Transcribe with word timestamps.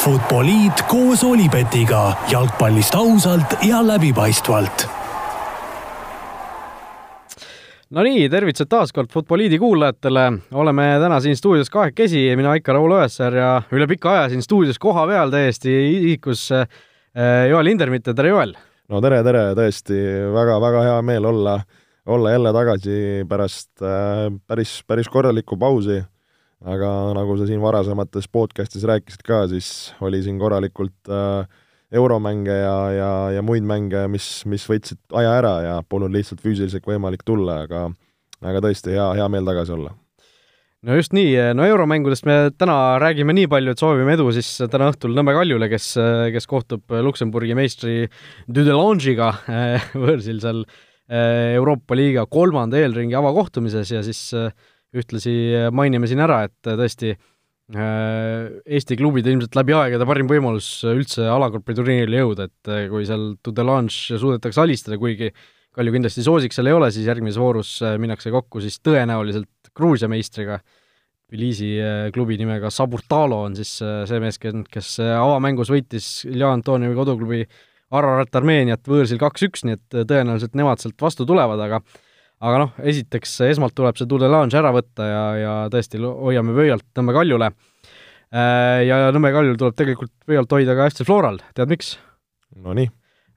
Futboliit 0.00 0.80
koos 0.88 1.20
Olipetiga 1.24 2.12
jalgpallist 2.30 2.94
ausalt 2.96 3.58
ja 3.68 3.82
läbipaistvalt. 3.84 4.86
Nonii, 7.90 8.30
tervitused 8.32 8.70
taas 8.72 8.94
kord 8.96 9.10
Futboliidi 9.12 9.58
kuulajatele. 9.58 10.22
oleme 10.52 10.86
täna 11.02 11.18
siin 11.20 11.36
stuudios 11.36 11.70
kahekesi, 11.70 12.22
mina 12.36 12.54
ikka 12.56 12.72
Raul 12.72 12.94
Õessar 12.96 13.36
ja 13.36 13.50
üle 13.76 13.86
pika 13.90 14.14
aja 14.14 14.28
siin 14.32 14.42
stuudios 14.42 14.78
kohapeal 14.78 15.30
täiesti 15.30 15.74
isikus 15.90 16.46
äh, 16.52 16.64
Joel 17.50 17.68
Hindermitte, 17.68 18.14
tere 18.14 18.28
Joel! 18.32 18.54
no 18.88 19.02
tere, 19.04 19.18
tere, 19.26 19.50
tõesti 19.58 19.98
väga-väga 20.32 20.86
hea 20.86 21.02
meel 21.02 21.28
olla, 21.28 21.58
olla 22.06 22.32
jälle 22.32 22.54
tagasi 22.56 22.96
pärast 23.28 23.84
äh, 23.84 24.32
päris, 24.46 24.78
päris 24.86 25.12
korralikku 25.12 25.60
pausi 25.60 26.00
aga 26.60 26.90
nagu 27.16 27.38
sa 27.40 27.48
siin 27.48 27.62
varasemates 27.62 28.28
podcastis 28.28 28.84
rääkisid 28.88 29.24
ka, 29.24 29.46
siis 29.48 29.94
oli 30.04 30.20
siin 30.24 30.38
korralikult 30.40 31.08
äh, 31.08 31.48
euromänge 31.92 32.54
ja, 32.54 32.76
ja, 32.94 33.12
ja 33.36 33.42
muid 33.42 33.64
mänge, 33.66 34.04
mis, 34.12 34.42
mis 34.46 34.66
võtsid 34.68 35.00
aja 35.16 35.32
ära 35.40 35.54
ja 35.64 35.80
polnud 35.88 36.12
lihtsalt 36.14 36.42
füüsiliselt 36.44 36.86
võimalik 36.86 37.24
tulla, 37.26 37.62
aga 37.64 37.88
aga 38.40 38.62
tõesti 38.64 38.94
hea, 38.94 39.08
hea 39.18 39.26
meel 39.32 39.48
tagasi 39.48 39.74
olla. 39.74 39.94
no 40.86 40.96
just 40.96 41.12
nii, 41.16 41.32
no 41.56 41.64
euromängudest 41.68 42.28
me 42.28 42.36
täna 42.56 42.98
räägime 43.02 43.34
nii 43.36 43.48
palju, 43.52 43.74
et 43.74 43.82
soovime 43.82 44.14
edu 44.16 44.28
siis 44.36 44.52
täna 44.72 44.90
õhtul 44.92 45.16
Nõmme 45.16 45.34
Kaljule, 45.36 45.68
kes, 45.72 45.92
kes 46.36 46.48
kohtub 46.50 47.00
Luksemburgi 47.08 47.56
meistri 47.58 48.04
Dudelange'iga 48.48 49.32
võõrsil 50.04 50.40
seal 50.44 50.62
äh, 50.64 51.56
Euroopa 51.58 51.98
liiga 51.98 52.26
kolmanda 52.30 52.80
eelringi 52.80 53.18
avakohtumises 53.18 53.96
ja 53.96 54.04
siis 54.06 54.22
äh, 54.36 54.52
ühtlasi 54.96 55.34
mainime 55.74 56.08
siin 56.10 56.22
ära, 56.24 56.42
et 56.48 56.66
tõesti 56.66 57.12
äh, 57.14 58.48
Eesti 58.66 58.98
klubide 58.98 59.32
ilmselt 59.32 59.54
läbi 59.58 59.76
aegade 59.76 60.08
parim 60.08 60.30
võimalus 60.30 60.68
üldse 60.90 61.28
alakorvpalliturniirile 61.30 62.24
jõuda, 62.24 62.48
et 62.50 62.72
äh, 62.72 62.84
kui 62.90 63.06
seal 63.08 63.34
Dudelange 63.44 64.18
suudetakse 64.18 64.62
alistada, 64.64 65.00
kuigi 65.00 65.32
Kalju 65.70 65.92
kindlasti 65.94 66.24
soosik 66.26 66.50
seal 66.50 66.66
ei 66.66 66.74
ole, 66.74 66.88
siis 66.90 67.06
järgmises 67.06 67.38
voorus 67.38 67.76
äh, 67.86 67.94
minnakse 68.02 68.32
kokku 68.34 68.62
siis 68.64 68.80
tõenäoliselt 68.82 69.70
Gruusia 69.76 70.10
meistriga, 70.10 70.58
Tbilisi 71.30 71.76
klubi 72.10 72.34
nimega 72.40 72.72
Saburtalo 72.74 73.36
on 73.46 73.52
siis 73.54 73.76
see 73.78 74.18
mees, 74.18 74.34
kes 74.42 74.88
avamängus 74.98 75.68
võitis 75.70 76.08
Ilja 76.26 76.48
Antoniovi 76.56 76.96
koduklubi 76.98 77.44
Ararat 77.94 78.34
Armeeniat 78.34 78.82
võõrsil 78.90 79.20
kaks-üks, 79.22 79.62
nii 79.62 79.76
et 79.78 79.98
tõenäoliselt 80.10 80.58
nemad 80.58 80.82
sealt 80.82 80.98
vastu 80.98 81.22
tulevad, 81.30 81.62
aga 81.62 81.78
aga 82.40 82.60
noh, 82.62 82.70
esiteks 82.88 83.34
esmalt 83.50 83.74
tuleb 83.76 83.98
see 83.98 84.08
Tour 84.08 84.22
de 84.22 84.30
Lange 84.30 84.56
ära 84.56 84.72
võtta 84.72 85.08
ja, 85.08 85.24
ja 85.36 85.56
tõesti 85.72 86.00
hoiame 86.00 86.54
pöialt 86.56 86.86
Nõmme 86.96 87.14
Kaljule. 87.16 87.50
Äh, 88.30 88.86
ja 88.88 89.02
Nõmme 89.14 89.32
Kaljul 89.34 89.58
tuleb 89.60 89.76
tegelikult 89.76 90.12
pöialt 90.28 90.56
hoida 90.56 90.76
ka 90.78 90.88
FC 90.92 91.04
Floral, 91.08 91.40
tead 91.56 91.72
miks? 91.72 91.94
Nonii. 92.56 92.88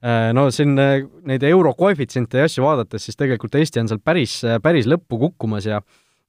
Äh, 0.04 0.30
no 0.36 0.48
siin 0.56 0.78
äh, 0.80 1.02
neid 1.28 1.44
euro 1.50 1.74
koefitsiente 1.80 2.40
ja 2.40 2.48
asju 2.48 2.64
vaadates, 2.64 3.04
siis 3.08 3.20
tegelikult 3.20 3.56
Eesti 3.60 3.84
on 3.84 3.92
seal 3.92 4.02
päris, 4.04 4.40
päris 4.64 4.88
lõppu 4.90 5.20
kukkumas 5.28 5.68
ja 5.70 5.84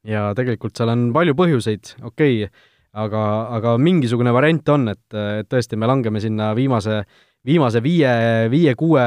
ja 0.05 0.29
tegelikult 0.37 0.77
seal 0.77 0.91
on 0.93 1.07
palju 1.15 1.33
põhjuseid, 1.39 1.95
okei 2.05 2.43
okay,, 2.45 2.65
aga, 3.01 3.21
aga 3.57 3.71
mingisugune 3.81 4.35
variant 4.37 4.67
on, 4.75 4.91
et, 4.93 5.05
et 5.15 5.49
tõesti, 5.49 5.79
me 5.81 5.89
langeme 5.89 6.21
sinna 6.21 6.51
viimase 6.59 6.99
viimase 7.45 7.81
viie, 7.85 8.11
viie-kuue 8.53 9.07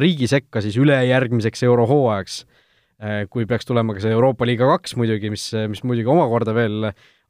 riigi 0.00 0.28
sekka 0.28 0.60
siis 0.64 0.76
ülejärgmiseks 0.80 1.62
eurohooajaks 1.68 2.38
kui 3.28 3.44
peaks 3.44 3.68
tulema 3.68 3.92
ka 3.92 4.00
see 4.00 4.14
Euroopa 4.14 4.46
liiga 4.48 4.68
kaks 4.70 4.94
muidugi, 4.96 5.28
mis, 5.28 5.50
mis 5.68 5.82
muidugi 5.84 6.08
omakorda 6.08 6.54
veel 6.56 6.86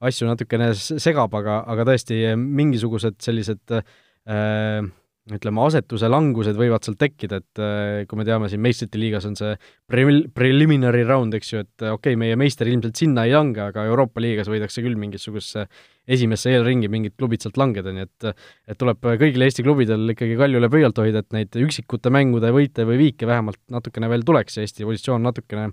asju 0.06 0.28
natukene 0.28 0.70
segab, 0.76 1.34
aga, 1.34 1.62
aga 1.66 1.86
tõesti 1.88 2.20
mingisugused 2.38 3.18
sellised 3.24 3.74
äh, 3.74 4.86
ütleme, 5.26 5.58
asetuse 5.66 6.06
langused 6.10 6.54
võivad 6.58 6.86
sealt 6.86 7.00
tekkida, 7.00 7.40
et 7.42 7.60
äh, 7.62 8.04
kui 8.06 8.18
me 8.20 8.26
teame, 8.26 8.46
siin 8.50 8.62
meistrite 8.62 8.98
liigas 9.00 9.24
on 9.26 9.34
see 9.38 9.56
pre-, 9.90 10.22
preliminary 10.36 11.02
round, 11.06 11.34
eks 11.34 11.50
ju, 11.50 11.62
et 11.64 11.82
okei 11.82 11.96
okay,, 11.96 12.18
meie 12.20 12.36
meister 12.38 12.70
ilmselt 12.70 12.98
sinna 13.00 13.24
ei 13.26 13.34
lange, 13.34 13.58
aga 13.64 13.88
Euroopa 13.90 14.22
liigas 14.22 14.50
võidakse 14.52 14.84
küll 14.86 14.98
mingisugusesse 15.02 15.66
esimesse 16.06 16.54
eelringi 16.54 16.90
mingid 16.92 17.16
klubid 17.18 17.42
sealt 17.42 17.58
langeda, 17.58 17.90
nii 17.94 18.06
et 18.06 18.30
et 18.30 18.78
tuleb 18.78 19.02
kõigil 19.02 19.42
Eesti 19.48 19.66
klubidel 19.66 20.14
ikkagi 20.14 20.38
Kaljule 20.38 20.70
pöialt 20.70 21.02
hoida, 21.02 21.24
et 21.24 21.34
neid 21.34 21.58
üksikute 21.58 22.12
mängude 22.14 22.52
võite 22.54 22.86
või 22.86 23.00
viike 23.08 23.26
vähemalt 23.26 23.58
natukene 23.74 24.10
veel 24.12 24.22
tuleks 24.26 24.60
ja 24.60 24.66
Eesti 24.66 24.86
positsioon 24.86 25.26
natukene 25.26 25.72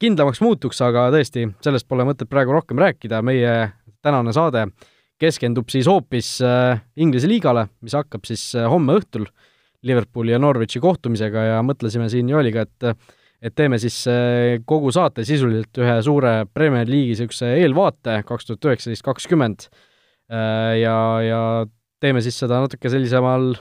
kindlamaks 0.00 0.40
muutuks, 0.42 0.80
aga 0.82 1.10
tõesti, 1.14 1.46
sellest 1.62 1.86
pole 1.86 2.06
mõtet 2.08 2.30
praegu 2.30 2.56
rohkem 2.56 2.80
rääkida, 2.80 3.20
meie 3.22 3.52
tänane 4.02 4.34
saade 4.34 4.66
keskendub 5.20 5.70
siis 5.72 5.88
hoopis 5.90 6.36
äh, 6.44 6.80
Inglise 7.00 7.28
liigale, 7.30 7.66
mis 7.84 7.94
hakkab 7.96 8.26
siis 8.28 8.50
äh, 8.58 8.68
homme 8.70 8.96
õhtul 9.00 9.26
Liverpooli 9.86 10.34
ja 10.34 10.40
Norwichi 10.40 10.80
kohtumisega 10.82 11.46
ja 11.54 11.64
mõtlesime 11.64 12.10
siin 12.12 12.30
Joeliga, 12.30 12.66
et 12.66 12.92
et 13.40 13.54
teeme 13.56 13.78
siis 13.80 13.96
äh, 14.12 14.58
kogu 14.68 14.90
saate 14.92 15.24
sisuliselt 15.24 15.78
ühe 15.80 15.94
suure 16.04 16.32
Premier 16.52 16.88
League'i 16.88 17.14
niisuguse 17.14 17.54
eelvaate 17.62 18.18
kaks 18.28 18.50
tuhat 18.50 18.68
üheksateist, 18.68 19.04
kakskümmend 19.06 19.70
ja, 20.30 20.96
ja 21.24 21.38
teeme 22.04 22.20
siis 22.22 22.36
seda 22.38 22.60
natuke 22.62 22.92
sellisemal 22.92 23.54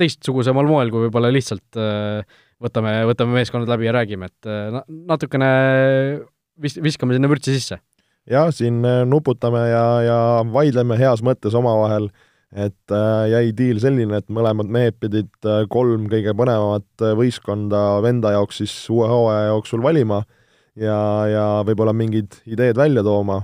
teistsugusemal 0.00 0.70
moel, 0.70 0.92
kui 0.94 1.02
võib-olla 1.02 1.28
lihtsalt 1.34 1.76
võtame, 2.62 2.94
võtame 3.10 3.36
meeskonnad 3.36 3.68
läbi 3.74 3.90
ja 3.90 3.92
räägime, 3.98 4.30
et 4.30 4.48
natukene 4.88 5.50
vis-, 6.62 6.78
viskame 6.80 7.18
sinna 7.18 7.28
vürtsi 7.28 7.58
sisse. 7.58 7.82
Jah, 8.30 8.52
siin 8.54 8.82
nuputame 9.08 9.68
ja, 9.70 9.84
ja 10.04 10.18
vaidleme 10.52 10.98
heas 11.00 11.22
mõttes 11.24 11.56
omavahel 11.56 12.10
et 12.52 12.92
äh, 12.94 13.28
jäi 13.28 13.52
diil 13.56 13.80
selline, 13.82 14.22
et 14.22 14.30
mõlemad 14.32 14.70
mehed 14.72 14.96
pidid 15.00 15.30
äh, 15.44 15.66
kolm 15.68 16.06
kõige 16.08 16.32
põnevamat 16.36 17.04
äh, 17.04 17.14
võistkonda 17.18 18.00
venda 18.04 18.32
jaoks 18.38 18.62
siis 18.62 18.74
uue 18.92 19.08
hooaja 19.10 19.50
jooksul 19.50 19.84
valima 19.84 20.22
ja, 20.78 20.98
ja 21.28 21.44
võib-olla 21.68 21.92
mingid 21.92 22.40
ideed 22.48 22.78
välja 22.80 23.04
tooma 23.04 23.42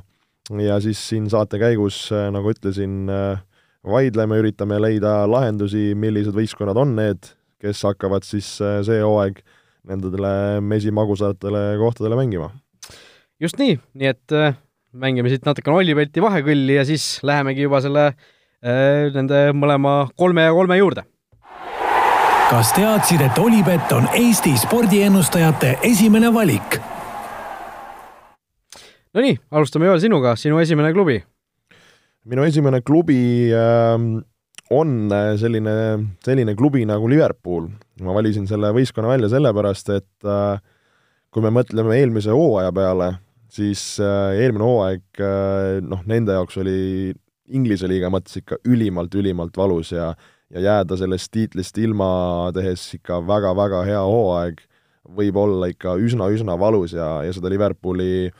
ja 0.60 0.78
siis 0.80 1.00
siin 1.08 1.28
saate 1.32 1.60
käigus, 1.60 2.06
nagu 2.12 2.50
ütlesin, 2.52 3.08
vaidleme, 3.88 4.36
üritame 4.42 4.76
leida 4.76 5.22
lahendusi, 5.24 5.94
millised 5.96 6.36
võistkonnad 6.36 6.76
on 6.76 6.92
need, 6.98 7.30
kes 7.64 7.80
hakkavad 7.88 8.26
siis 8.28 8.50
see 8.60 8.98
hooaeg 9.00 9.40
nendele 9.88 10.60
mesimagusatele 10.60 11.64
kohtadele 11.80 12.20
mängima. 12.20 12.50
just 13.40 13.56
nii, 13.56 13.78
nii 13.96 14.12
et 14.12 14.36
mängime 14.94 15.30
siit 15.30 15.46
natukene 15.46 15.80
Olli-Pelti 15.80 16.22
vahekõlli 16.22 16.78
ja 16.78 16.84
siis 16.86 17.18
lähemegi 17.26 17.66
juba 17.66 17.80
selle 17.82 18.06
äh, 18.10 19.10
nende 19.14 19.48
mõlema 19.56 20.04
kolme 20.18 20.46
ja 20.46 20.54
kolme 20.54 20.78
juurde. 20.78 21.04
kas 22.50 22.72
teadsid, 22.76 23.24
et 23.24 23.38
Olipet 23.40 23.92
on 23.96 24.06
Eesti 24.14 24.54
spordiennustajate 24.60 25.78
esimene 25.90 26.30
valik? 26.34 26.78
Nonii, 29.14 29.34
alustame 29.50 29.86
Joel 29.86 30.02
sinuga, 30.02 30.36
sinu 30.36 30.58
esimene 30.62 30.92
klubi. 30.92 31.22
minu 32.24 32.44
esimene 32.46 32.80
klubi 32.82 33.50
äh, 33.50 33.98
on 34.70 35.10
selline, 35.40 35.74
selline 36.24 36.54
klubi 36.54 36.86
nagu 36.86 37.10
Liverpool. 37.10 37.68
ma 38.00 38.14
valisin 38.14 38.46
selle 38.46 38.70
võistkonna 38.74 39.10
välja 39.16 39.28
sellepärast, 39.28 39.90
et 39.90 40.30
äh, 40.30 40.62
kui 41.34 41.42
me 41.42 41.50
mõtleme 41.50 41.98
eelmise 41.98 42.30
hooaja 42.30 42.70
peale, 42.72 43.16
siis 43.52 43.82
äh, 44.02 44.38
eelmine 44.44 44.64
hooaeg 44.64 45.20
äh, 45.20 45.82
noh, 45.84 46.04
nende 46.06 46.36
jaoks 46.36 46.58
oli 46.62 47.12
Inglise 47.54 47.88
liiga 47.90 48.08
mõttes 48.08 48.38
ikka 48.40 48.56
ülimalt-ülimalt 48.64 49.56
valus 49.60 49.92
ja 49.92 50.14
ja 50.54 50.60
jääda 50.60 50.96
sellest 50.96 51.32
tiitlist 51.34 51.78
ilma, 51.82 52.50
tehes 52.54 52.86
ikka 52.98 53.18
väga-väga 53.26 53.82
hea 53.88 54.02
hooaeg, 54.06 54.60
võib 55.16 55.38
olla 55.40 55.68
ikka 55.72 55.96
üsna-üsna 56.00 56.56
valus 56.60 56.94
ja, 56.94 57.08
ja 57.26 57.32
seda 57.34 57.50
Liverpooli 57.52 58.30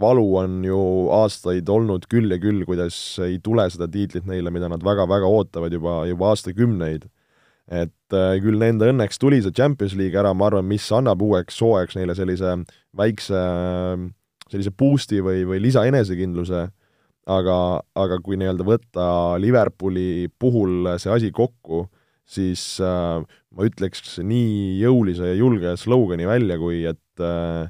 valu 0.00 0.26
on 0.40 0.60
ju 0.66 0.78
aastaid 1.14 1.68
olnud 1.72 2.06
küll 2.10 2.30
ja 2.32 2.38
küll, 2.40 2.64
kuidas 2.68 2.96
ei 3.24 3.38
tule 3.42 3.66
seda 3.72 3.88
tiitlit 3.88 4.26
neile, 4.28 4.52
mida 4.52 4.68
nad 4.70 4.84
väga-väga 4.84 5.28
ootavad 5.28 5.72
juba, 5.72 6.02
juba 6.08 6.32
aastakümneid. 6.32 7.08
et 7.66 8.14
äh, 8.14 8.36
küll 8.38 8.60
nende 8.62 8.86
õnneks 8.92 9.18
tuli 9.18 9.40
see 9.42 9.50
Champions 9.50 9.96
League 9.98 10.14
ära, 10.14 10.30
ma 10.34 10.46
arvan, 10.46 10.68
mis 10.70 10.86
annab 10.94 11.22
uueks 11.26 11.58
hooajaks 11.58 11.96
neile 11.98 12.14
sellise 12.14 12.52
väikse 12.94 13.40
sellise 14.50 14.72
boost'i 14.72 15.22
või, 15.24 15.44
või 15.48 15.60
lisaenesekindluse 15.64 16.66
aga, 17.26 17.56
aga 17.98 18.18
kui 18.22 18.38
nii-öelda 18.38 18.66
võtta 18.66 19.06
Liverpooli 19.42 20.28
puhul 20.38 20.92
see 21.02 21.12
asi 21.14 21.32
kokku, 21.34 21.86
siis 22.26 22.76
äh, 22.82 23.18
ma 23.22 23.66
ütleks 23.66 24.18
nii 24.22 24.78
jõulise 24.82 25.32
ja 25.32 25.38
julge 25.38 25.74
slogani 25.80 26.28
välja, 26.28 26.58
kui 26.60 26.84
et 26.86 27.22
äh, 27.22 27.66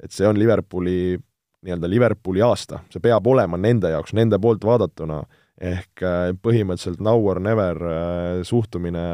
et 0.00 0.14
see 0.14 0.26
on 0.28 0.38
Liverpooli, 0.38 1.18
nii-öelda 1.66 1.90
Liverpooli 1.90 2.42
aasta, 2.44 2.80
see 2.92 3.02
peab 3.04 3.26
olema 3.28 3.58
nende 3.60 3.92
jaoks, 3.92 4.14
nende 4.16 4.38
poolt 4.40 4.64
vaadatuna, 4.64 5.20
ehk 5.60 6.04
äh, 6.06 6.30
põhimõtteliselt 6.40 7.02
now 7.04 7.20
or 7.28 7.40
never 7.42 7.76
äh, 7.84 8.40
suhtumine 8.48 9.04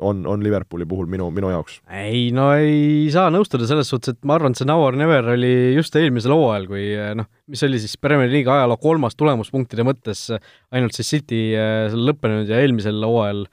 on, 0.00 0.24
on 0.26 0.42
Liverpooli 0.42 0.86
puhul 0.88 1.06
minu, 1.10 1.28
minu 1.34 1.50
jaoks. 1.52 1.78
ei 1.94 2.28
no 2.34 2.48
ei 2.58 3.06
saa 3.14 3.30
nõustuda 3.32 3.68
selles 3.68 3.90
suhtes, 3.90 4.16
et 4.16 4.26
ma 4.26 4.38
arvan, 4.38 4.54
et 4.54 4.60
see 4.60 4.68
Now 4.68 4.82
or 4.82 4.96
Never 4.98 5.28
oli 5.34 5.52
just 5.76 5.94
eelmisel 5.98 6.34
hooajal, 6.34 6.66
kui 6.70 6.86
noh, 7.20 7.28
mis 7.50 7.62
oli 7.66 7.80
siis 7.82 7.96
Premier 8.02 8.32
League 8.32 8.50
ajaloo 8.50 8.78
kolmas 8.82 9.18
tulemuspunktide 9.20 9.86
mõttes 9.86 10.26
ainult 10.74 10.96
siis 10.96 11.12
City 11.16 11.42
seal 11.54 12.08
lõppenud 12.10 12.50
ja 12.50 12.62
eelmisel 12.64 12.98
hooajal 13.06 13.44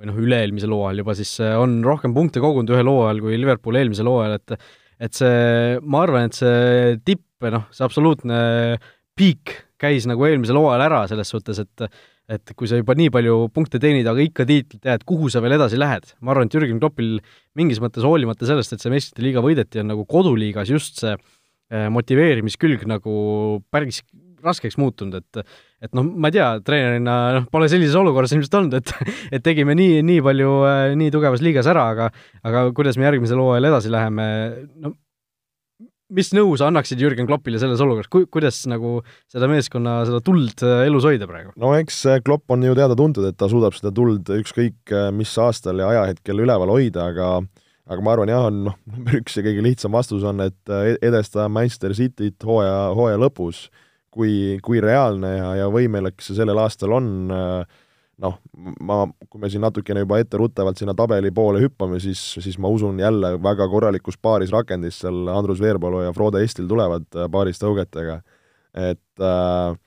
või 0.00 0.08
noh, 0.08 0.20
üle-eelmisel 0.24 0.72
hooajal 0.72 1.02
juba 1.02 1.16
siis 1.18 1.34
on 1.44 1.80
rohkem 1.84 2.16
punkte 2.16 2.40
kogunud 2.40 2.72
ühel 2.72 2.88
hooajal 2.88 3.20
kui 3.24 3.40
Liverpool 3.40 3.80
eelmisel 3.80 4.08
hooajal, 4.08 4.38
et 4.40 4.56
et 5.00 5.16
see, 5.16 5.80
ma 5.80 6.02
arvan, 6.04 6.28
et 6.28 6.36
see 6.36 6.96
tipp, 7.08 7.24
noh, 7.52 7.64
see 7.72 7.84
absoluutne 7.86 8.40
piik 9.16 9.54
käis 9.80 10.04
nagu 10.08 10.26
eelmisel 10.28 10.58
hooajal 10.60 10.84
ära 10.84 11.04
selles 11.08 11.30
suhtes, 11.32 11.60
et 11.62 11.86
et 12.30 12.54
kui 12.54 12.70
sa 12.70 12.78
juba 12.78 12.94
nii 12.98 13.10
palju 13.12 13.36
punkte 13.54 13.80
teenid, 13.82 14.06
aga 14.06 14.22
ikka 14.22 14.46
tiitlit 14.48 14.86
jääd, 14.86 15.04
kuhu 15.08 15.30
sa 15.32 15.42
veel 15.42 15.56
edasi 15.56 15.80
lähed? 15.80 16.12
ma 16.20 16.34
arvan, 16.34 16.50
et 16.50 16.56
Jürgen 16.56 16.80
Kloppil 16.82 17.18
mingis 17.58 17.82
mõttes 17.82 18.06
hoolimata 18.06 18.48
sellest, 18.48 18.74
et 18.74 18.82
see 18.82 18.92
meistrite 18.92 19.24
liiga 19.24 19.42
võideti, 19.44 19.82
on 19.82 19.90
nagu 19.90 20.06
koduliigas 20.08 20.70
just 20.70 21.02
see 21.02 21.14
eh, 21.16 21.88
motiveerimiskülg 21.92 22.86
nagu 22.90 23.14
päris 23.72 24.04
raskeks 24.40 24.78
muutunud, 24.80 25.20
et 25.20 25.42
et 25.84 25.94
noh, 25.96 26.04
ma 26.04 26.28
ei 26.28 26.36
tea, 26.36 26.48
treenerina 26.64 27.16
noh, 27.36 27.44
pole 27.52 27.68
sellises 27.72 27.96
olukorras 27.98 28.32
ilmselt 28.36 28.56
olnud, 28.60 28.78
et 28.78 28.94
et 29.36 29.44
tegime 29.44 29.74
nii, 29.78 30.00
nii 30.06 30.24
palju 30.24 30.56
eh, 30.70 30.96
nii 31.00 31.12
tugevas 31.14 31.44
liigas 31.44 31.68
ära, 31.72 31.90
aga 31.96 32.10
aga 32.46 32.68
kuidas 32.76 33.00
me 33.00 33.08
järgmisel 33.08 33.42
hooajal 33.42 33.72
edasi 33.72 33.92
läheme, 33.92 34.26
no 34.80 34.94
mis 36.14 36.32
nõu 36.36 36.54
sa 36.58 36.68
annaksid 36.70 37.00
Jürgen 37.00 37.28
Kloppile 37.28 37.60
selles 37.62 37.80
olukorras, 37.82 38.10
ku-, 38.12 38.26
kuidas 38.32 38.62
nagu 38.70 38.98
seda 39.30 39.48
meeskonna, 39.50 40.00
seda 40.08 40.20
tuld 40.24 40.64
äh, 40.66 40.84
elus 40.88 41.06
hoida 41.08 41.28
praegu? 41.30 41.54
no 41.60 41.72
eks 41.78 42.02
äh, 42.10 42.20
Klopp 42.24 42.50
on 42.52 42.64
ju 42.66 42.76
teada-tuntud, 42.78 43.26
et 43.30 43.38
ta 43.40 43.48
suudab 43.50 43.76
seda 43.76 43.92
tuld 43.96 44.30
ükskõik 44.40 44.94
äh, 44.94 45.10
mis 45.14 45.32
aastal 45.40 45.82
ja 45.82 45.90
ajahetkel 45.94 46.44
üleval 46.46 46.72
hoida, 46.74 47.10
aga 47.12 47.32
aga 47.90 48.06
ma 48.06 48.14
arvan 48.14 48.30
jah, 48.30 48.46
on 48.46 48.64
noh, 48.68 48.80
number 48.86 49.18
üks 49.18 49.38
ja 49.38 49.44
kõige 49.46 49.64
lihtsam 49.66 49.94
vastus 49.96 50.24
on, 50.26 50.42
et 50.44 50.74
edestada 51.02 51.48
Manchester 51.50 51.94
Cityt 51.96 52.44
hooaja, 52.46 52.92
hooaja 52.94 53.18
lõpus, 53.18 53.64
kui, 54.14 54.58
kui 54.62 54.82
reaalne 54.82 55.32
ja, 55.36 55.48
ja 55.64 55.70
võimelik 55.72 56.22
see 56.22 56.36
sellel 56.38 56.60
aastal 56.62 56.94
on 56.98 57.08
äh, 57.34 57.80
noh, 58.20 58.36
ma, 58.84 59.02
kui 59.28 59.40
me 59.42 59.50
siin 59.50 59.62
natukene 59.64 60.04
juba 60.04 60.20
etteruttavalt 60.20 60.80
sinna 60.80 60.94
tabeli 60.96 61.32
poole 61.34 61.62
hüppame, 61.62 62.00
siis, 62.02 62.20
siis 62.42 62.58
ma 62.60 62.70
usun 62.72 62.98
jälle 63.00 63.34
väga 63.42 63.68
korralikus 63.72 64.18
paaris 64.20 64.52
rakendis 64.54 65.00
seal 65.04 65.30
Andrus 65.32 65.60
Veerpalu 65.62 66.04
ja 66.06 66.16
Frode 66.16 66.42
Estil 66.44 66.68
tulevad 66.70 67.08
äh, 67.16 67.30
paaris 67.32 67.62
tõugetega. 67.62 68.20
et 68.76 69.24
äh, 69.24 69.78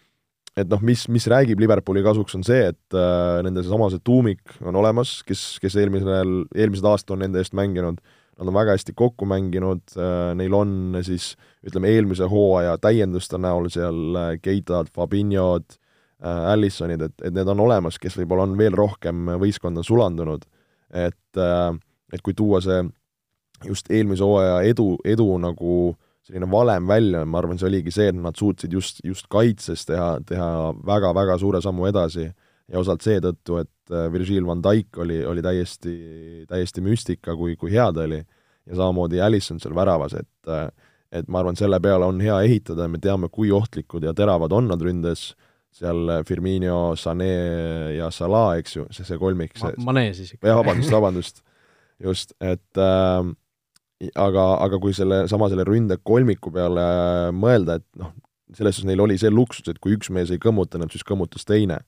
et 0.58 0.70
noh, 0.70 0.82
mis, 0.86 1.08
mis 1.10 1.26
räägib 1.30 1.62
Liverpooli 1.64 2.04
kasuks, 2.06 2.36
on 2.38 2.44
see, 2.46 2.68
et 2.70 2.98
äh, 2.98 3.40
nende 3.46 3.64
seesama 3.64 3.88
see 3.90 4.04
tuumik 4.06 4.58
on 4.62 4.76
olemas, 4.78 5.22
kes, 5.26 5.58
kes 5.62 5.78
eelmisel, 5.82 6.44
eelmised 6.54 6.86
aastad 6.86 7.16
on 7.16 7.24
nende 7.26 7.42
eest 7.42 7.56
mänginud, 7.58 7.98
nad 8.38 8.50
on 8.50 8.54
väga 8.54 8.76
hästi 8.78 8.94
kokku 8.98 9.26
mänginud 9.30 9.96
äh,, 9.98 10.34
neil 10.38 10.54
on 10.58 11.00
siis 11.06 11.34
ütleme, 11.66 11.90
eelmise 11.94 12.30
hooaja 12.30 12.78
täienduste 12.82 13.38
näol 13.42 13.70
seal 13.74 14.18
äh, 14.18 14.30
Keitad, 14.42 14.90
Fabinhod, 14.94 15.66
Äh, 15.66 15.83
Allisonid, 16.24 17.02
et, 17.02 17.16
et 17.28 17.36
need 17.36 17.50
on 17.52 17.64
olemas, 17.66 18.00
kes 18.00 18.16
võib-olla 18.20 18.48
on 18.48 18.58
veel 18.58 18.76
rohkem 18.78 19.34
võistkonda 19.42 19.84
sulandunud. 19.84 20.46
et, 20.94 21.38
äh, 21.38 21.74
et 22.14 22.22
kui 22.22 22.34
tuua 22.38 22.62
see 22.62 22.84
just 23.66 23.90
eelmise 23.90 24.24
hooaja 24.24 24.62
edu, 24.70 24.98
edu 25.06 25.26
nagu 25.42 25.96
selline 26.24 26.48
valem 26.52 26.88
välja, 26.88 27.26
ma 27.26 27.40
arvan, 27.40 27.58
see 27.60 27.68
oligi 27.68 27.92
see, 27.92 28.08
et 28.12 28.16
nad 28.16 28.38
suutsid 28.40 28.72
just, 28.72 29.02
just 29.04 29.28
kaitses 29.32 29.84
teha, 29.86 30.20
teha 30.28 30.48
väga-väga 30.86 31.38
suure 31.42 31.62
sammu 31.64 31.90
edasi. 31.90 32.30
Ja 32.72 32.80
osalt 32.80 33.04
seetõttu, 33.04 33.58
et 33.60 33.92
äh, 33.92 34.08
Virgil 34.14 34.46
van 34.48 34.62
Dijk 34.64 35.02
oli, 35.04 35.18
oli 35.28 35.42
täiesti, 35.44 35.98
täiesti 36.48 36.82
müstika, 36.82 37.36
kui, 37.36 37.58
kui 37.60 37.74
hea 37.74 37.90
ta 37.92 38.06
oli, 38.08 38.22
ja 38.64 38.78
samamoodi 38.78 39.20
Allison 39.22 39.60
seal 39.60 39.76
väravas, 39.76 40.16
et 40.16 40.72
et 41.14 41.28
ma 41.30 41.44
arvan, 41.44 41.58
selle 41.58 41.78
peale 41.84 42.08
on 42.10 42.22
hea 42.24 42.40
ehitada. 42.48 42.88
Me 42.90 43.00
teame, 43.02 43.30
kui 43.30 43.52
ohtlikud 43.54 44.04
ja 44.08 44.16
teravad 44.18 44.54
on 44.56 44.72
nad 44.72 44.82
ründes, 44.82 45.34
seal 45.74 46.12
Firmino, 46.28 46.96
Sané 47.00 47.32
ja 47.98 48.10
Salah, 48.14 48.58
eks 48.62 48.78
ju, 48.78 48.86
see, 48.94 49.06
see 49.08 49.20
kolmik, 49.22 49.56
see 49.58 49.74
Mane 49.84 50.10
siis 50.18 50.36
ikka. 50.36 50.48
jah, 50.52 50.60
vabandust, 50.60 50.94
vabandust, 50.94 51.42
just, 52.04 52.36
et 52.44 52.82
äh, 52.82 53.32
aga, 54.20 54.46
aga 54.66 54.80
kui 54.82 54.94
selle, 54.96 55.24
sama 55.32 55.50
selle 55.52 55.66
ründekolmiku 55.68 56.54
peale 56.54 56.86
mõelda, 57.36 57.80
et 57.82 57.88
noh, 58.00 58.14
selles 58.54 58.78
suhtes 58.78 58.90
neil 58.90 59.02
oli 59.02 59.18
see 59.20 59.32
luksus, 59.34 59.66
et 59.72 59.80
kui 59.82 59.96
üks 59.98 60.12
mees 60.14 60.32
ei 60.34 60.42
kõmmutanud, 60.42 60.92
siis 60.94 61.06
kõmmutas 61.08 61.48
teine. 61.50 61.82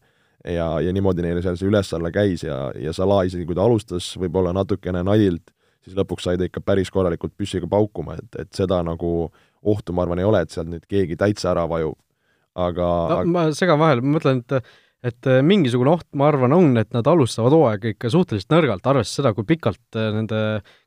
ja, 0.46 0.68
ja 0.82 0.92
niimoodi 0.94 1.24
neil 1.26 1.42
seal 1.42 1.58
see 1.58 1.70
üles-alla 1.70 2.12
käis 2.14 2.44
ja, 2.46 2.70
ja 2.78 2.94
Salah 2.94 3.24
isegi, 3.26 3.46
kui 3.50 3.58
ta 3.58 3.66
alustas 3.66 4.12
võib-olla 4.22 4.54
natukene 4.54 5.02
nadilt, 5.06 5.50
siis 5.86 5.98
lõpuks 5.98 6.26
sai 6.26 6.38
ta 6.38 6.46
ikka 6.46 6.62
päris 6.62 6.92
korralikult 6.94 7.34
püssiga 7.38 7.70
paukuma, 7.70 8.18
et, 8.18 8.42
et 8.42 8.52
seda 8.54 8.82
nagu 8.86 9.30
ohtu, 9.66 9.94
ma 9.94 10.06
arvan, 10.06 10.22
ei 10.22 10.28
ole, 10.28 10.44
et 10.46 10.54
sealt 10.54 10.70
nüüd 10.70 10.86
keegi 10.90 11.18
täitsa 11.18 11.52
ära 11.54 11.66
vajub 11.70 11.98
aga 12.56 12.90
no, 13.12 13.20
aga... 13.22 13.32
ma 13.36 13.46
segan 13.56 13.82
vahele, 13.82 14.04
ma 14.06 14.18
mõtlen, 14.18 14.44
et 14.46 14.74
et 15.06 15.28
äh, 15.30 15.42
mingisugune 15.46 15.92
oht, 15.92 16.08
ma 16.18 16.30
arvan, 16.32 16.54
on, 16.56 16.72
et 16.82 16.90
nad 16.96 17.06
alustavad 17.10 17.54
hooaega 17.54 17.92
ikka 17.94 18.10
suhteliselt 18.14 18.54
nõrgalt, 18.54 18.88
arvestades 18.90 19.20
seda, 19.20 19.34
kui 19.38 19.46
pikalt 19.48 19.98
äh, 20.00 20.08
nende 20.16 20.40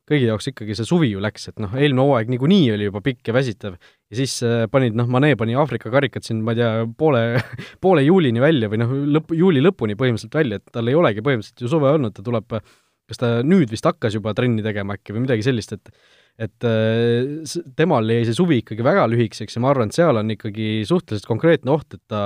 kõigi 0.09 0.27
jaoks 0.27 0.51
ikkagi 0.51 0.75
see 0.75 0.89
suvi 0.89 1.13
ju 1.13 1.23
läks, 1.23 1.51
et 1.51 1.63
noh, 1.63 1.75
eelmine 1.77 2.03
hooaeg 2.03 2.33
niikuinii 2.33 2.73
oli 2.75 2.89
juba 2.89 3.03
pikk 3.05 3.31
ja 3.31 3.37
väsitav. 3.37 3.77
Ja 4.11 4.19
siis 4.19 4.35
äh, 4.47 4.65
panid, 4.73 4.97
noh, 4.99 5.07
Mane 5.13 5.35
pani 5.39 5.55
Aafrika 5.59 5.93
karikad 5.95 6.27
siin, 6.27 6.41
ma 6.43 6.57
ei 6.57 6.63
tea, 6.63 6.73
poole, 6.99 7.23
poole 7.85 8.05
juulini 8.07 8.43
välja 8.43 8.73
või 8.73 8.83
noh, 8.83 8.95
lõpp, 9.19 9.35
juuli 9.39 9.63
lõpuni 9.63 9.99
põhimõtteliselt 10.01 10.39
välja, 10.41 10.59
et 10.59 10.75
tal 10.75 10.91
ei 10.91 10.99
olegi 10.99 11.23
põhimõtteliselt 11.23 11.67
ju 11.67 11.73
suve 11.77 11.93
olnud, 11.95 12.17
ta 12.17 12.27
tuleb, 12.27 12.59
kas 13.09 13.23
ta 13.23 13.35
nüüd 13.47 13.71
vist 13.71 13.87
hakkas 13.87 14.19
juba 14.19 14.35
trenni 14.37 14.65
tegema 14.67 14.99
äkki 14.99 15.15
või 15.15 15.29
midagi 15.29 15.47
sellist, 15.47 15.79
et 15.79 15.93
et 16.39 16.67
äh, 16.69 17.59
temal 17.79 18.09
jäi 18.15 18.23
see 18.29 18.39
suvi 18.39 18.61
ikkagi 18.63 18.87
väga 18.87 19.09
lühikeseks 19.11 19.59
ja 19.59 19.65
ma 19.65 19.73
arvan, 19.73 19.91
et 19.91 19.99
seal 19.99 20.21
on 20.21 20.35
ikkagi 20.35 20.87
suhteliselt 20.89 21.29
konkreetne 21.29 21.75
oht, 21.75 21.99
et 21.99 22.05
ta 22.11 22.23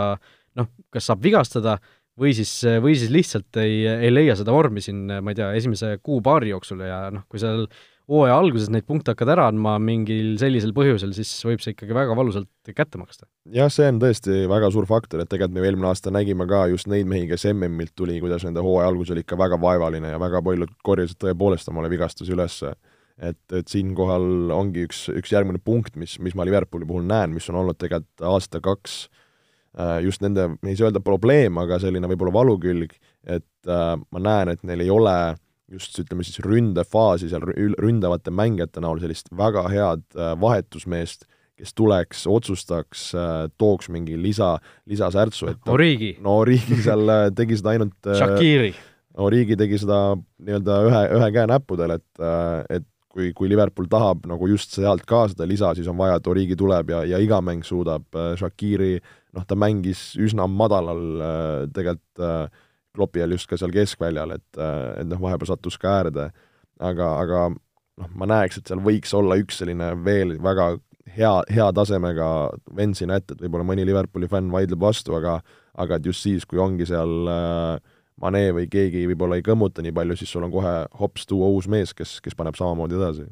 noh, 0.59 0.69
kas 0.93 1.09
saab 1.09 1.23
vigastada 1.25 1.79
või 2.21 2.35
siis, 2.37 2.51
või 2.85 2.93
siis 2.99 3.13
lihtsalt 3.13 3.57
ei, 3.63 3.87
ei 3.89 4.13
leia 4.13 4.37
seda 4.37 4.53
vormi 4.53 4.83
siin, 4.85 5.07
ma 5.09 5.33
ei 5.33 5.39
tea, 5.39 5.49
esimese 5.57 5.95
kuu-paari 6.05 6.53
jooksul 6.53 6.85
ja 6.85 7.07
noh, 7.15 7.25
kui 7.31 7.41
seal 7.41 7.65
hooaja 8.11 8.35
alguses 8.37 8.69
neid 8.73 8.85
punkte 8.85 9.15
hakkad 9.15 9.31
ära 9.33 9.47
andma 9.49 9.77
mingil 9.81 10.35
sellisel 10.41 10.75
põhjusel, 10.77 11.15
siis 11.17 11.31
võib 11.47 11.63
see 11.63 11.73
ikkagi 11.73 11.95
väga 11.97 12.17
valusalt 12.19 12.73
kätte 12.75 13.01
maksta. 13.01 13.29
jah, 13.55 13.71
see 13.73 13.89
on 13.89 14.01
tõesti 14.03 14.43
väga 14.51 14.71
suur 14.75 14.89
faktor, 14.91 15.23
et 15.23 15.31
tegelikult 15.31 15.57
me 15.57 15.67
eelmine 15.69 15.89
aasta 15.89 16.13
nägime 16.15 16.47
ka 16.51 16.67
just 16.73 16.91
neid 16.91 17.09
mehi, 17.09 17.29
kes 17.31 17.47
MM-ilt 17.55 17.95
tuli, 17.97 18.19
kuidas 18.23 18.45
nende 18.45 18.65
hooaja 18.65 18.91
algus 18.93 19.13
oli 19.15 19.25
ikka 19.25 19.39
väga 19.41 19.61
vaevaline 19.63 20.13
ja 20.13 20.21
väga 20.21 20.43
paljud 20.45 20.75
korjasid 20.85 21.21
tõepoolest 21.23 21.71
omale 21.73 21.93
vigastusi 21.93 22.35
ülesse 22.35 22.75
et, 23.21 23.41
et 23.53 23.69
siinkohal 23.69 24.53
ongi 24.55 24.87
üks, 24.87 25.07
üks 25.13 25.33
järgmine 25.35 25.61
punkt, 25.63 25.97
mis, 26.01 26.19
mis 26.23 26.37
ma 26.39 26.47
Liverpooli 26.49 26.89
puhul 26.89 27.05
näen, 27.09 27.35
mis 27.37 27.49
on 27.53 27.61
olnud 27.63 27.79
tegelikult 27.81 28.27
aasta-kaks 28.33 28.97
äh, 29.79 29.99
just 30.07 30.25
nende, 30.25 30.53
ei 30.67 30.77
saa 30.79 30.91
öelda 30.91 31.03
probleem, 31.05 31.61
aga 31.63 31.81
selline 31.83 32.11
võib-olla 32.13 32.35
valukülg, 32.41 32.95
et 33.27 33.71
äh, 33.71 33.95
ma 33.99 34.23
näen, 34.23 34.55
et 34.55 34.65
neil 34.67 34.85
ei 34.85 34.93
ole 34.93 35.17
just 35.73 35.97
ütleme 36.03 36.25
siis 36.27 36.41
ründefaasi 36.45 37.31
seal 37.31 37.45
ründavate 37.81 38.33
mängijate 38.35 38.83
näol 38.85 39.01
sellist 39.01 39.31
väga 39.37 39.65
head 39.73 40.05
äh, 40.19 40.35
vahetusmeest, 40.41 41.29
kes 41.63 41.77
tuleks, 41.79 42.25
otsustaks, 42.27 43.11
tooks 43.61 43.91
mingi 43.93 44.17
lisa, 44.19 44.57
lisasärtsu, 44.89 45.51
et 45.53 45.69
Origi. 45.71 46.15
no 46.25 46.39
Origi 46.41 46.81
seal 46.83 47.13
tegi 47.37 47.59
seda 47.61 47.75
ainult 47.77 48.09
Shakiri. 48.09 48.73
Origi 49.21 49.59
tegi 49.61 49.77
seda 49.79 49.99
nii-öelda 50.17 50.79
ühe, 50.89 51.03
ühe 51.19 51.29
käe 51.37 51.45
näppudel, 51.53 51.93
et, 52.01 52.23
et 52.73 52.87
kui, 53.13 53.31
kui 53.37 53.51
Liverpool 53.51 53.89
tahab 53.93 54.27
nagu 54.31 54.49
just 54.51 54.75
sealt 54.77 55.05
ka 55.09 55.27
seda 55.31 55.47
lisa, 55.49 55.73
siis 55.77 55.89
on 55.91 55.99
vaja, 55.99 56.19
et 56.19 56.29
Origi 56.31 56.57
tuleb 56.59 56.93
ja, 56.95 57.03
ja 57.09 57.21
iga 57.23 57.41
mäng 57.45 57.65
suudab, 57.67 58.07
äh, 58.17 58.33
Shakiri 58.41 58.95
noh, 59.37 59.47
ta 59.49 59.59
mängis 59.59 60.13
üsna 60.21 60.49
madalal 60.51 61.03
äh, 61.17 61.59
tegelikult 61.75 62.25
äh, 62.25 62.69
Kloppi 62.93 63.23
all 63.25 63.33
just 63.33 63.49
ka 63.49 63.57
seal 63.57 63.73
keskväljal, 63.73 64.35
et, 64.35 64.59
et 64.61 65.07
noh, 65.09 65.17
vahepeal 65.17 65.49
sattus 65.49 65.79
ka 65.81 65.95
äärde, 66.03 66.27
aga, 66.77 67.07
aga 67.23 67.47
noh, 67.49 68.11
ma 68.21 68.29
näeks, 68.29 68.59
et 68.61 68.69
seal 68.69 68.83
võiks 68.85 69.15
olla 69.17 69.39
üks 69.41 69.63
selline 69.63 69.95
veel 70.05 70.35
väga 70.45 70.75
hea, 71.17 71.31
hea 71.49 71.71
tasemega 71.73 72.27
vend 72.77 72.99
sinna 72.99 73.17
ette, 73.17 73.33
et 73.33 73.41
võib-olla 73.41 73.65
mõni 73.71 73.87
Liverpooli 73.89 74.29
fänn 74.29 74.53
vaidleb 74.53 74.85
vastu, 74.85 75.17
aga 75.17 75.39
aga 75.81 75.97
et 75.97 76.07
just 76.11 76.25
siis, 76.27 76.45
kui 76.45 76.61
ongi 76.61 76.85
seal 76.89 77.33
äh, 77.33 77.92
Mane 78.23 78.43
või 78.55 78.69
keegi 78.71 79.05
võib-olla 79.11 79.39
ei 79.39 79.47
kõmmuta 79.47 79.83
nii 79.83 79.95
palju, 79.97 80.17
siis 80.19 80.31
sul 80.31 80.45
on 80.47 80.53
kohe 80.53 80.75
hops 81.01 81.27
tuua 81.31 81.49
uus 81.51 81.69
mees, 81.71 81.95
kes, 81.97 82.21
kes 82.23 82.37
paneb 82.39 82.59
samamoodi 82.59 82.99
edasi. 82.99 83.27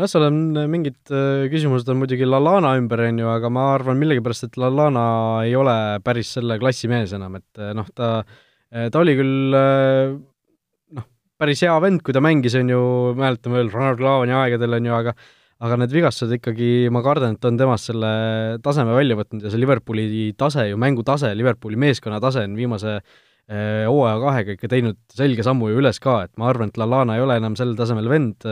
noh, 0.00 0.08
seal 0.08 0.24
on 0.30 0.38
äh, 0.56 0.68
mingid 0.72 1.12
äh, 1.12 1.44
küsimused 1.52 1.88
on 1.92 2.00
muidugi 2.00 2.24
Lallana 2.28 2.72
ümber, 2.80 3.04
on 3.10 3.20
ju, 3.20 3.28
aga 3.28 3.50
ma 3.52 3.66
arvan 3.74 4.00
millegipärast, 4.00 4.48
et 4.48 4.56
Lallana 4.60 5.04
ei 5.44 5.52
ole 5.58 5.76
päris 6.04 6.32
selle 6.38 6.56
klassi 6.62 6.88
mees 6.88 7.12
enam, 7.12 7.36
et 7.42 7.60
äh, 7.60 7.74
noh, 7.76 7.90
ta, 7.92 8.14
ta 8.72 9.02
oli 9.02 9.12
küll 9.18 9.52
noh, 9.52 11.06
päris 11.36 11.60
hea 11.66 11.76
vend, 11.84 12.00
kui 12.00 12.16
ta 12.16 12.24
mängis, 12.24 12.56
on 12.56 12.72
ju, 12.72 12.82
mäletame 13.20 13.60
veel 13.60 13.72
Ronald 13.74 14.00
Laavani 14.00 14.36
aegadel, 14.38 14.80
on 14.80 14.88
ju, 14.88 14.96
aga 14.96 15.16
aga 15.62 15.76
need 15.78 15.92
vigastused 15.94 16.32
ikkagi, 16.40 16.88
ma 16.90 17.02
kardan, 17.04 17.36
et 17.36 17.46
on 17.46 17.58
temast 17.60 17.90
selle 17.90 18.08
taseme 18.64 18.96
välja 18.96 19.14
võtnud 19.18 19.44
ja 19.44 19.52
see 19.52 19.60
Liverpooli 19.62 20.06
tase 20.38 20.66
ju, 20.72 20.78
mängutase, 20.80 21.30
Liverpooli 21.38 21.78
meeskonna 21.78 22.18
tase 22.22 22.42
on 22.48 22.56
viimase 22.58 22.96
hooaja 23.50 24.20
kahega 24.22 24.54
ikka 24.54 24.68
teinud 24.70 24.98
selge 25.12 25.44
sammu 25.44 25.72
ju 25.72 25.80
üles 25.82 25.98
ka, 26.00 26.22
et 26.24 26.32
ma 26.40 26.46
arvan, 26.48 26.70
et 26.70 26.78
Lallana 26.80 27.18
ei 27.18 27.24
ole 27.24 27.36
enam 27.40 27.56
sel 27.58 27.74
tasemel 27.76 28.06
vend, 28.08 28.46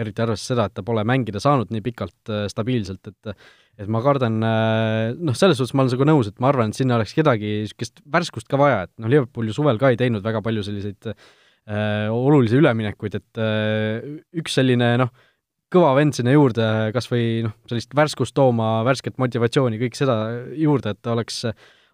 eriti 0.00 0.22
arvestades 0.22 0.52
seda, 0.52 0.64
et 0.66 0.74
ta 0.74 0.84
pole 0.86 1.04
mängida 1.06 1.42
saanud 1.42 1.70
nii 1.74 1.84
pikalt 1.84 2.32
stabiilselt, 2.50 3.12
et 3.12 3.34
et 3.80 3.88
ma 3.88 4.02
kardan, 4.04 4.36
noh, 4.40 5.36
selles 5.38 5.56
suhtes 5.56 5.72
ma 5.72 5.84
olen 5.84 5.92
sinuga 5.92 6.08
nõus, 6.10 6.28
et 6.28 6.42
ma 6.42 6.50
arvan, 6.50 6.72
et 6.72 6.76
sinna 6.76 6.98
oleks 6.98 7.14
kedagi 7.16 7.52
niisugust 7.62 8.02
värskust 8.12 8.48
ka 8.50 8.58
vaja, 8.60 8.82
et 8.84 8.92
noh, 9.00 9.08
Liverpool 9.12 9.48
ju 9.48 9.56
suvel 9.56 9.80
ka 9.80 9.92
ei 9.92 9.98
teinud 10.00 10.24
väga 10.24 10.42
palju 10.44 10.64
selliseid 10.66 11.08
äh, 11.12 12.10
olulisi 12.12 12.58
üleminekuid, 12.60 13.16
et 13.16 13.40
äh, 13.40 14.10
üks 14.42 14.58
selline 14.58 14.92
noh, 15.00 15.12
kõva 15.72 15.94
vend 15.96 16.16
sinna 16.16 16.34
juurde, 16.34 16.66
kas 16.94 17.08
või 17.08 17.44
noh, 17.46 17.54
sellist 17.70 17.94
värskust 17.96 18.34
tooma, 18.36 18.80
värsket 18.86 19.16
motivatsiooni, 19.22 19.80
kõik 19.80 19.96
seda 19.96 20.16
juurde, 20.58 20.96
et 20.96 21.10
oleks, 21.12 21.44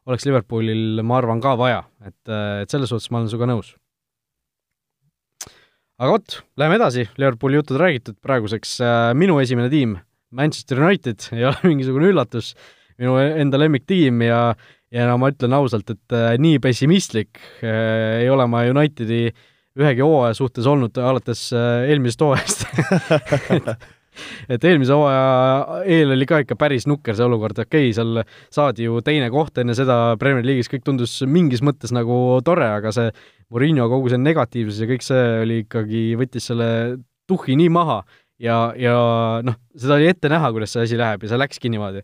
oleks 0.07 0.27
Liverpoolil, 0.29 1.03
ma 1.03 1.19
arvan, 1.21 1.43
ka 1.43 1.57
vaja, 1.59 1.83
et, 2.07 2.31
et 2.63 2.71
selles 2.71 2.91
suhtes 2.93 3.11
ma 3.11 3.21
olen 3.21 3.31
sinuga 3.33 3.51
nõus. 3.51 3.75
aga 5.99 6.13
vot, 6.13 6.39
läheme 6.61 6.79
edasi, 6.79 7.09
Liverpooli 7.19 7.59
jutud 7.59 7.81
räägitud, 7.83 8.19
praeguseks 8.23 8.79
äh, 8.85 9.11
minu 9.19 9.41
esimene 9.43 9.73
tiim 9.73 9.97
Manchester 10.31 10.83
United. 10.83 11.29
Ei 11.37 11.47
ole 11.49 11.57
mingisugune 11.65 12.11
üllatus, 12.13 12.55
minu 13.01 13.17
enda 13.19 13.61
lemmiktiim 13.61 14.23
ja 14.27 14.41
ja 14.95 15.09
no 15.11 15.19
ma 15.21 15.31
ütlen 15.33 15.55
ausalt, 15.57 15.91
et 15.93 16.15
äh, 16.15 16.37
nii 16.41 16.61
pessimistlik 16.63 17.41
äh, 17.65 18.23
ei 18.23 18.31
ole 18.31 18.47
ma 18.51 18.63
Unitedi 18.71 19.27
ühegi 19.77 20.05
hooaja 20.05 20.37
suhtes 20.39 20.69
olnud 20.71 20.97
alates 21.03 21.49
äh, 21.57 21.89
eelmisest 21.91 22.23
hooajast 22.23 22.65
et 24.49 24.65
eelmise 24.65 24.97
hooaja 24.97 25.83
eel 25.97 26.15
oli 26.17 26.29
ka 26.29 26.43
ikka 26.45 26.59
päris 26.61 26.89
nukker 26.91 27.17
see 27.17 27.27
olukord, 27.27 27.59
okei 27.67 27.91
okay,, 27.91 27.97
seal 27.97 28.23
saadi 28.53 28.87
ju 28.87 29.01
teine 29.07 29.31
koht 29.35 29.59
enne 29.63 29.77
seda 29.79 30.17
Premier 30.21 30.47
League'is, 30.47 30.71
kõik 30.73 30.87
tundus 30.87 31.19
mingis 31.27 31.65
mõttes 31.67 31.95
nagu 31.95 32.41
tore, 32.47 32.69
aga 32.81 32.93
see 32.95 33.11
Murillo 33.55 33.89
kogu 33.91 34.11
see 34.11 34.21
negatiivsus 34.21 34.83
ja 34.83 34.91
kõik 34.91 35.05
see 35.07 35.27
oli 35.43 35.61
ikkagi, 35.65 36.07
võttis 36.19 36.49
selle 36.51 36.69
tuhhi 37.31 37.57
nii 37.59 37.73
maha 37.75 38.01
ja, 38.43 38.57
ja 38.79 38.95
noh, 39.47 39.59
seda 39.79 39.99
oli 39.99 40.09
ette 40.11 40.31
näha, 40.33 40.51
kuidas 40.55 40.75
see 40.75 40.87
asi 40.87 40.99
läheb 41.01 41.25
ja 41.25 41.33
see 41.33 41.41
läkski 41.41 41.73
niimoodi. 41.73 42.03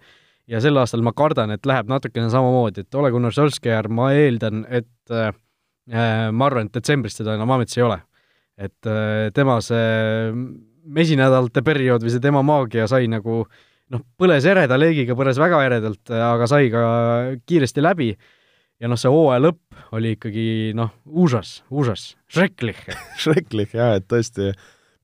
ja 0.51 0.61
sel 0.61 0.77
aastal 0.81 1.05
ma 1.07 1.13
kardan, 1.17 1.53
et 1.55 1.67
läheb 1.67 1.89
natukene 1.89 2.29
samamoodi, 2.33 2.83
et 2.83 2.95
Ole 2.99 3.13
Gunnar 3.15 3.33
Solskjaer, 3.35 3.89
ma 3.89 4.11
eeldan, 4.17 4.65
et 4.69 5.15
äh, 5.15 5.31
ma 6.33 6.49
arvan, 6.49 6.67
et 6.67 6.75
detsembris 6.75 7.17
teda 7.19 7.37
enam 7.39 7.55
ametis 7.57 7.79
ei 7.79 7.87
ole. 7.87 8.01
et 8.59 8.87
äh, 8.87 9.31
tema 9.35 9.61
see 9.65 10.43
mesinädalate 10.83 11.63
periood 11.65 12.05
või 12.05 12.13
see 12.15 12.23
tema 12.23 12.43
maagia 12.47 12.89
sai 12.91 13.09
nagu 13.11 13.43
noh, 13.93 14.05
põles 14.19 14.47
ereda 14.49 14.79
leegiga, 14.81 15.17
põles 15.19 15.41
väga 15.41 15.63
eredalt, 15.67 16.13
aga 16.13 16.49
sai 16.51 16.71
ka 16.73 16.85
kiiresti 17.47 17.85
läbi. 17.85 18.13
Ja 18.83 18.89
noh, 18.91 18.99
see 18.99 19.11
hooaja 19.13 19.45
lõpp 19.45 19.95
oli 19.95 20.17
ikkagi 20.17 20.47
noh, 20.75 20.91
uusas, 21.07 21.61
uusas, 21.71 22.17
Schrecklich. 22.27 22.81
Schrecklich 23.23 23.77
jah, 23.79 23.95
et 24.01 24.09
tõesti 24.11 24.51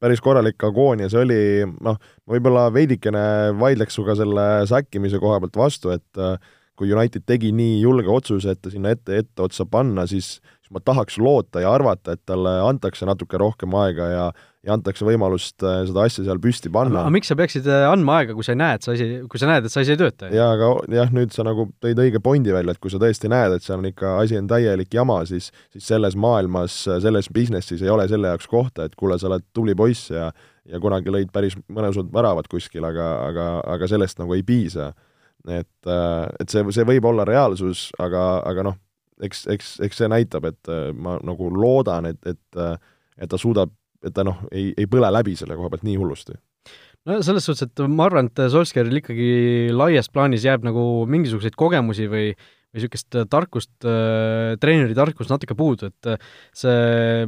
päris 0.03 0.23
korralik 0.23 0.63
agoonia, 0.67 1.09
see 1.11 1.23
oli 1.23 1.41
noh, 1.85 1.99
võib-olla 2.31 2.69
veidikene 2.75 3.55
vaidleks 3.59 3.95
sinuga 3.99 4.17
selle 4.19 4.47
säkkimise 4.71 5.21
koha 5.23 5.39
pealt 5.43 5.59
vastu, 5.59 5.93
et 5.95 6.23
äh, 6.23 6.37
kui 6.79 6.93
United 6.95 7.27
tegi 7.27 7.51
nii 7.55 7.81
julge 7.83 8.11
otsuse, 8.13 8.55
et 8.55 8.63
ta 8.63 8.71
sinna 8.71 8.95
ette, 8.95 9.19
etteotsa 9.23 9.67
panna, 9.71 10.07
siis, 10.11 10.37
siis 10.63 10.75
ma 10.75 10.83
tahaks 10.85 11.19
loota 11.23 11.63
ja 11.65 11.73
arvata, 11.75 12.15
et 12.15 12.23
talle 12.27 12.55
antakse 12.67 13.07
natuke 13.09 13.41
rohkem 13.41 13.75
aega 13.79 14.11
ja 14.13 14.29
ja 14.69 14.77
antakse 14.77 15.07
võimalust 15.07 15.65
äh, 15.65 15.81
seda 15.89 16.05
asja 16.05 16.25
seal 16.27 16.41
püsti 16.43 16.71
panna. 16.73 17.03
aga 17.03 17.13
miks 17.15 17.31
sa 17.31 17.37
peaksid 17.39 17.67
äh, 17.69 17.87
andma 17.89 18.21
aega, 18.21 18.37
kui 18.37 18.45
sa 18.47 18.55
ei 18.55 18.61
näe, 18.61 18.77
et 18.77 18.85
see 18.85 18.95
asi, 18.95 19.07
kui 19.31 19.41
sa 19.41 19.49
näed, 19.51 19.67
et 19.67 19.73
see 19.73 19.85
asi 19.85 19.95
ei 19.95 20.01
tööta? 20.01 20.29
jaa, 20.35 20.51
aga 20.57 20.71
jah, 20.99 21.13
nüüd 21.15 21.35
sa 21.35 21.47
nagu 21.49 21.69
tõid 21.85 22.03
õige 22.05 22.21
pointi 22.25 22.55
välja, 22.55 22.75
et 22.77 22.83
kui 22.83 22.93
sa 22.93 23.01
tõesti 23.03 23.31
näed, 23.33 23.57
et 23.57 23.65
seal 23.65 23.81
on 23.81 23.89
ikka, 23.89 24.15
asi 24.23 24.39
on 24.41 24.51
täielik 24.51 24.93
jama, 24.95 25.21
siis 25.29 25.51
siis 25.75 25.89
selles 25.89 26.19
maailmas, 26.21 26.77
selles 27.05 27.31
business'is 27.35 27.85
ei 27.85 27.93
ole 27.93 28.09
selle 28.11 28.33
jaoks 28.35 28.51
kohta, 28.51 28.89
et 28.89 28.97
kuule, 28.99 29.19
sa 29.19 29.31
oled 29.31 29.47
tubli 29.57 29.77
poiss 29.79 30.13
ja 30.13 30.31
ja 30.69 30.77
kunagi 30.85 31.09
lõid 31.09 31.31
päris 31.33 31.55
mõnusad 31.73 32.11
väravad 32.13 32.45
kuskil, 32.53 32.85
aga, 32.85 33.07
aga, 33.31 33.47
aga 33.73 33.87
sellest 33.89 34.19
nagu 34.21 34.35
ei 34.37 34.43
piisa. 34.45 34.93
et, 35.49 35.87
äh, 35.89 36.27
et 36.43 36.53
see, 36.53 36.67
see 36.77 36.85
võib 36.85 37.09
olla 37.09 37.25
reaalsus, 37.25 37.89
aga, 37.99 38.43
aga 38.45 38.67
noh, 38.69 38.77
eks, 39.25 39.47
eks, 39.49 39.79
eks 39.87 40.03
see 40.03 40.11
näitab, 40.13 40.45
et 40.45 40.71
ma 40.93 41.17
nagu 41.25 41.49
loodan, 41.55 42.13
et, 42.13 42.21
et 42.29 42.63
et 43.19 43.31
ta 43.31 43.39
suudab 43.41 43.73
et 44.05 44.15
ta 44.15 44.27
noh, 44.27 44.45
ei, 44.53 44.71
ei 44.77 44.87
põle 44.91 45.11
läbi 45.13 45.35
selle 45.39 45.57
koha 45.59 45.73
pealt 45.73 45.87
nii 45.87 45.97
hullusti. 45.99 46.37
No 47.09 47.19
selles 47.25 47.47
suhtes, 47.47 47.71
et 47.71 47.83
ma 47.89 48.09
arvan, 48.09 48.29
et 48.29 48.41
Solskjaeril 48.53 49.01
ikkagi 49.01 49.29
laias 49.73 50.11
plaanis 50.13 50.45
jääb 50.45 50.67
nagu 50.67 50.83
mingisuguseid 51.09 51.57
kogemusi 51.59 52.09
või 52.11 52.33
või 52.69 52.83
niisugust 52.83 53.17
tarkust 53.33 53.87
äh,, 53.89 54.57
treeneri 54.61 54.97
tarkust 54.97 55.33
natuke 55.33 55.57
puudu, 55.57 55.89
et 55.89 56.09
see 56.57 57.25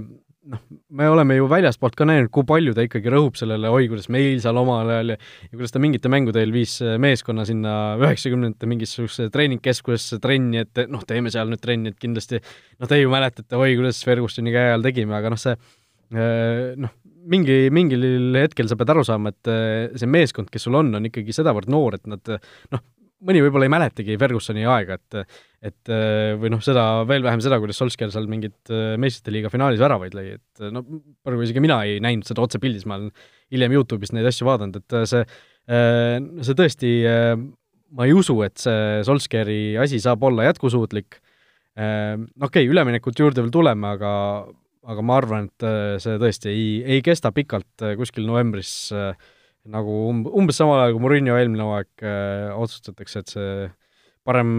noh, 0.51 0.61
me 0.97 1.09
oleme 1.09 1.37
ju 1.37 1.49
väljaspoolt 1.51 1.97
ka 1.97 2.07
näinud, 2.09 2.31
kui 2.33 2.47
palju 2.49 2.75
ta 2.77 2.85
ikkagi 2.85 3.13
rõhub 3.13 3.37
sellele, 3.41 3.71
oi, 3.73 3.89
kuidas 3.91 4.09
meil 4.13 4.41
seal 4.43 4.61
omal 4.61 4.89
ajal 4.89 5.15
ja, 5.15 5.19
ja 5.49 5.53
kuidas 5.55 5.75
ta 5.75 5.83
mingite 5.83 6.13
mängude 6.13 6.41
eel 6.43 6.53
viis 6.55 6.79
meeskonna 7.01 7.45
sinna 7.49 7.75
üheksakümnendate 8.01 8.69
mingisugusesse 8.71 9.33
treeningkeskusesse 9.35 10.21
trenni, 10.23 10.65
et 10.65 10.85
noh, 10.93 11.05
teeme 11.09 11.33
seal 11.33 11.53
nüüd 11.53 11.65
trenni, 11.65 11.93
et 11.93 12.01
kindlasti 12.01 12.41
noh, 12.41 12.89
te 12.89 13.01
ju 13.01 13.13
mäletate, 13.13 13.57
oi, 13.57 13.77
kuidas 13.81 14.01
Fergusoni 14.07 14.55
käe 14.55 14.75
all 14.75 14.85
tegime, 14.85 15.17
aga 15.17 15.33
noh, 15.33 15.41
see 15.41 15.57
Äh, 15.57 15.80
noh, 16.11 16.95
mingi, 17.31 17.59
mingil 17.75 18.07
hetkel 18.39 18.71
sa 18.71 18.79
pead 18.79 18.95
aru 18.95 19.05
saama, 19.07 19.35
et 19.35 19.51
äh, 19.51 19.99
see 19.99 20.09
meeskond, 20.11 20.51
kes 20.53 20.67
sul 20.67 20.79
on, 20.79 20.91
on 20.97 21.07
ikkagi 21.09 21.35
sedavõrd 21.37 21.71
noor, 21.73 21.99
et 21.99 22.09
nad 22.11 22.33
noh, 22.75 22.83
mõni 23.29 23.43
võib-olla 23.45 23.67
ei 23.69 23.73
mäletagi 23.75 24.17
Fergusoni 24.21 24.65
aega, 24.65 24.97
et 24.97 25.39
et 25.61 25.93
äh, 25.93 26.33
või 26.41 26.53
noh, 26.55 26.63
seda, 26.65 27.05
veel 27.09 27.25
vähem 27.27 27.43
seda, 27.45 27.59
kuidas 27.61 27.81
Solskjaer 27.83 28.13
seal 28.15 28.29
mingit 28.33 28.73
meistrite 29.01 29.35
liiga 29.35 29.51
finaalis 29.53 29.83
väravaid 29.83 30.17
lõi, 30.17 30.27
et 30.39 30.67
no 30.73 30.85
praegu 31.27 31.45
isegi 31.45 31.63
mina 31.63 31.83
ei 31.85 31.99
näinud 32.03 32.29
seda 32.29 32.45
otsepildis, 32.47 32.87
ma 32.89 32.97
olen 32.97 33.11
hiljem 33.53 33.77
Youtube'ist 33.77 34.17
neid 34.17 34.29
asju 34.31 34.49
vaadanud, 34.49 34.81
et 34.81 34.97
see, 35.11 35.25
see 35.69 36.57
tõesti, 36.57 36.95
ma 37.93 38.07
ei 38.09 38.15
usu, 38.17 38.39
et 38.47 38.57
see 38.63 39.03
Solskjaeri 39.05 39.61
asi 39.83 40.01
saab 40.01 40.25
olla 40.31 40.49
jätkusuutlik, 40.49 41.21
okei 41.77 42.25
okay,, 42.49 42.65
üleminekut 42.73 43.21
juurde 43.21 43.45
veel 43.45 43.53
tuleme, 43.53 43.93
aga 43.99 44.15
aga 44.89 45.05
ma 45.05 45.19
arvan, 45.21 45.49
et 45.51 45.67
äh, 45.67 45.99
see 46.03 46.17
tõesti 46.21 46.51
ei, 46.53 46.67
ei 46.97 47.05
kesta 47.05 47.33
pikalt 47.37 47.85
äh, 47.85 47.97
kuskil 48.01 48.27
novembris 48.29 48.73
äh, 48.97 49.13
nagu 49.71 49.97
um-, 50.09 50.25
umbes 50.41 50.61
samal 50.61 50.81
ajal, 50.81 50.97
kui 50.97 51.05
Murillo 51.05 51.37
eelmine 51.37 51.67
hooaeg 51.67 52.05
otsustatakse, 52.57 53.21
et 53.21 53.33
see 53.35 53.67
parem 54.25 54.55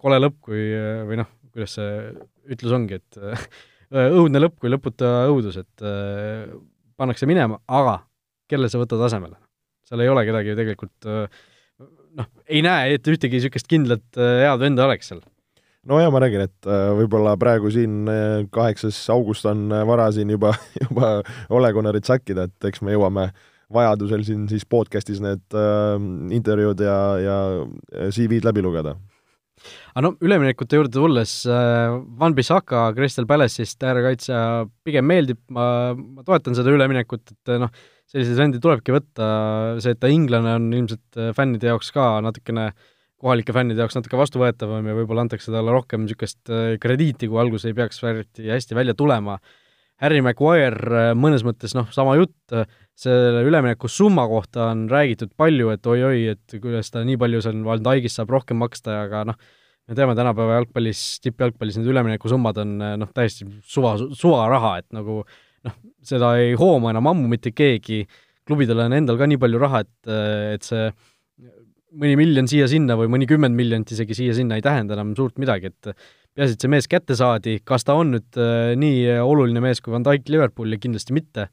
kole 0.00 0.20
lõpp 0.22 0.38
kui 0.48 0.62
või 1.08 1.18
noh, 1.20 1.28
kuidas 1.52 1.74
see 1.76 1.90
ütlus 2.54 2.72
ongi, 2.76 2.96
et 2.96 3.18
õudne 4.20 4.40
lõpp 4.40 4.56
kui 4.62 4.72
lõputa 4.72 5.28
õudus, 5.28 5.58
et 5.60 5.84
pannakse 6.96 7.28
minema, 7.28 7.60
aga 7.68 7.98
kelle 8.48 8.72
sa 8.72 8.80
võtad 8.80 9.04
asemele? 9.04 9.36
seal 9.88 10.04
ei 10.04 10.10
ole 10.12 10.24
kedagi 10.28 10.52
ju 10.52 10.56
tegelikult 10.56 11.08
noh, 11.08 12.32
ei 12.48 12.64
näe, 12.64 12.96
et 12.96 13.08
ühtegi 13.08 13.36
niisugust 13.36 13.68
kindlat 13.68 14.16
head 14.16 14.64
venda 14.64 14.88
oleks 14.88 15.12
seal 15.12 15.20
no 15.88 15.98
ja 16.02 16.10
ma 16.12 16.20
räägin, 16.22 16.44
et 16.48 16.68
äh, 16.68 16.90
võib-olla 16.98 17.34
praegu 17.40 17.70
siin 17.72 18.08
äh, 18.12 18.46
kaheksas 18.52 18.98
august 19.14 19.46
on 19.48 19.68
äh, 19.72 19.84
vara 19.88 20.08
siin 20.14 20.30
juba, 20.34 20.52
juba 20.84 21.18
Ole 21.54 21.72
Gunnarit 21.76 22.08
sakkida, 22.08 22.48
et 22.48 22.70
eks 22.70 22.82
me 22.84 22.94
jõuame 22.96 23.30
vajadusel 23.72 24.24
siin 24.24 24.46
siis 24.48 24.64
podcast'is 24.68 25.20
need 25.24 25.56
äh, 25.56 25.94
intervjuud 26.36 26.82
ja, 26.84 26.98
ja 27.24 27.38
CV-d 28.14 28.48
läbi 28.48 28.64
lugeda. 28.64 28.96
aga 29.94 30.04
no 30.04 30.12
üleminekute 30.22 30.78
juurde 30.78 30.94
tulles 30.94 31.32
Van 31.48 32.34
Bissaka 32.36 32.84
Crystal 32.94 33.26
Palace'ist 33.26 33.82
äärekaitsja 33.82 34.42
pigem 34.86 35.08
meeldib, 35.08 35.40
ma, 35.50 35.94
ma 35.96 36.22
toetan 36.26 36.54
seda 36.54 36.70
üleminekut, 36.70 37.32
et 37.34 37.56
noh, 37.58 37.72
selliseid 38.08 38.38
vendi 38.38 38.60
tulebki 38.62 38.94
võtta, 38.94 39.26
see, 39.82 39.96
et 39.96 40.00
ta 40.00 40.08
inglane 40.12 40.54
on 40.60 40.70
ilmselt 40.72 41.18
fännide 41.36 41.72
jaoks 41.72 41.90
ka 41.92 42.06
natukene 42.24 42.70
äh, 42.70 42.86
kohalike 43.22 43.54
fännide 43.54 43.82
jaoks 43.82 43.96
natuke 43.98 44.18
vastuvõetavam 44.18 44.86
ja 44.86 44.96
võib-olla 44.96 45.24
antakse 45.26 45.50
talle 45.52 45.74
rohkem 45.74 46.04
niisugust 46.04 46.52
äh, 46.52 46.76
krediiti, 46.82 47.28
kui 47.30 47.40
alguses 47.42 47.68
ei 47.68 47.76
peaks 47.76 48.02
eriti 48.06 48.50
hästi 48.50 48.78
välja 48.78 48.94
tulema. 48.98 49.38
Harry 49.98 50.22
Maguire 50.22 51.08
äh, 51.10 51.14
mõnes 51.18 51.42
mõttes 51.46 51.74
noh, 51.74 51.88
sama 51.94 52.14
jutt, 52.18 52.36
äh, 52.54 52.68
selle 52.98 53.42
ülemineku 53.46 53.90
summa 53.90 54.26
kohta 54.30 54.70
on 54.72 54.86
räägitud 54.90 55.34
palju, 55.38 55.72
et 55.74 55.90
oi-oi, 55.90 56.22
et 56.34 56.58
kuidas 56.62 56.92
ta 56.94 57.02
nii 57.06 57.18
palju 57.18 57.42
seal 57.42 57.64
Van 57.66 57.82
Dijkist 57.82 58.20
saab 58.20 58.30
rohkem 58.34 58.62
maksta, 58.62 59.02
aga 59.08 59.24
noh, 59.32 59.42
me 59.88 59.98
teame 59.98 60.14
tänapäeva 60.18 60.60
jalgpallis, 60.60 61.02
tippjalgpallis 61.24 61.80
need 61.80 61.90
üleminekusummad 61.90 62.62
on 62.62 62.78
noh, 63.02 63.12
täiesti 63.16 63.48
suva, 63.66 63.96
suvaraha, 63.98 64.74
et 64.82 64.90
nagu 64.94 65.22
noh, 65.66 65.78
seda 66.06 66.34
ei 66.38 66.54
hooma 66.58 66.92
enam 66.94 67.10
ammu 67.14 67.30
mitte 67.30 67.54
keegi, 67.56 68.04
klubidel 68.46 68.84
on 68.84 68.94
endal 68.98 69.18
ka 69.18 69.26
nii 69.30 69.40
palju 69.40 69.62
raha, 69.62 69.82
et, 69.86 70.10
et 70.58 70.66
see 70.66 70.90
mõni 71.96 72.18
miljon 72.20 72.48
siia-sinna 72.50 72.96
või 72.98 73.10
mõnikümmend 73.14 73.56
miljonit 73.56 73.92
isegi 73.94 74.16
siia-sinna 74.18 74.58
ei 74.58 74.64
tähenda 74.64 74.96
enam 74.96 75.14
suurt 75.16 75.38
midagi, 75.40 75.72
et 75.72 75.92
peaasi, 76.36 76.54
et 76.54 76.64
see 76.64 76.72
mees 76.72 76.88
kätte 76.90 77.16
saadi, 77.18 77.58
kas 77.64 77.86
ta 77.88 77.96
on 77.98 78.12
nüüd 78.16 78.38
äh, 78.40 78.74
nii 78.78 79.18
oluline 79.24 79.62
mees 79.64 79.82
kui 79.82 79.94
Van 79.94 80.06
Dijk 80.06 80.30
Liverpooli, 80.32 80.80
kindlasti 80.82 81.16
mitte. 81.16 81.48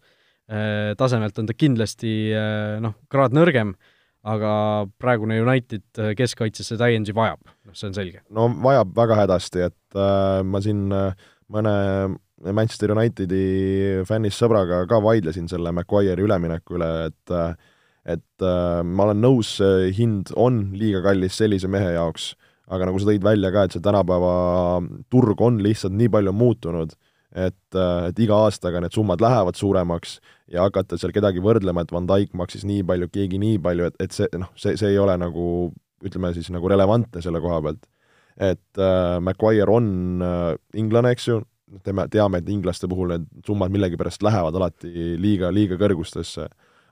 Äh,, 0.46 0.94
tasemelt 1.00 1.39
on 1.42 1.48
ta 1.50 1.56
kindlasti 1.58 2.15
äh, 2.36 2.75
noh, 2.84 3.00
kraad 3.10 3.34
nõrgem, 3.34 3.74
aga 4.25 4.51
praegune 5.01 5.38
United 5.42 5.86
äh, 6.01 6.12
keskkaitsesse 6.18 6.77
täiendusi 6.82 7.15
vajab, 7.18 7.42
noh 7.65 7.77
see 7.77 7.89
on 7.89 7.98
selge. 7.98 8.22
no 8.34 8.48
vajab 8.65 8.94
väga 8.98 9.20
hädasti, 9.22 9.65
et 9.70 9.98
äh, 9.98 10.42
ma 10.46 10.62
siin 10.65 10.88
äh, 10.94 11.27
mõne 11.54 11.75
Manchester 12.46 12.92
Unitedi 12.94 14.04
fännist 14.06 14.42
sõbraga 14.42 14.84
ka 14.89 15.00
vaidlesin 15.01 15.48
selle 15.50 15.72
Maguire'i 15.74 16.25
ülemineku 16.25 16.75
üle, 16.77 16.89
et 17.08 17.34
et 18.06 18.46
äh, 18.46 18.82
ma 18.86 19.08
olen 19.08 19.24
nõus, 19.24 19.56
see 19.60 19.90
hind 19.98 20.32
on 20.38 20.68
liiga 20.78 21.02
kallis 21.06 21.40
sellise 21.42 21.70
mehe 21.72 21.96
jaoks, 21.96 22.34
aga 22.70 22.90
nagu 22.90 23.02
sa 23.02 23.10
tõid 23.10 23.26
välja 23.26 23.52
ka, 23.54 23.66
et 23.66 23.76
see 23.76 23.84
tänapäeva 23.84 24.36
turg 25.14 25.42
on 25.42 25.60
lihtsalt 25.64 25.96
nii 25.98 26.12
palju 26.14 26.34
muutunud, 26.34 26.96
et, 27.36 27.78
et 27.78 28.22
iga 28.24 28.38
aastaga 28.46 28.80
need 28.82 28.96
summad 28.96 29.22
lähevad 29.22 29.58
suuremaks 29.60 30.20
ja 30.52 30.66
hakata 30.66 30.98
seal 31.02 31.14
kedagi 31.16 31.44
võrdlema, 31.44 31.84
et 31.84 31.92
Van 31.94 32.08
Dijk 32.10 32.36
maksis 32.38 32.64
nii 32.68 32.86
palju, 32.88 33.10
keegi 33.12 33.42
nii 33.42 33.58
palju, 33.64 33.90
et, 33.90 33.98
et 34.06 34.16
see 34.16 34.30
noh, 34.40 34.54
see, 34.60 34.78
see 34.80 34.94
ei 34.94 35.02
ole 35.02 35.18
nagu 35.20 35.50
ütleme 36.06 36.32
siis 36.36 36.52
nagu 36.54 36.70
relevantne 36.70 37.24
selle 37.24 37.42
koha 37.44 37.62
pealt. 37.66 37.86
et 38.36 38.80
äh, 38.84 39.18
Maguire 39.24 39.72
on 39.72 40.22
äh, 40.22 40.56
inglane, 40.76 41.14
eks 41.16 41.30
ju, 41.30 41.40
teame, 41.86 42.08
teame, 42.12 42.42
et 42.42 42.50
inglaste 42.52 42.88
puhul 42.92 43.14
need 43.14 43.28
summad 43.48 43.72
millegipärast 43.72 44.24
lähevad 44.26 44.58
alati 44.60 45.16
liiga, 45.22 45.52
liiga 45.56 45.80
kõrgustesse. 45.80 46.50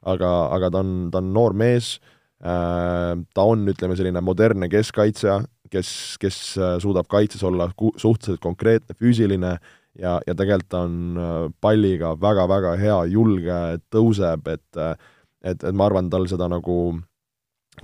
Aga, 0.10 0.31
aga 0.55 0.72
ta 0.74 0.81
on, 0.83 0.93
ta 1.12 1.22
on 1.22 1.31
noor 1.36 1.55
mees 1.57 1.95
äh,, 2.43 3.13
ta 3.33 3.48
on, 3.48 3.67
ütleme, 3.72 3.98
selline 4.00 4.24
modernne 4.25 4.69
keskkaitsja, 4.72 5.41
kes, 5.74 5.93
kes 6.22 6.41
äh, 6.60 6.75
suudab 6.83 7.10
kaitses 7.12 7.43
olla 7.48 7.69
ku-, 7.77 7.93
suhteliselt 7.98 8.43
konkreetne, 8.43 8.98
füüsiline 9.00 9.55
ja, 10.00 10.19
ja 10.27 10.36
tegelikult 10.36 10.69
ta 10.74 10.83
on 10.88 11.00
äh, 11.17 11.39
palliga 11.62 12.13
väga-väga 12.19 12.75
hea, 12.81 13.00
julge, 13.13 13.63
tõuseb, 13.93 14.53
et 14.53 14.86
et, 15.43 15.63
et 15.63 15.75
ma 15.75 15.89
arvan, 15.89 16.07
tal 16.07 16.24
seda 16.31 16.48
nagu 16.48 16.77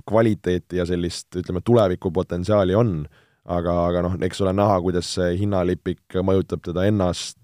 kvaliteeti 0.08 0.78
ja 0.78 0.86
sellist, 0.88 1.28
ütleme, 1.36 1.60
tulevikupotentsiaali 1.64 2.76
on. 2.78 3.02
Aga, 3.50 3.74
aga 3.88 4.02
noh, 4.04 4.14
eks 4.22 4.42
ole 4.44 4.52
näha, 4.54 4.76
kuidas 4.84 5.08
see 5.16 5.32
hinnalipik 5.40 6.20
mõjutab 6.24 6.62
teda 6.64 6.84
ennast, 6.86 7.40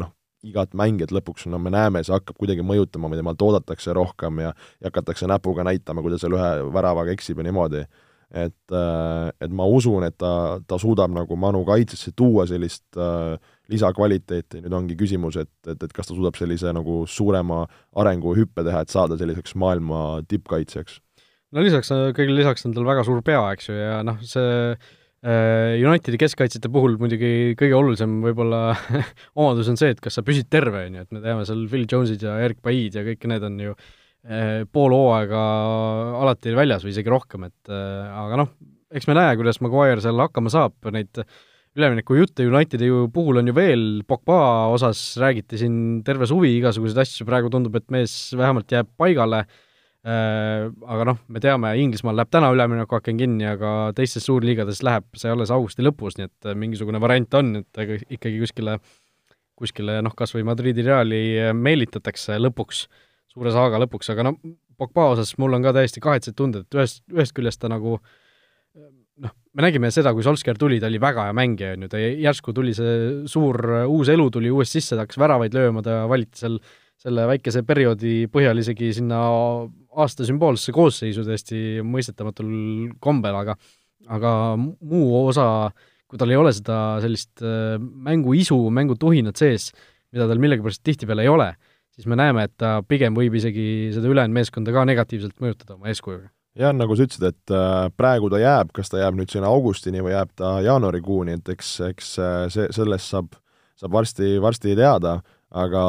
noh, 0.00 0.10
igat 0.44 0.74
mängijat 0.76 1.12
lõpuks, 1.14 1.46
no 1.50 1.60
me 1.62 1.72
näeme, 1.74 2.02
see 2.04 2.14
hakkab 2.14 2.38
kuidagi 2.40 2.64
mõjutama, 2.66 3.10
mida 3.10 3.22
temalt 3.22 3.44
oodatakse 3.44 3.94
rohkem 3.96 4.42
ja 4.44 4.54
ja 4.54 4.90
hakatakse 4.90 5.28
näpuga 5.30 5.64
näitama, 5.66 6.02
kui 6.02 6.12
ta 6.12 6.18
seal 6.20 6.36
ühe 6.36 6.50
väravaga 6.74 7.14
eksib 7.14 7.40
ja 7.40 7.48
niimoodi. 7.48 7.86
et, 8.34 8.72
äh, 8.72 9.28
et 9.40 9.52
ma 9.54 9.62
usun, 9.70 10.02
et 10.02 10.16
ta, 10.18 10.58
ta 10.66 10.74
suudab 10.80 11.12
nagu 11.14 11.36
Manu 11.38 11.60
kaitsesse 11.64 12.10
tuua 12.16 12.48
sellist 12.50 12.96
äh, 12.98 13.36
lisakvaliteeti, 13.70 14.62
nüüd 14.64 14.74
ongi 14.74 14.96
küsimus, 14.98 15.36
et, 15.38 15.52
et, 15.68 15.78
et 15.78 15.92
kas 15.94 16.08
ta 16.08 16.16
suudab 16.16 16.34
sellise 16.34 16.72
nagu 16.74 17.04
suurema 17.06 17.60
arenguhüppe 17.94 18.64
teha, 18.66 18.82
et 18.82 18.90
saada 18.90 19.18
selliseks 19.20 19.54
maailma 19.54 20.24
tippkaitsjaks. 20.26 20.98
no 21.54 21.62
lisaks, 21.62 21.92
kõigile 22.16 22.40
lisaks 22.40 22.66
on 22.66 22.74
tal 22.74 22.88
väga 22.88 23.06
suur 23.06 23.22
pea, 23.22 23.44
eks 23.54 23.70
ju, 23.70 23.78
ja 23.78 24.02
noh, 24.02 24.18
see 24.26 24.74
Unitedi 25.24 26.18
keskkaitsjate 26.20 26.68
puhul 26.68 26.98
muidugi 27.00 27.54
kõige 27.56 27.76
olulisem 27.78 28.18
võib-olla 28.26 28.74
omadus 29.40 29.70
on 29.72 29.78
see, 29.80 29.94
et 29.94 30.02
kas 30.04 30.18
sa 30.18 30.24
püsid 30.26 30.50
terve, 30.52 30.82
on 30.84 30.98
ju, 30.98 31.04
et 31.06 31.16
me 31.16 31.22
teame 31.24 31.46
seal 31.48 31.62
Phil 31.70 31.86
Jones'id 31.88 32.26
ja 32.26 32.36
Erik 32.44 32.60
Baid 32.64 32.98
ja 32.98 33.06
kõik 33.06 33.24
need 33.32 33.46
on 33.48 33.56
ju 33.62 33.72
äh, 33.72 34.66
pool 34.68 34.92
hooaega 34.92 35.40
alati 36.20 36.52
väljas 36.56 36.84
või 36.84 36.92
isegi 36.92 37.12
rohkem, 37.12 37.48
et 37.48 37.72
äh, 37.72 38.12
aga 38.20 38.42
noh, 38.42 38.52
eks 38.92 39.08
me 39.08 39.16
näe, 39.16 39.32
kuidas 39.40 39.62
Maguire 39.64 40.04
seal 40.04 40.20
hakkama 40.20 40.52
saab, 40.52 40.76
neid 40.92 41.24
ülemineku 41.74 42.20
jutte 42.20 42.44
Unitedi 42.44 42.92
ju 42.92 43.06
puhul 43.14 43.40
on 43.40 43.48
ju 43.48 43.56
veel, 43.56 43.86
Pogba 44.06 44.38
osas 44.76 45.06
räägiti 45.18 45.64
siin 45.64 45.78
terve 46.04 46.28
suvi 46.28 46.52
igasuguseid 46.60 47.00
asju, 47.00 47.24
praegu 47.26 47.48
tundub, 47.50 47.80
et 47.80 47.88
mees 47.94 48.34
vähemalt 48.36 48.76
jääb 48.76 48.92
paigale. 49.00 49.46
äh,, 49.46 49.54
Äh, 49.54 49.63
aga 50.04 51.06
noh, 51.08 51.20
me 51.32 51.40
teame, 51.40 51.70
Inglismaal 51.80 52.18
läheb 52.18 52.32
täna 52.32 52.50
üleminekuaken 52.52 53.20
kinni, 53.22 53.46
aga 53.48 53.70
teistes 53.96 54.26
suurliigades 54.28 54.82
läheb 54.84 55.06
see 55.16 55.32
alles 55.32 55.52
augusti 55.54 55.84
lõpus, 55.84 56.18
nii 56.18 56.28
et 56.28 56.50
äh, 56.50 56.58
mingisugune 56.60 57.00
variant 57.00 57.38
on, 57.40 57.62
et 57.62 57.80
ikkagi 58.12 58.42
kuskile, 58.42 58.76
kuskile 59.56 60.00
noh, 60.04 60.12
kas 60.16 60.34
või 60.36 60.44
Madridi 60.50 60.84
Reali 60.84 61.22
äh, 61.40 61.54
meelitatakse 61.56 62.36
lõpuks, 62.42 62.84
suure 63.32 63.54
saaga 63.54 63.80
lõpuks, 63.86 64.12
aga 64.12 64.28
noh, 64.28 64.38
Pogba 64.74 65.06
osas 65.12 65.36
mul 65.38 65.54
on 65.54 65.62
ka 65.62 65.70
täiesti 65.76 66.00
kahetsed 66.02 66.34
tunded, 66.34 66.66
et 66.66 66.76
ühest, 66.76 67.04
ühest 67.14 67.32
küljest 67.36 67.60
ta 67.62 67.68
nagu 67.70 68.00
noh, 69.22 69.32
me 69.54 69.62
nägime 69.62 69.90
seda, 69.94 70.10
kui 70.12 70.24
Solskjaer 70.26 70.58
tuli, 70.58 70.80
ta 70.82 70.90
oli 70.90 70.98
väga 71.00 71.28
hea 71.28 71.36
mängija, 71.38 71.76
on 71.76 71.86
ju, 71.86 71.90
ta 71.92 72.00
järsku 72.02 72.52
tuli 72.52 72.74
see 72.74 72.96
suur 73.30 73.60
uus 73.86 74.10
elu 74.10 74.26
tuli 74.34 74.50
uuesti 74.50 74.82
sisse, 74.82 74.98
ta 74.98 75.06
hakkas 75.06 75.20
väravaid 75.22 75.54
lööma, 75.54 75.84
ta 75.86 76.02
valiti 76.10 76.42
seal 76.42 76.58
selle 77.02 77.26
väikese 77.28 77.62
perioodi 77.66 78.26
põhjal 78.32 78.60
isegi 78.62 78.92
sinna 78.96 79.20
aasta 79.94 80.26
sümboolsesse 80.26 80.72
koosseisu 80.74 81.24
täiesti 81.26 81.58
mõistetamatul 81.84 82.94
kombel, 83.02 83.36
aga 83.40 83.56
aga 84.12 84.30
muu 84.58 85.26
osa, 85.26 85.70
kui 86.08 86.20
tal 86.20 86.32
ei 86.32 86.38
ole 86.38 86.52
seda 86.54 86.78
sellist 87.04 87.42
äh, 87.44 87.76
mänguisu, 87.78 88.58
mängutuhinat 88.74 89.40
sees, 89.40 89.70
mida 90.14 90.28
tal 90.30 90.40
millegipärast 90.42 90.82
tihtipeale 90.84 91.24
ei 91.24 91.32
ole, 91.32 91.50
siis 91.94 92.08
me 92.10 92.18
näeme, 92.18 92.46
et 92.46 92.54
ta 92.60 92.76
pigem 92.86 93.16
võib 93.16 93.36
isegi 93.38 93.66
seda 93.94 94.10
ülejäänud 94.10 94.36
meeskonda 94.36 94.74
ka 94.74 94.86
negatiivselt 94.88 95.38
mõjutada 95.42 95.78
oma 95.78 95.90
eeskujuga. 95.92 96.28
jah, 96.58 96.74
nagu 96.76 96.96
sa 96.96 97.06
ütlesid, 97.06 97.30
et 97.32 97.54
äh, 97.54 97.78
praegu 97.96 98.30
ta 98.32 98.42
jääb, 98.42 98.74
kas 98.76 98.92
ta 98.92 99.00
jääb 99.00 99.16
nüüd 99.18 99.32
sinna 99.32 99.50
augustini 99.50 100.04
või 100.04 100.14
jääb 100.14 100.34
ta 100.38 100.58
jaanuarikuuni, 100.64 101.40
et 101.40 101.54
eks, 101.56 101.78
eks 101.90 102.12
äh, 102.22 102.36
see, 102.54 102.68
sellest 102.76 103.10
saab, 103.10 103.32
saab 103.80 103.96
varsti, 103.96 104.36
varsti 104.42 104.76
teada 104.78 105.18
aga, 105.54 105.84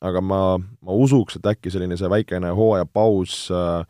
aga 0.00 0.22
ma, 0.24 0.40
ma 0.58 0.96
usuks, 0.96 1.38
et 1.38 1.52
äkki 1.52 1.72
selline 1.72 1.98
see 2.00 2.10
väikene 2.10 2.52
hooajapaus 2.56 3.36
äh, 3.52 3.84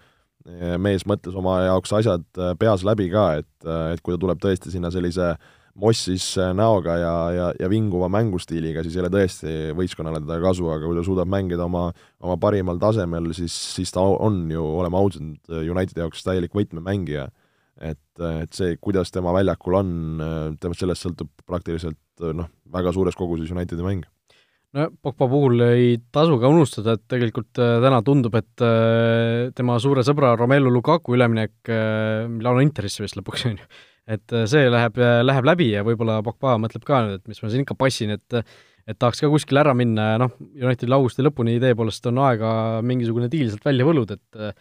mees 0.82 1.06
mõtles 1.08 1.36
oma 1.38 1.60
jaoks 1.68 1.94
asjad 2.00 2.26
äh, 2.40 2.52
peas 2.58 2.84
läbi 2.86 3.10
ka, 3.12 3.30
et, 3.42 3.50
äh, 3.64 3.94
et 3.94 4.02
kui 4.02 4.14
ta 4.14 4.20
tuleb 4.20 4.42
tõesti 4.42 4.72
sinna 4.74 4.90
sellise 4.92 5.34
mossis 5.80 6.24
näoga 6.58 6.96
ja, 6.98 7.12
ja, 7.32 7.44
ja 7.62 7.68
vinguva 7.70 8.08
mängustiiliga, 8.12 8.82
siis 8.84 8.96
ei 8.96 9.04
ole 9.04 9.12
tõesti 9.14 9.52
võistkonnale 9.78 10.18
teda 10.24 10.40
kasu, 10.42 10.66
aga 10.68 10.82
kui 10.82 10.98
ta 10.98 11.04
suudab 11.06 11.30
mängida 11.30 11.62
oma, 11.64 11.86
oma 12.26 12.34
parimal 12.42 12.80
tasemel, 12.82 13.30
siis, 13.38 13.54
siis 13.78 13.94
ta 13.94 14.02
on 14.02 14.42
ju, 14.50 14.66
oleme 14.82 14.98
ausad, 14.98 15.30
Unitedi 15.62 16.02
jaoks 16.02 16.26
täielik 16.26 16.58
võtmemängija. 16.58 17.30
et, 17.80 18.02
et 18.42 18.52
see, 18.52 18.74
kuidas 18.82 19.14
tema 19.14 19.32
väljakul 19.32 19.78
on, 19.78 19.92
temast 20.60 20.82
sellest 20.82 21.06
sõltub 21.06 21.30
praktiliselt 21.46 22.26
noh, 22.34 22.50
väga 22.68 22.92
suures 22.92 23.16
koguses 23.16 23.54
Unitedi 23.54 23.86
mäng 23.86 24.04
no 24.76 24.86
Pogba 25.02 25.28
puhul 25.30 25.64
ei 25.66 25.92
tasu 26.14 26.38
ka 26.40 26.50
unustada, 26.52 26.94
et 26.96 27.04
tegelikult 27.10 27.60
äh, 27.62 27.76
täna 27.84 28.00
tundub, 28.06 28.36
et 28.38 28.64
äh, 28.64 29.50
tema 29.56 29.78
suure 29.82 30.04
sõbra 30.06 30.32
Romelu 30.38 30.72
Lukaku 30.72 31.16
üleminek 31.16 31.70
äh, 31.70 32.26
Milano 32.30 32.62
Interisse 32.64 33.04
vist 33.04 33.18
lõpuks, 33.18 33.46
on 33.50 33.60
ju, 33.60 33.70
et 34.10 34.36
see 34.50 34.66
läheb, 34.72 34.98
läheb 35.26 35.46
läbi 35.46 35.70
ja 35.74 35.84
võib-olla 35.86 36.20
Pogba 36.26 36.56
mõtleb 36.62 36.86
ka 36.86 37.04
nüüd, 37.06 37.20
et 37.20 37.30
mis 37.30 37.42
ma 37.42 37.52
siin 37.52 37.66
ikka 37.66 37.78
passin, 37.78 38.16
et 38.18 38.42
et 38.90 38.96
tahaks 38.98 39.20
ka 39.22 39.28
kuskile 39.30 39.60
ära 39.60 39.70
minna 39.76 40.06
ja 40.14 40.18
noh, 40.18 40.32
Unitedil 40.40 40.96
augusti 40.96 41.22
lõpuni 41.22 41.52
idee 41.58 41.76
poolest 41.78 42.06
on 42.10 42.16
aega 42.24 42.80
mingisugune 42.82 43.28
diil 43.30 43.50
sealt 43.52 43.66
välja 43.68 43.84
võluda, 43.86 44.16
et 44.16 44.56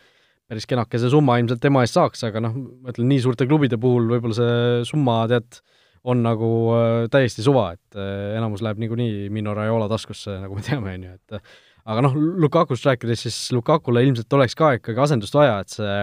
päris 0.50 0.68
kenakese 0.70 1.10
summa 1.10 1.40
ilmselt 1.40 1.62
tema 1.64 1.82
eest 1.86 1.98
saaks, 1.98 2.22
aga 2.28 2.44
noh, 2.44 2.54
ma 2.84 2.94
ütlen, 2.94 3.08
nii 3.10 3.24
suurte 3.24 3.48
klubide 3.50 3.80
puhul 3.82 4.06
võib-olla 4.12 4.38
see 4.38 4.84
summa, 4.92 5.22
tead, 5.32 5.62
on 6.08 6.24
nagu 6.24 6.50
äh, 6.76 7.08
täiesti 7.12 7.44
suva, 7.46 7.72
et 7.76 7.98
äh, 8.00 8.38
enamus 8.38 8.64
läheb 8.66 8.80
niikuinii 8.84 9.28
Mino 9.34 9.54
Raiola 9.58 9.90
taskusse, 9.92 10.38
nagu 10.44 10.56
me 10.56 10.64
teame, 10.66 10.96
on 10.96 11.06
ju, 11.10 11.18
et 11.20 11.38
äh, 11.38 11.60
aga 11.90 12.06
noh, 12.06 12.16
Lukakust 12.16 12.88
rääkides, 12.88 13.26
siis 13.26 13.38
Lukakule 13.56 14.04
ilmselt 14.06 14.38
oleks 14.38 14.56
ka 14.60 14.74
ikkagi 14.78 15.04
asendust 15.04 15.36
vaja, 15.36 15.60
et 15.64 15.76
see 15.76 16.00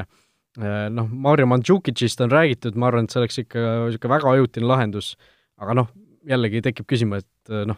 noh, 0.56 1.08
Mario 1.12 1.44
Mandžukitšist 1.52 2.22
on 2.24 2.30
räägitud, 2.32 2.78
ma 2.80 2.88
arvan, 2.88 3.04
et 3.04 3.12
see 3.12 3.20
oleks 3.20 3.42
ikka 3.42 3.64
niisugune 3.90 4.14
väga 4.14 4.30
ajutine 4.32 4.70
lahendus, 4.70 5.10
aga 5.60 5.74
noh, 5.82 5.90
jällegi 6.26 6.62
tekib 6.64 6.88
küsimus, 6.88 7.26
et 7.26 7.58
noh, 7.68 7.76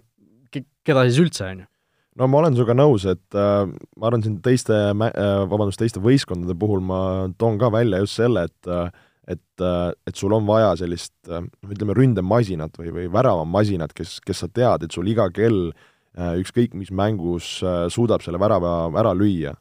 keda 0.87 1.03
siis 1.09 1.19
üldse, 1.25 1.49
on 1.49 1.65
ju? 1.65 1.69
No 2.19 2.27
ma 2.27 2.41
olen 2.41 2.57
sinuga 2.57 2.75
nõus, 2.75 3.05
et 3.07 3.37
äh, 3.39 3.69
ma 3.99 4.09
arvan, 4.09 4.25
siin 4.25 4.39
teiste 4.43 4.75
äh,, 4.75 5.27
vabandust, 5.51 5.79
teiste 5.79 6.03
võistkondade 6.03 6.57
puhul 6.59 6.83
ma 6.83 7.01
toon 7.39 7.61
ka 7.61 7.71
välja 7.71 8.01
just 8.03 8.19
selle, 8.19 8.49
et 8.49 8.71
äh, 8.71 8.89
et, 9.29 9.61
äh, 9.61 9.93
et 10.09 10.17
sul 10.17 10.33
on 10.33 10.47
vaja 10.49 10.73
sellist 10.81 11.15
noh, 11.29 11.47
ütleme, 11.69 11.97
ründemasinat 11.97 12.79
või, 12.81 12.93
või 12.95 13.07
väravamasinat, 13.13 13.93
kes, 13.97 14.19
kes 14.25 14.45
sa 14.45 14.49
tead, 14.49 14.87
et 14.87 14.95
sul 14.95 15.09
iga 15.13 15.29
kell 15.35 15.69
äh, 15.69 16.39
ükskõik 16.41 16.77
mis 16.79 16.91
mängus 16.91 17.59
suudab 17.93 18.25
selle 18.25 18.41
värava 18.41 18.89
ära 18.99 19.13
lüüa. 19.17 19.55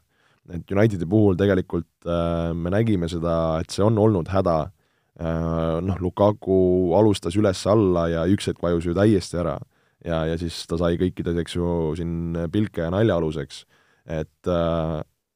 et 0.48 0.72
Unitedi 0.72 1.04
puhul 1.04 1.36
tegelikult 1.36 2.08
me 2.56 2.70
nägime 2.72 3.08
seda, 3.08 3.60
et 3.60 3.70
see 3.70 3.84
on 3.84 3.98
olnud 4.00 4.30
häda, 4.32 4.70
noh, 5.84 5.98
Lukaku 6.00 6.94
alustas 6.96 7.36
üles-alla 7.36 8.06
ja 8.08 8.22
üks 8.24 8.48
hetk 8.48 8.62
vajus 8.62 8.86
ju 8.86 8.94
täiesti 8.96 9.36
ära. 9.42 9.58
ja, 10.04 10.24
ja 10.24 10.38
siis 10.38 10.64
ta 10.66 10.78
sai 10.78 10.96
kõikides, 10.96 11.36
eks 11.42 11.58
ju, 11.58 11.92
siin 11.98 12.38
pilke 12.52 12.80
ja 12.80 12.90
nalja 12.90 13.18
aluseks. 13.20 13.66
et, 14.06 14.48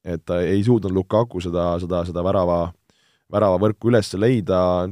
et 0.04 0.24
ta 0.24 0.40
ei 0.40 0.64
suutnud 0.64 0.94
Lukaku 0.96 1.44
seda, 1.44 1.74
seda, 1.82 2.06
seda 2.08 2.24
värava 2.24 2.72
väravavõrku 3.32 3.92
üles 3.92 4.12
leida, 4.18 4.88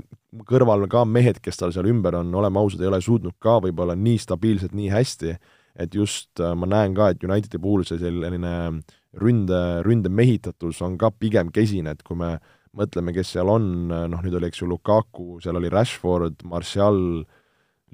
kõrval 0.48 0.86
ka 0.90 1.04
mehed, 1.04 1.40
kes 1.42 1.60
tal 1.60 1.74
seal 1.74 1.88
ümber 1.90 2.16
on, 2.20 2.30
oleme 2.34 2.60
ausad, 2.60 2.82
ei 2.82 2.90
ole 2.90 3.00
suutnud 3.04 3.36
ka 3.42 3.58
võib-olla 3.64 3.96
nii 3.98 4.20
stabiilselt, 4.22 4.76
nii 4.76 4.92
hästi, 4.92 5.34
et 5.80 5.94
just 5.94 6.40
äh, 6.40 6.54
ma 6.56 6.68
näen 6.70 6.94
ka, 6.96 7.10
et 7.10 7.26
Unitedi 7.26 7.60
puhul 7.62 7.84
see 7.88 8.00
selline 8.00 8.54
ründe, 9.20 9.60
ründe 9.86 10.12
mehitatus 10.12 10.80
on 10.86 10.96
ka 10.98 11.10
pigem 11.10 11.50
kesine, 11.54 11.96
et 11.96 12.02
kui 12.06 12.18
me 12.18 12.36
mõtleme, 12.76 13.12
kes 13.14 13.34
seal 13.34 13.50
on, 13.50 13.66
noh 13.90 14.22
nüüd 14.22 14.36
oli, 14.38 14.50
eks 14.50 14.62
ju, 14.62 14.70
Lukaku, 14.70 15.40
seal 15.42 15.58
oli 15.58 15.70
Rashford, 15.72 16.44
Martial, 16.46 17.24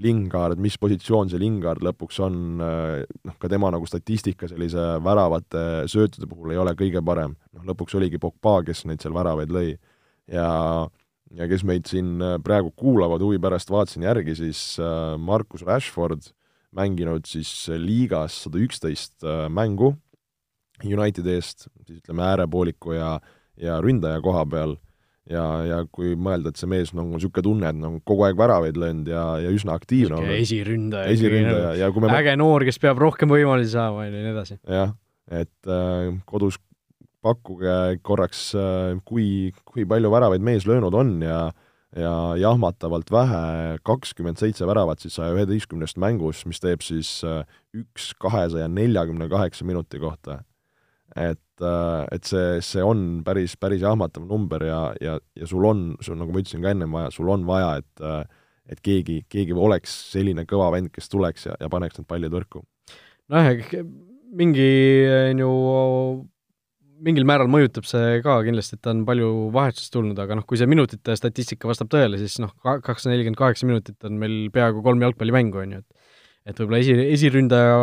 Lingard, 0.05 0.61
mis 0.61 0.77
positsioon 0.77 1.31
see 1.33 1.41
Lingard 1.41 1.81
lõpuks 1.85 2.19
on, 2.25 2.35
noh, 2.61 3.37
ka 3.41 3.49
tema 3.49 3.71
nagu 3.73 3.87
statistika 3.89 4.49
sellise 4.51 4.83
väravate 5.05 5.87
söötude 5.89 6.29
puhul 6.29 6.53
ei 6.53 6.61
ole 6.61 6.75
kõige 6.77 7.01
parem. 7.05 7.33
noh, 7.57 7.65
lõpuks 7.71 7.97
oligi 7.97 8.21
Pogba, 8.21 8.59
kes 8.67 8.85
neid 8.85 9.01
seal 9.01 9.17
väravaid 9.17 9.53
lõi. 9.57 9.71
Ja, 10.33 10.49
ja 11.37 11.51
kes 11.51 11.65
meid 11.67 11.91
siin 11.91 12.17
praegu 12.45 12.73
kuulavad 12.77 13.23
huvi 13.25 13.39
pärast, 13.43 13.71
vaatasin 13.73 14.07
järgi, 14.09 14.37
siis 14.39 14.65
Markus 15.19 15.65
Rashford 15.67 16.33
mänginud 16.77 17.29
siis 17.29 17.51
liigas 17.81 18.43
sada 18.45 18.61
üksteist 18.61 19.25
mängu 19.49 19.95
Unitedi 20.85 21.33
eest, 21.33 21.71
siis 21.87 22.03
ütleme 22.03 22.25
äärepooliku 22.27 22.93
ja, 22.93 23.15
ja 23.57 23.79
ründaja 23.81 24.21
koha 24.25 24.43
peal 24.53 24.75
ja, 25.31 25.45
ja 25.67 25.79
kui 25.93 26.15
mõelda, 26.19 26.53
et 26.53 26.61
see 26.61 26.69
mees 26.71 26.93
on 26.93 27.01
nagu 27.01 27.17
niisugune 27.17 27.47
tunne, 27.47 27.71
et 27.73 27.79
nagu 27.81 28.01
kogu 28.07 28.27
aeg 28.27 28.39
väravaid 28.39 28.79
löönud 28.81 29.09
ja, 29.11 29.25
ja 29.43 29.53
üsna 29.55 29.77
aktiivne 29.79 30.19
olnud. 30.21 30.37
esiründaja. 30.37 31.15
esiründaja 31.15 31.73
ja 31.81 31.91
kui 31.95 32.05
me 32.05 32.13
äge 32.15 32.37
noor, 32.39 32.67
kes 32.69 32.81
peab 32.83 33.01
rohkem 33.03 33.33
võimalusi 33.33 33.73
saama 33.75 34.07
ja 34.07 34.15
nii 34.15 34.33
edasi. 34.35 34.59
jah, 34.77 34.95
et 35.33 35.73
äh, 35.73 36.13
kodus 36.29 36.61
pakkuge 37.25 38.01
korraks 38.07 38.49
äh,, 38.59 38.97
kui, 39.05 39.53
kui 39.65 39.87
palju 39.89 40.11
väravaid 40.13 40.45
mees 40.45 40.67
löönud 40.69 40.95
on 40.95 41.21
ja 41.25 41.47
ja 41.97 42.13
jahmatavalt 42.37 43.09
vähe, 43.15 43.79
kakskümmend 43.87 44.37
seitse 44.37 44.67
väravat 44.69 45.01
siis 45.01 45.15
saja 45.17 45.33
üheteistkümnest 45.33 45.97
mängus, 46.03 46.43
mis 46.45 46.61
teeb 46.61 46.83
siis 46.85 47.23
äh, 47.25 47.47
üks 47.73 48.11
kahesaja 48.21 48.67
neljakümne 48.69 49.31
kaheksa 49.33 49.65
minuti 49.65 50.03
kohta 50.03 50.43
et, 51.17 51.63
äh, 51.63 52.07
et 52.13 52.29
see, 52.29 52.61
see 52.65 52.85
on 52.85 53.23
päris, 53.27 53.57
päris 53.61 53.85
jahmatav 53.85 54.27
number 54.29 54.65
ja, 54.67 54.81
ja, 55.01 55.17
ja 55.37 55.49
sul 55.49 55.65
on, 55.69 55.87
sul, 56.05 56.19
nagu 56.21 56.35
ma 56.35 56.43
ütlesin 56.43 56.65
ka 56.65 56.73
ennem 56.75 56.93
vaja, 56.97 57.13
sul 57.15 57.31
on 57.33 57.47
vaja, 57.49 57.77
et 57.81 58.35
et 58.67 58.81
keegi, 58.83 59.21
keegi 59.31 59.55
oleks 59.55 59.93
selline 60.11 60.43
kõva 60.51 60.73
vend, 60.75 60.91
kes 60.91 61.07
tuleks 61.13 61.45
ja, 61.47 61.53
ja 61.63 61.69
paneks 61.71 62.01
need 62.01 62.09
pallid 62.11 62.35
võrku. 62.35 62.65
nojah, 63.31 63.63
mingi, 64.35 64.71
on 65.31 65.43
ju, 65.45 65.51
mingil 67.05 67.27
määral 67.29 67.51
mõjutab 67.53 67.87
see 67.89 68.21
ka 68.25 68.39
kindlasti, 68.47 68.79
et 68.79 68.83
ta 68.85 68.93
on 68.95 69.05
palju 69.09 69.31
vahetusest 69.55 69.93
tulnud, 69.95 70.19
aga 70.23 70.39
noh, 70.39 70.47
kui 70.49 70.59
see 70.61 70.69
minutite 70.71 71.17
statistika 71.19 71.69
vastab 71.69 71.91
tõele, 71.93 72.21
siis 72.21 72.39
noh, 72.43 72.53
kakssada 72.63 73.13
nelikümmend 73.13 73.41
kaheksa 73.41 73.69
minutit 73.69 74.09
on 74.09 74.21
meil 74.21 74.47
peaaegu 74.55 74.85
kolm 74.85 75.03
jalgpallimängu, 75.05 75.63
on 75.65 75.77
ju, 75.77 75.83
et 75.85 76.13
et 76.47 76.61
võib-olla 76.63 76.79
esi, 76.79 76.95
esiründaja 77.17 77.79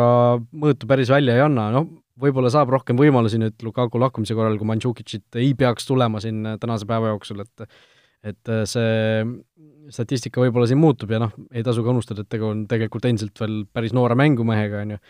mõõtu 0.56 0.88
päris 0.88 1.10
välja 1.12 1.34
ei 1.36 1.42
anna, 1.44 1.66
noh, 1.74 1.88
võib-olla 2.20 2.48
saab 2.52 2.70
rohkem 2.72 2.96
võimalusi 2.96 3.36
nüüd 3.42 3.60
Lukaku 3.66 4.00
lahkumise 4.00 4.36
korral, 4.38 4.56
kui 4.56 4.68
Mandžukitšit 4.70 5.36
ei 5.42 5.50
peaks 5.58 5.84
tulema 5.84 6.22
siin 6.24 6.54
tänase 6.62 6.88
päeva 6.88 7.12
jooksul, 7.12 7.44
et 7.44 7.68
et 8.24 8.50
see 8.64 9.20
statistika 9.92 10.40
võib-olla 10.40 10.64
siin 10.70 10.80
muutub 10.80 11.10
ja 11.12 11.20
noh, 11.20 11.34
ei 11.52 11.64
tasu 11.66 11.84
ka 11.84 11.92
unustada, 11.92 12.24
et 12.24 12.30
tegu 12.32 12.48
on 12.48 12.62
tegelikult 12.70 13.04
endiselt 13.04 13.36
veel 13.40 13.58
päris 13.68 13.92
noore 13.92 14.16
mängumehega, 14.16 14.80
on 14.80 14.94
ju, 14.94 15.00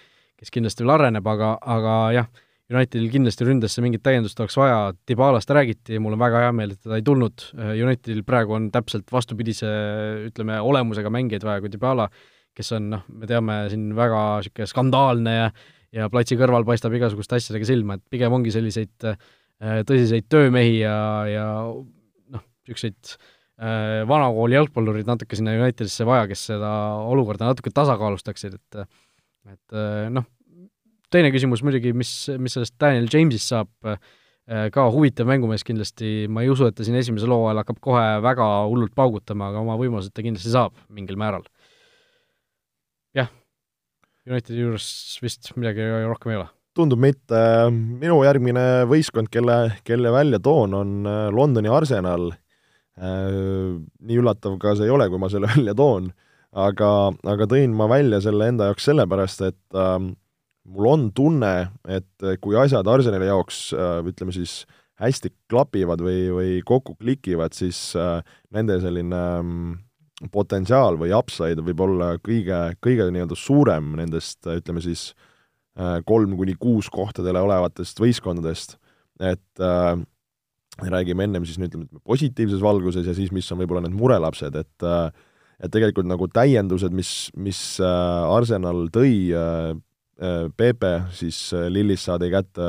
kes 0.41 0.51
kindlasti 0.51 0.83
veel 0.83 0.97
areneb, 0.97 1.29
aga, 1.31 1.53
aga 1.77 1.95
jah, 2.17 2.27
Unitedil 2.75 3.11
kindlasti 3.13 3.47
ründesse 3.47 3.83
mingit 3.85 4.03
täiendust 4.03 4.41
oleks 4.43 4.57
vaja, 4.59 4.79
Dybalast 5.09 5.51
räägiti, 5.55 6.01
mul 6.03 6.17
on 6.17 6.23
väga 6.23 6.41
hea 6.47 6.55
meel, 6.57 6.75
et 6.75 6.83
teda 6.83 6.99
ei 6.99 7.07
tulnud, 7.07 7.47
Unitedil 7.55 8.25
praegu 8.27 8.57
on 8.57 8.71
täpselt 8.75 9.13
vastupidise, 9.15 9.71
ütleme, 10.31 10.59
olemusega 10.59 11.13
mängijaid 11.15 11.47
vaja 11.47 11.63
kui 11.63 11.71
Dybala, 11.71 12.09
kes 12.55 12.75
on 12.75 12.91
noh, 12.97 13.07
me 13.15 13.31
teame 13.31 13.65
siin 13.71 13.89
väga 13.97 14.25
niisugune 14.43 14.69
skandaalne 14.71 15.39
ja 15.39 15.49
ja 15.95 16.09
platsi 16.13 16.39
kõrval 16.39 16.67
paistab 16.67 16.95
igasuguste 16.97 17.39
asjadega 17.39 17.69
silma, 17.69 17.99
et 17.99 18.05
pigem 18.13 18.35
ongi 18.35 18.53
selliseid 18.55 19.07
äh, 19.07 19.81
tõsiseid 19.87 20.27
töömehi 20.33 20.81
ja, 20.81 20.97
ja 21.31 21.47
noh, 21.71 22.45
niisuguseid 22.67 23.15
äh, 23.15 24.03
vanakooli 24.11 24.59
jalgpallurid 24.59 25.09
natuke 25.09 25.39
sinna 25.39 25.55
Unitedisse 25.61 26.07
vaja, 26.09 26.27
kes 26.31 26.49
seda 26.51 26.73
olukorda 27.07 27.53
natuke 27.53 27.73
tasakaalustaksid, 27.75 28.59
et 28.59 28.87
et 29.53 29.77
äh, 29.77 30.09
noh, 30.11 30.27
teine 31.15 31.31
küsimus 31.35 31.63
muidugi, 31.67 31.95
mis, 31.97 32.13
mis 32.43 32.57
sellest 32.57 32.77
Daniel 32.81 33.09
Jamesist 33.13 33.53
saab, 33.55 33.71
ka 34.45 34.83
huvitav 34.93 35.29
mängumees 35.31 35.65
kindlasti, 35.65 36.27
ma 36.29 36.43
ei 36.45 36.51
usu, 36.53 36.67
et 36.69 36.77
ta 36.77 36.85
siin 36.85 36.99
esimesel 37.01 37.33
hooajal 37.33 37.63
hakkab 37.63 37.79
kohe 37.85 38.03
väga 38.25 38.49
hullult 38.69 38.93
paugutama, 38.99 39.49
aga 39.49 39.63
oma 39.63 39.79
võimalused 39.81 40.13
ta 40.13 40.25
kindlasti 40.27 40.53
saab 40.53 40.77
mingil 40.93 41.17
määral. 41.21 41.47
jah 43.17 43.31
Unitedi 44.25 44.63
juures 44.63 44.87
vist 45.21 45.51
midagi 45.57 45.87
rohkem 46.09 46.35
ei 46.35 46.43
ole? 46.43 46.51
tundub 46.75 46.99
mitte, 46.99 47.41
minu 47.71 48.19
järgmine 48.27 48.85
võistkond, 48.91 49.31
kelle, 49.33 49.77
kelle 49.87 50.11
välja 50.15 50.41
toon, 50.43 50.75
on 50.75 50.95
äh, 51.07 51.29
Londoni 51.35 51.71
Arsenal. 51.71 52.33
Äh, 52.99 53.79
nii 54.03 54.19
üllatav 54.21 54.57
ka 54.63 54.75
see 54.75 54.89
ei 54.89 54.95
ole, 54.95 55.07
kui 55.11 55.21
ma 55.23 55.31
selle 55.31 55.51
välja 55.55 55.77
toon, 55.79 56.11
aga, 56.51 56.91
aga 57.31 57.49
tõin 57.51 57.75
ma 57.79 57.89
välja 57.91 58.21
selle 58.25 58.51
enda 58.51 58.71
jaoks 58.71 58.91
sellepärast, 58.91 59.47
et 59.47 59.79
äh, 59.79 59.97
mul 60.65 60.89
on 60.89 61.11
tunne, 61.13 61.53
et 61.89 62.29
kui 62.41 62.57
asjad 62.57 62.87
Arsenali 62.89 63.29
jaoks 63.29 63.67
äh, 63.77 63.99
ütleme 64.09 64.33
siis 64.33 64.63
hästi 65.03 65.33
klapivad 65.51 66.01
või, 66.05 66.29
või 66.33 66.53
kokku 66.67 66.95
klikivad, 66.97 67.55
siis 67.57 67.91
äh, 67.99 68.23
nende 68.55 68.79
selline 68.83 69.23
äh, 69.41 69.51
potentsiaal 70.33 70.99
või 71.01 71.13
upside 71.17 71.63
võib 71.65 71.83
olla 71.85 72.15
kõige, 72.23 72.61
kõige 72.85 73.09
nii-öelda 73.13 73.39
suurem 73.39 73.95
nendest, 73.99 74.41
ütleme 74.47 74.83
siis, 74.85 75.13
äh, 75.79 75.99
kolm 76.07 76.37
kuni 76.39 76.55
kuus 76.61 76.91
kohtadele 76.93 77.43
olevatest 77.43 78.01
võistkondadest, 78.01 78.79
et 79.21 79.63
äh, 79.63 79.95
räägime 80.83 81.29
ennem 81.29 81.47
siis 81.47 81.59
nüüd 81.61 81.75
ütleme 81.75 82.03
positiivses 82.07 82.63
valguses 82.63 83.07
ja 83.07 83.15
siis, 83.17 83.33
mis 83.35 83.51
on 83.53 83.61
võib-olla 83.63 83.85
need 83.87 83.97
murelapsed, 83.99 84.61
et 84.61 84.87
äh, 84.87 85.09
et 85.63 85.71
tegelikult 85.71 86.09
nagu 86.11 86.27
täiendused, 86.35 86.93
mis, 86.93 87.31
mis 87.39 87.59
äh, 87.81 88.35
Arsenal 88.35 88.89
tõi 88.93 89.31
äh,, 89.33 89.75
äh 89.75 89.83
Pepe 90.57 90.91
siis 91.11 91.39
Lillis 91.75 92.05
saadi 92.07 92.29
kätte 92.31 92.67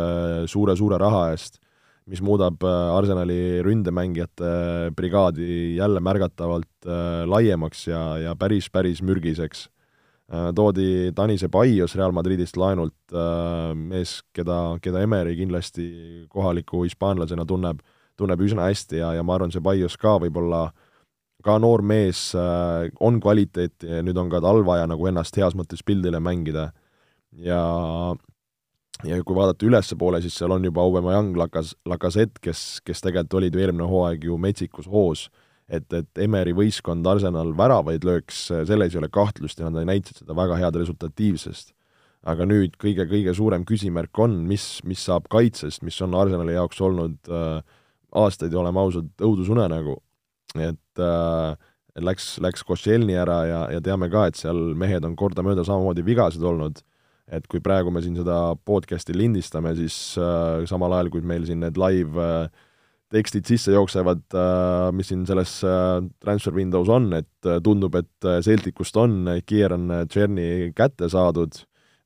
suure-suure 0.50 0.98
raha 0.98 1.28
eest 1.34 1.60
mis 2.06 2.22
muudab 2.22 2.62
äh, 2.64 2.96
Arsenali 2.96 3.62
ründemängijate 3.66 4.46
äh, 4.46 4.92
brigaadi 4.96 5.76
jälle 5.76 6.00
märgatavalt 6.00 6.86
äh, 6.86 7.26
laiemaks 7.26 7.88
ja, 7.88 8.18
ja 8.18 8.36
päris, 8.36 8.70
päris 8.70 9.02
mürgiseks. 9.02 9.70
Toodi 10.56 11.12
Tanise 11.14 11.52
Paios 11.54 11.94
Real 11.96 12.10
Madridist 12.12 12.58
laenult, 12.58 13.14
mees, 13.78 14.24
keda, 14.34 14.80
keda 14.82 15.04
Emeri 15.06 15.36
kindlasti 15.38 15.84
kohaliku 16.34 16.82
hispaanlasena 16.82 17.46
tunneb, 17.46 17.84
tunneb 18.18 18.42
üsna 18.42 18.66
hästi 18.66 19.04
ja, 19.04 19.12
ja 19.14 19.22
ma 19.22 19.36
arvan, 19.36 19.54
see 19.54 19.62
Paios 19.62 19.94
ka 20.02 20.16
võib-olla 20.24 20.64
ka 21.46 21.60
noor 21.62 21.86
mees, 21.86 22.24
on 23.06 23.22
kvaliteeti 23.22 23.92
ja 24.00 24.02
nüüd 24.02 24.18
on 24.18 24.34
ka 24.34 24.42
tal 24.42 24.66
vaja 24.66 24.90
nagu 24.90 25.06
ennast 25.06 25.38
heas 25.38 25.54
mõttes 25.54 25.86
pildile 25.86 26.18
mängida. 26.18 26.72
Ja 27.43 27.62
ja 29.04 29.17
kui 29.28 29.36
vaadata 29.36 29.67
ülespoole, 29.67 30.21
siis 30.24 30.38
seal 30.39 30.54
on 30.56 30.63
juba 30.65 30.84
Aubameyang, 30.86 31.36
Lakas-, 31.38 31.76
Lacazette, 31.89 32.39
kes, 32.41 32.80
kes 32.86 33.04
tegelikult 33.04 33.41
olid 33.41 33.56
ju 33.56 33.63
eelmine 33.63 33.88
hooaeg 33.89 34.24
ju 34.30 34.38
metsikus 34.41 34.88
hoos, 34.91 35.28
et, 35.67 35.88
et 35.93 36.24
Emeri 36.24 36.54
võistkond 36.56 37.06
Arsenal 37.10 37.52
väravaid 37.58 38.06
lööks, 38.08 38.45
selles 38.48 38.95
ei 38.95 39.02
ole 39.02 39.10
kahtlust 39.12 39.60
ja 39.60 39.69
nad 39.69 39.88
näitasid 39.89 40.24
seda 40.24 40.38
väga 40.38 40.60
head 40.62 40.80
resultatiivsest. 40.82 41.74
aga 42.26 42.45
nüüd 42.50 42.74
kõige-kõige 42.82 43.36
suurem 43.38 43.65
küsimärk 43.69 44.17
on, 44.17 44.39
mis, 44.50 44.80
mis 44.84 45.04
saab 45.06 45.28
kaitsest, 45.30 45.84
mis 45.86 46.00
on 46.02 46.15
Arsenali 46.17 46.56
jaoks 46.56 46.80
olnud 46.82 47.30
äh, 47.30 47.62
aastaid, 48.17 48.54
oleme 48.54 48.80
ausad, 48.82 49.12
õudusunenägu. 49.21 50.00
et 50.56 51.04
äh, 51.04 51.58
läks, 52.02 52.39
läks 52.39 52.63
Koscielny 52.63 53.13
ära 53.13 53.39
ja, 53.45 53.62
ja 53.76 53.82
teame 53.82 54.10
ka, 54.10 54.26
et 54.28 54.39
seal 54.39 54.74
mehed 54.74 55.06
on 55.06 55.15
kordamööda 55.15 55.65
samamoodi 55.67 56.06
vigased 56.06 56.41
olnud 56.41 56.82
et 57.32 57.48
kui 57.50 57.62
praegu 57.64 57.92
me 57.94 58.04
siin 58.06 58.18
seda 58.20 58.54
podcast'i 58.68 59.16
lindistame, 59.18 59.74
siis 59.78 59.98
äh, 60.22 60.66
samal 60.70 60.94
ajal, 60.94 61.12
kui 61.14 61.26
meil 61.26 61.46
siin 61.48 61.64
need 61.64 61.80
live 61.82 62.22
äh, 62.22 62.66
tekstid 63.14 63.48
sisse 63.50 63.74
jooksevad 63.74 64.26
äh,, 64.36 64.90
mis 64.96 65.10
siin 65.10 65.26
selles 65.30 65.58
äh, 65.66 66.02
transfer 66.22 66.56
windows 66.56 66.90
on, 66.92 67.12
et 67.18 67.50
äh, 67.50 67.62
tundub, 67.66 67.96
et 67.98 68.28
äh, 68.28 68.42
Celticust 68.46 68.98
on 69.02 69.24
Kieran 69.46 69.90
Tšerni 70.10 70.72
kätte 70.78 71.10
saadud 71.10 71.58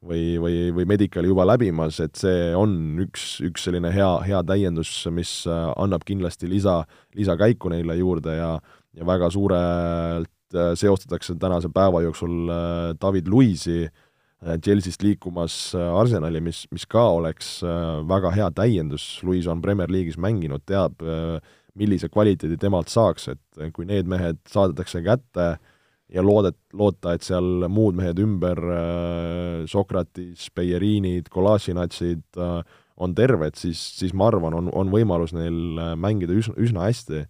või, 0.06 0.40
või, 0.40 0.58
või 0.76 0.88
Medicali 0.88 1.32
juba 1.32 1.48
läbimas, 1.50 2.00
et 2.04 2.20
see 2.20 2.52
on 2.56 2.74
üks, 3.04 3.40
üks 3.44 3.68
selline 3.68 3.92
hea, 3.92 4.10
hea 4.28 4.44
täiendus, 4.48 4.94
mis 5.12 5.42
äh, 5.50 5.70
annab 5.76 6.08
kindlasti 6.08 6.52
lisa, 6.52 6.82
lisakäiku 7.20 7.72
neile 7.76 8.00
juurde 8.00 8.40
ja 8.40 8.58
ja 8.98 9.06
väga 9.06 9.28
suurelt 9.30 10.56
äh, 10.58 10.72
seostatakse 10.80 11.36
tänase 11.40 11.70
päeva 11.70 12.02
jooksul 12.02 12.50
äh, 12.50 12.94
David 12.98 13.28
Luisi 13.30 13.84
äh, 13.86 13.92
Äh, 13.92 14.09
Chelsea'st 14.40 15.04
liikumas 15.04 15.76
äh, 15.76 15.88
Arsenali, 16.00 16.40
mis, 16.44 16.64
mis 16.72 16.86
ka 16.88 17.04
oleks 17.18 17.58
äh, 17.64 18.00
väga 18.08 18.32
hea 18.36 18.50
täiendus, 18.56 19.08
Luis 19.28 19.48
on 19.52 19.62
Premier 19.62 19.92
League'is 19.92 20.20
mänginud, 20.20 20.64
teab, 20.70 21.02
millise 21.80 22.10
kvaliteedi 22.12 22.58
temalt 22.60 22.90
saaks, 22.92 23.30
et 23.32 23.74
kui 23.76 23.86
need 23.88 24.08
mehed 24.10 24.40
saadetakse 24.50 25.04
kätte 25.06 25.52
ja 26.10 26.24
loodet, 26.26 26.58
loota, 26.74 27.14
et 27.14 27.24
seal 27.24 27.68
muud 27.72 27.96
mehed 27.96 28.20
ümber, 28.20 28.60
Sokratis, 29.70 30.50
Beierinid, 30.56 31.30
Kolassinatsid 31.32 32.40
on 33.00 33.16
terved, 33.16 33.56
siis, 33.56 33.80
siis 34.00 34.14
ma 34.14 34.28
arvan, 34.28 34.56
on, 34.58 34.72
on 34.76 34.92
võimalus 34.92 35.34
neil 35.36 35.80
mängida 36.00 36.36
üsna, 36.36 36.56
üsna 36.60 36.88
hästi. 36.88 37.24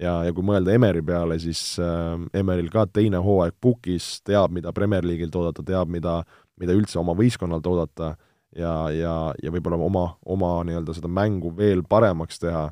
ja, 0.00 0.16
ja 0.26 0.32
kui 0.34 0.44
mõelda 0.46 0.74
Emeri 0.74 1.02
peale, 1.06 1.38
siis 1.42 1.76
äh, 1.78 2.16
Emeril 2.34 2.70
ka 2.72 2.86
teine 2.90 3.20
hooaeg 3.22 3.54
pukis, 3.60 4.16
teab, 4.26 4.54
mida 4.56 4.72
Premier 4.72 5.06
Leaguilt 5.06 5.36
oodata, 5.38 5.62
teab, 5.66 5.92
mida, 5.92 6.22
mida 6.60 6.76
üldse 6.76 6.98
oma 7.00 7.14
võistkonnalt 7.18 7.66
oodata 7.66 8.14
ja, 8.56 8.72
ja, 8.92 9.16
ja 9.42 9.52
võib-olla 9.52 9.78
oma, 9.80 10.06
oma 10.28 10.54
nii-öelda 10.68 10.96
seda 10.96 11.10
mängu 11.10 11.52
veel 11.56 11.84
paremaks 11.88 12.40
teha, 12.42 12.68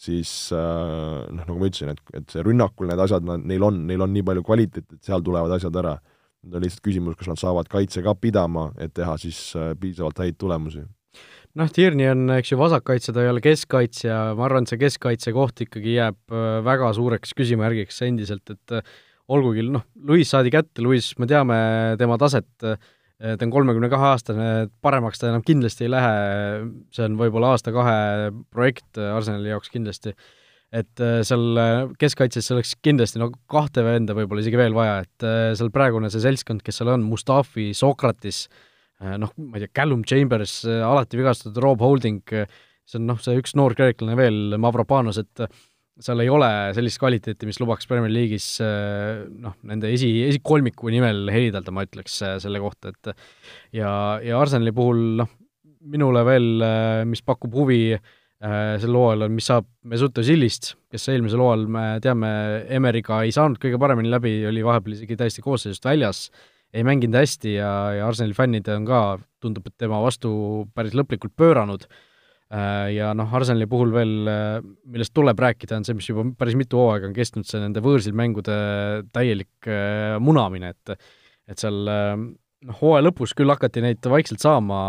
siis 0.00 0.32
äh, 0.56 1.26
noh, 1.30 1.44
nagu 1.44 1.58
ma 1.60 1.68
ütlesin, 1.68 1.92
et, 1.94 2.00
et 2.16 2.32
see 2.32 2.44
rünnakul 2.46 2.90
need 2.90 3.02
asjad, 3.04 3.26
neil 3.44 3.66
on, 3.66 3.82
neil 3.88 4.06
on 4.06 4.14
nii 4.14 4.24
palju 4.26 4.46
kvaliteeti, 4.46 4.98
et 4.98 5.10
seal 5.10 5.24
tulevad 5.24 5.58
asjad 5.58 5.76
ära. 5.82 5.98
nüüd 6.40 6.56
on 6.56 6.64
lihtsalt 6.64 6.86
küsimus, 6.86 7.18
kas 7.20 7.28
nad 7.28 7.36
saavad 7.36 7.68
kaitse 7.68 8.00
ka 8.00 8.14
pidama, 8.16 8.70
et 8.80 8.94
teha 8.96 9.18
siis 9.20 9.52
äh, 9.60 9.74
piisavalt 9.80 10.22
häid 10.22 10.38
tulemusi 10.40 10.86
noh, 11.58 11.68
Tierney 11.74 12.06
on, 12.06 12.28
eks 12.36 12.52
ju, 12.52 12.56
vasakkaitse, 12.60 13.12
ta 13.12 13.24
ei 13.24 13.28
ole 13.28 13.42
keskkaitsja, 13.42 14.18
ma 14.38 14.46
arvan, 14.46 14.64
et 14.64 14.70
see 14.70 14.78
keskkaitse 14.80 15.32
koht 15.34 15.64
ikkagi 15.66 15.96
jääb 15.98 16.32
äh, 16.32 16.60
väga 16.64 16.92
suureks 16.96 17.34
küsimärgiks 17.36 17.98
endiselt, 18.06 18.54
et 18.54 18.76
olgugi 19.30 19.66
noh, 19.66 19.84
Luis 20.06 20.30
saadi 20.32 20.52
kätte, 20.54 20.82
Luis, 20.82 21.12
me 21.18 21.28
teame 21.30 21.58
tema 22.00 22.16
taset, 22.18 22.50
ta 23.20 23.44
on 23.44 23.52
kolmekümne 23.52 23.90
kahe 23.92 24.10
aastane, 24.14 24.50
paremaks 24.84 25.20
ta 25.20 25.28
enam 25.28 25.44
kindlasti 25.44 25.84
ei 25.86 25.92
lähe, 25.92 26.12
see 26.94 27.04
on 27.04 27.18
võib-olla 27.20 27.54
aasta-kahe 27.54 28.30
projekt 28.52 29.00
Arsenali 29.00 29.52
jaoks 29.52 29.72
kindlasti, 29.72 30.14
et 30.72 31.02
seal 31.28 31.60
keskkaitses 32.00 32.48
oleks 32.54 32.72
kindlasti 32.80 33.20
no 33.20 33.28
kahte 33.50 33.84
venda 33.84 34.16
võib-olla 34.16 34.44
isegi 34.44 34.60
veel 34.60 34.76
vaja, 34.76 35.02
et 35.04 35.28
seal 35.58 35.72
praegune 35.74 36.08
see 36.12 36.24
seltskond, 36.24 36.64
kes 36.64 36.80
seal 36.80 36.94
on, 36.94 37.04
Mustafi, 37.04 37.70
Sokratis, 37.76 38.46
noh, 39.00 39.36
ma 39.36 39.60
ei 39.60 39.66
tea, 39.66 39.74
Callum 39.76 40.06
Chambers, 40.08 40.62
alati 40.64 41.20
vigastatud, 41.20 41.60
Rob 41.60 41.84
Holding, 41.84 42.22
see 42.88 43.02
on 43.02 43.10
noh, 43.10 43.20
see 43.20 43.36
üks 43.42 43.52
noor 43.58 43.76
kreeklane 43.76 44.16
veel, 44.16 44.56
Mavropanos, 44.62 45.20
et 45.20 45.44
seal 46.00 46.22
ei 46.24 46.30
ole 46.32 46.50
sellist 46.76 47.00
kvaliteeti, 47.00 47.48
mis 47.48 47.60
lubaks 47.60 47.88
Premier 47.90 48.12
League'is 48.12 48.46
noh, 48.60 49.56
nende 49.68 49.90
esi, 49.94 50.10
esikolmiku 50.28 50.92
nimel 50.92 51.28
helidada, 51.32 51.74
ma 51.74 51.84
ütleks 51.86 52.20
selle 52.42 52.62
kohta, 52.62 52.94
et 52.94 53.12
ja, 53.76 53.92
ja 54.24 54.40
Arsenali 54.40 54.72
puhul 54.76 55.02
noh, 55.20 55.30
minule 55.90 56.24
veel, 56.28 56.48
mis 57.08 57.24
pakub 57.24 57.54
huvi 57.56 57.82
sel 58.40 58.96
hooajal, 58.96 59.26
on, 59.26 59.34
mis 59.36 59.48
saab 59.50 59.66
Mesut 59.88 60.16
Özilist, 60.22 60.74
kes 60.92 61.10
eelmisel 61.12 61.42
hooajal, 61.44 61.66
me 61.72 61.84
teame, 62.04 62.30
Emeriga 62.72 63.20
ei 63.26 63.34
saanud 63.36 63.60
kõige 63.60 63.80
paremini 63.80 64.12
läbi, 64.12 64.38
oli 64.48 64.64
vahepeal 64.64 64.96
isegi 64.96 65.18
täiesti 65.20 65.44
koosseisust 65.44 65.84
väljas 65.84 66.28
ei 66.72 66.84
mänginud 66.86 67.18
hästi 67.18 67.56
ja, 67.56 67.70
ja 67.98 68.06
Arsenali 68.08 68.36
fännid 68.36 68.68
on 68.70 68.86
ka, 68.88 69.00
tundub, 69.42 69.66
et 69.66 69.76
tema 69.80 69.98
vastu 70.02 70.30
päris 70.76 70.94
lõplikult 70.96 71.34
pööranud, 71.38 71.86
äh, 71.86 72.09
ja 72.50 73.12
noh, 73.14 73.30
Arsenali 73.38 73.68
puhul 73.70 73.92
veel, 73.94 74.14
äh, 74.30 74.58
millest 74.90 75.14
tuleb 75.14 75.38
rääkida, 75.38 75.78
on 75.78 75.86
see, 75.86 75.96
mis 75.98 76.08
juba 76.10 76.24
päris 76.38 76.56
mitu 76.58 76.80
hooaega 76.80 77.06
on 77.06 77.16
kestnud, 77.16 77.46
see 77.46 77.62
nende 77.62 77.82
võõrsil 77.84 78.16
mängude 78.16 78.56
täielik 79.14 79.70
äh, 79.70 80.16
munamine, 80.22 80.74
et 80.74 80.96
et 81.50 81.58
seal 81.58 81.78
noh, 81.86 82.76
hooaja 82.78 83.02
lõpus 83.02 83.32
küll 83.34 83.50
hakati 83.50 83.82
neid 83.82 84.06
vaikselt 84.06 84.42
saama, 84.42 84.80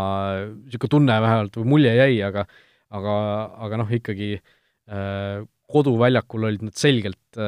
niisugune 0.66 0.92
tunne 0.94 1.16
vähemalt 1.24 1.56
või 1.58 1.70
mulje 1.72 1.94
jäi, 1.96 2.20
aga 2.22 2.44
aga, 2.92 3.14
aga 3.66 3.78
noh, 3.80 3.94
ikkagi 3.98 4.36
koduväljakul 5.72 6.46
olid 6.50 6.66
nad 6.66 6.76
selgelt 6.76 7.38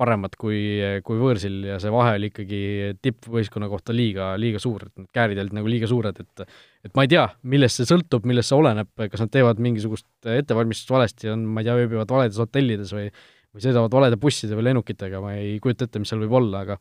paremad 0.00 0.34
kui, 0.40 0.58
kui 1.04 1.18
võõrsil 1.20 1.58
ja 1.68 1.76
see 1.82 1.92
vahe 1.92 2.16
oli 2.16 2.30
ikkagi 2.32 2.62
tippvõistkonna 3.04 3.68
kohta 3.70 3.94
liiga, 3.94 4.32
liiga 4.40 4.60
suur, 4.62 4.86
et 4.88 5.02
need 5.02 5.10
käärid 5.14 5.40
olid 5.42 5.58
nagu 5.58 5.68
liiga 5.68 5.90
suured, 5.90 6.22
et 6.22 6.44
et 6.82 6.96
ma 6.98 7.04
ei 7.04 7.12
tea, 7.12 7.26
millest 7.52 7.78
see 7.78 7.90
sõltub, 7.90 8.24
millest 8.26 8.50
see 8.50 8.58
oleneb, 8.58 8.88
kas 8.96 9.22
nad 9.22 9.30
teevad 9.34 9.60
mingisugust 9.62 10.08
ettevalmistust 10.32 10.90
valesti, 10.90 11.30
on, 11.30 11.44
ma 11.46 11.62
ei 11.62 11.68
tea, 11.68 11.76
ööbivad 11.84 12.10
valedes 12.10 12.40
hotellides 12.42 12.94
või 12.96 13.06
või 13.52 13.60
sõidavad 13.60 13.92
valede 13.92 14.16
busside 14.16 14.56
või 14.56 14.70
lennukitega, 14.70 15.20
ma 15.20 15.34
ei 15.36 15.58
kujuta 15.60 15.84
ette, 15.84 16.00
mis 16.00 16.08
seal 16.08 16.22
võib 16.24 16.38
olla, 16.40 16.64
aga 16.64 16.78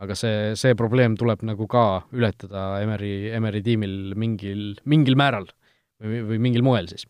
aga 0.00 0.16
see, 0.16 0.52
see 0.60 0.76
probleem 0.76 1.14
tuleb 1.16 1.44
nagu 1.48 1.66
ka 1.72 1.84
ületada 2.16 2.82
Emeri, 2.84 3.30
Emeri 3.36 3.62
tiimil 3.64 4.12
mingil, 4.16 4.74
mingil 4.88 5.16
määral 5.16 5.46
või, 6.00 6.20
või 6.30 6.40
mingil 6.48 6.64
moel 6.64 6.88
siis. 6.90 7.06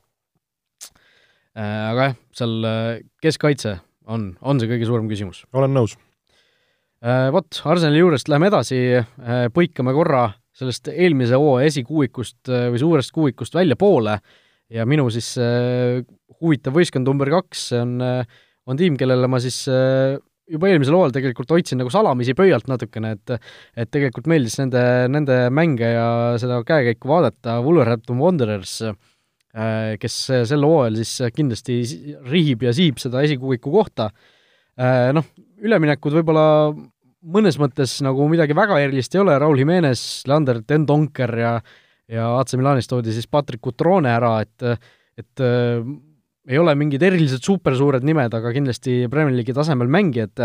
Äh, 1.57 1.87
aga 1.91 2.11
jah, 2.11 2.17
seal 2.37 2.69
keskkaitse 3.23 3.79
on, 4.13 4.31
on 4.41 4.61
see 4.61 4.71
kõige 4.71 4.89
suurem 4.89 5.09
küsimus. 5.11 5.45
olen 5.57 5.75
nõus. 5.77 5.97
Äh, 7.05 7.29
vot, 7.35 7.61
Arsenali 7.69 8.01
juurest 8.01 8.31
läheme 8.33 8.49
edasi, 8.51 8.81
äh, 8.97 9.47
põikame 9.55 9.95
korra 9.97 10.31
sellest 10.57 10.89
eelmise 10.89 11.37
hooaja 11.37 11.69
esikuuikust 11.69 12.49
äh, 12.49 12.69
või 12.73 12.81
suurest 12.81 13.13
kuuikust 13.13 13.57
väljapoole 13.59 14.17
ja 14.73 14.87
minu 14.89 15.05
siis 15.15 15.29
huvitav 16.41 16.75
võistkond 16.75 17.07
number 17.07 17.29
kaks 17.31 17.69
on, 17.79 18.01
on 18.03 18.79
tiim, 18.81 18.97
kellele 18.99 19.29
ma 19.31 19.39
siis 19.39 19.61
juba 19.71 20.67
eelmisel 20.67 20.97
hooajal 20.97 21.15
tegelikult 21.15 21.53
hoidsin 21.55 21.79
nagu 21.79 21.93
salamisi 21.95 22.35
pöialt 22.35 22.67
natukene, 22.67 23.13
et 23.15 23.37
et 23.79 23.93
tegelikult 23.95 24.27
meeldis 24.27 24.59
nende, 24.59 24.83
nende 25.13 25.37
mänge 25.55 25.93
ja 25.93 26.09
seda 26.43 26.59
käekäiku 26.67 27.13
vaadata, 27.13 27.61
Wolverhampton 27.63 28.19
Wanderers 28.19 28.81
äh, 28.89 28.99
Äh, 28.99 29.16
kes 30.01 30.17
sel 30.51 30.65
hooajal 30.67 30.99
siis 31.01 31.33
kindlasti 31.33 31.79
rihib 32.29 32.67
ja 32.67 32.75
siib 32.77 33.01
seda 33.01 33.23
esikuuiku 33.25 33.73
kohta. 33.73 34.11
Äh, 34.77 35.09
noh, 35.17 35.25
üleminekud 35.65 36.19
võib-olla 36.19 36.47
mõnes 37.27 37.57
mõttes 37.59 37.97
nagu 38.05 38.27
midagi 38.29 38.57
väga 38.57 38.79
erilist 38.85 39.17
ei 39.17 39.23
ole, 39.23 39.39
Raul 39.41 39.59
Jimenez, 39.63 40.03
Leander 40.29 40.63
Tendonker 40.67 41.33
ja 41.41 41.57
ja 42.07 42.27
AC 42.39 42.53
Milanis 42.55 42.87
toodi 42.87 43.11
siis 43.11 43.27
Patrick 43.27 43.65
Cutrone 43.65 44.13
ära, 44.13 44.37
et 44.45 44.63
et 45.17 45.43
äh, 45.43 45.81
ei 46.47 46.61
ole 46.61 46.77
mingid 46.79 47.03
erilised 47.03 47.43
supersuured 47.43 48.05
nimed, 48.07 48.37
aga 48.37 48.53
kindlasti 48.55 49.07
Premier 49.11 49.35
League'i 49.35 49.57
tasemel 49.57 49.89
mängijad 49.91 50.45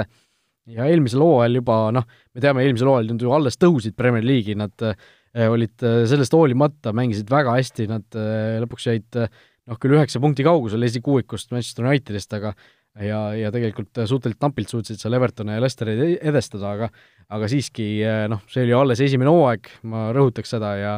ja 0.72 0.88
eelmisel 0.88 1.22
hooajal 1.22 1.60
juba 1.60 1.76
noh, 1.94 2.08
me 2.34 2.42
teame, 2.42 2.64
eelmisel 2.66 2.90
hooajal 2.90 3.12
nad 3.12 3.28
ju 3.28 3.36
alles 3.36 3.60
tõusid 3.62 3.94
Premier 4.00 4.26
League'i, 4.26 4.56
nad 4.58 4.74
Äh, 4.82 4.96
olid 5.32 5.86
äh, 5.88 6.04
sellest 6.10 6.34
hoolimata, 6.36 6.92
mängisid 6.96 7.30
väga 7.32 7.56
hästi, 7.56 7.88
nad 7.92 8.20
äh, 8.20 8.60
lõpuks 8.64 8.88
jäid 8.90 9.18
noh, 9.22 9.80
küll 9.80 9.96
üheksa 9.96 10.20
punkti 10.24 10.44
kaugusel 10.44 10.84
esikuuikust 10.88 11.54
Manchester 11.54 11.88
Unitedist, 11.88 12.34
aga 12.36 12.52
ja, 13.00 13.22
ja 13.38 13.52
tegelikult 13.54 14.02
suhteliselt 14.04 14.44
napilt 14.44 14.74
suutsid 14.74 15.00
seal 15.00 15.16
Evertoni 15.16 15.56
ja 15.56 15.64
Leicesteri 15.64 16.18
edestada, 16.20 16.76
aga 16.76 16.92
aga 17.32 17.48
siiski 17.48 17.86
noh, 18.28 18.42
see 18.52 18.66
oli 18.66 18.76
alles 18.76 19.00
esimene 19.06 19.32
hooaeg, 19.32 19.70
ma 19.88 20.10
rõhutaks 20.16 20.52
seda, 20.58 20.74
ja 20.76 20.98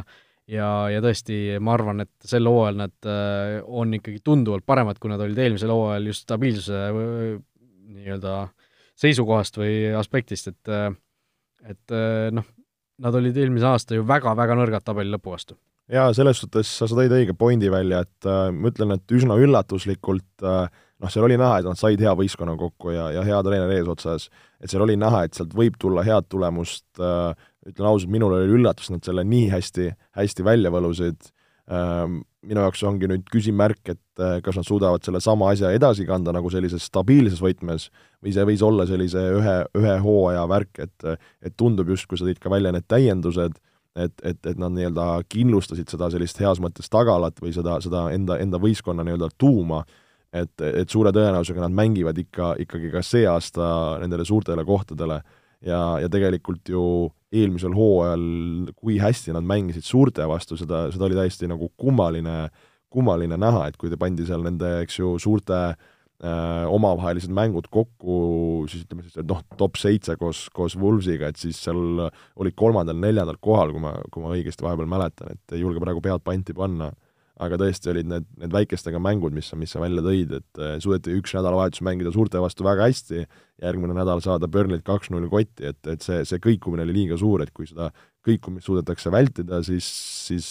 ja, 0.50 0.69
ja 0.89 1.04
tõesti, 1.04 1.60
ma 1.63 1.76
arvan, 1.78 2.02
et 2.04 2.26
sel 2.28 2.50
hooajal 2.50 2.82
nad 2.82 3.08
on 3.69 3.93
ikkagi 3.96 4.24
tunduvalt 4.26 4.65
paremad, 4.65 4.98
kui 5.00 5.13
nad 5.13 5.22
olid 5.24 5.38
eelmisel 5.39 5.72
hooajal 5.72 6.10
just 6.10 6.26
stabiilsuse 6.26 6.82
nii-öelda 7.93 8.34
seisukohast 9.00 9.62
või 9.62 9.78
aspektist, 10.00 10.50
et 10.50 10.74
et 11.69 11.96
noh, 12.34 12.50
nad 13.01 13.15
olid 13.17 13.38
eelmise 13.38 13.69
aasta 13.69 13.97
ju 13.97 14.06
väga-väga 14.08 14.58
nõrgad 14.60 14.86
tabeli 14.86 15.13
lõpu 15.13 15.34
vastu. 15.34 15.58
jaa, 15.91 16.13
selles 16.15 16.39
suhtes 16.39 16.69
sa, 16.69 16.88
sa 16.88 16.95
tõid 16.95 17.13
õige 17.15 17.36
pointi 17.38 17.71
välja, 17.71 18.03
et 18.06 18.29
äh, 18.29 18.49
ma 18.53 18.71
ütlen, 18.71 18.95
et 18.95 19.15
üsna 19.17 19.38
üllatuslikult 19.41 20.45
äh, 20.45 20.67
noh, 21.03 21.12
seal 21.12 21.27
oli 21.27 21.38
näha, 21.39 21.60
et 21.60 21.67
nad 21.67 21.79
said 21.79 22.01
hea 22.01 22.13
võistkonna 22.17 22.56
kokku 22.60 22.93
ja, 22.95 23.10
ja 23.17 23.23
hea 23.27 23.39
treener 23.45 23.71
eesotsas, 23.75 24.29
et 24.63 24.71
seal 24.71 24.86
oli 24.86 24.95
näha, 24.99 25.25
et 25.27 25.38
sealt 25.38 25.56
võib 25.58 25.75
tulla 25.82 26.06
head 26.08 26.29
tulemust 26.32 26.88
äh,, 27.01 27.34
ütlen 27.67 27.89
ausalt, 27.89 28.12
minul 28.13 28.36
oli 28.38 28.58
üllatus, 28.58 28.91
nad 28.93 29.03
selle 29.06 29.25
nii 29.27 29.49
hästi, 29.51 29.89
hästi 30.19 30.45
välja 30.47 30.71
võlusid 30.73 31.27
äh,, 31.71 32.06
minu 32.43 32.65
jaoks 32.65 32.84
ongi 32.88 33.10
nüüd 33.12 33.27
küsimärk, 33.32 33.84
et 33.95 34.23
äh, 34.23 34.39
kas 34.45 34.60
nad 34.60 34.67
suudavad 34.67 35.03
selle 35.06 35.21
sama 35.23 35.51
asja 35.51 35.73
edasi 35.75 36.08
kanda 36.08 36.36
nagu 36.36 36.51
sellises 36.53 36.88
stabiilses 36.91 37.43
võtmes 37.43 37.89
või 38.23 38.33
see 38.33 38.47
võis 38.47 38.63
olla 38.63 38.86
sellise 38.88 39.21
ühe, 39.38 39.57
ühe 39.79 39.93
hooaja 40.03 40.47
värk, 40.49 40.79
et 40.86 41.07
et 41.43 41.55
tundub 41.59 41.89
justkui, 41.91 42.17
sa 42.17 42.27
tõid 42.27 42.39
ka 42.41 42.51
välja 42.53 42.71
need 42.71 42.88
täiendused, 42.88 43.59
et, 43.95 44.13
et, 44.23 44.39
et 44.45 44.57
nad 44.59 44.73
nii-öelda 44.73 45.07
kindlustasid 45.29 45.91
seda 45.91 46.09
sellist 46.13 46.39
heas 46.41 46.62
mõttes 46.63 46.89
tagalat 46.91 47.38
või 47.43 47.53
seda, 47.55 47.77
seda 47.83 48.07
enda, 48.15 48.39
enda 48.41 48.59
võistkonna 48.62 49.05
nii-öelda 49.05 49.29
tuuma, 49.38 49.83
et, 50.33 50.53
et 50.63 50.89
suure 50.89 51.13
tõenäosusega 51.13 51.65
nad 51.65 51.75
mängivad 51.77 52.17
ikka, 52.17 52.55
ikkagi 52.63 52.91
ka 52.93 53.03
see 53.05 53.27
aasta 53.29 53.99
nendele 54.01 54.25
suurtele 54.25 54.65
kohtadele. 54.65 55.21
Ja, 55.63 55.95
ja 56.01 56.09
tegelikult 56.12 56.67
ju 56.67 56.83
eelmisel 57.31 57.71
hooajal, 57.71 58.23
kui 58.75 58.97
hästi 58.99 59.31
nad 59.31 59.45
mängisid 59.47 59.86
suurte 59.88 60.25
vastu, 60.27 60.57
seda, 60.59 60.89
seda 60.91 61.05
oli 61.07 61.15
täiesti 61.15 61.47
nagu 61.47 61.69
kummaline, 61.79 62.49
kummaline 62.91 63.38
näha, 63.39 63.69
et 63.69 63.77
kui 63.79 63.88
te 63.88 63.95
pandi 63.97 64.25
seal 64.27 64.43
nende, 64.43 64.73
eks 64.83 64.99
ju, 64.99 65.13
suurte 65.23 65.62
äh, 65.69 65.92
omavahelised 66.23 67.31
mängud 67.36 67.67
kokku, 67.73 68.17
siis 68.71 68.86
ütleme 68.86 69.03
siis, 69.03 69.17
et 69.19 69.27
noh, 69.27 69.41
top 69.59 69.75
seitse 69.79 70.15
koos, 70.19 70.45
koos 70.55 70.77
Wolvesiga, 70.79 71.31
et 71.31 71.39
siis 71.41 71.59
seal 71.65 72.05
olid 72.07 72.55
kolmandal-neljandal 72.59 73.39
kohal, 73.43 73.73
kui 73.75 73.83
ma, 73.83 73.95
kui 74.13 74.23
ma 74.23 74.31
õigesti 74.36 74.63
vahepeal 74.63 74.88
mäletan, 74.91 75.33
et 75.36 75.57
ei 75.57 75.63
julge 75.63 75.83
praegu 75.83 76.03
pead 76.03 76.23
panti 76.23 76.55
panna. 76.57 76.93
Aga 77.43 77.57
tõesti 77.57 77.89
olid 77.89 78.05
need, 78.07 78.27
need 78.39 78.51
väikestega 78.53 78.99
mängud, 79.01 79.33
mis 79.33 79.47
sa, 79.49 79.57
mis 79.57 79.71
sa 79.73 79.79
välja 79.81 80.03
tõid, 80.05 80.36
et 80.38 80.59
äh, 80.62 80.75
suudeti 80.79 81.15
üks 81.17 81.33
nädalavahetus 81.33 81.81
mängida 81.83 82.12
suurte 82.13 82.39
vastu 82.39 82.63
väga 82.63 82.86
hästi, 82.86 83.23
järgmine 83.65 83.95
nädal 83.97 84.21
saada 84.23 84.47
Burnley't 84.53 84.86
kaks-null 84.86 85.25
kotti, 85.31 85.65
et, 85.71 85.79
et 85.89 86.05
see, 86.05 86.21
see 86.29 86.39
kõikumine 86.43 86.86
oli 86.86 86.93
liiga 86.99 87.17
suur, 87.19 87.41
et 87.41 87.49
kui 87.51 87.65
seda 87.67 87.89
kõikumist 88.23 88.69
suudetakse 88.69 89.12
vältida, 89.12 89.63
siis, 89.65 89.89
siis 90.29 90.47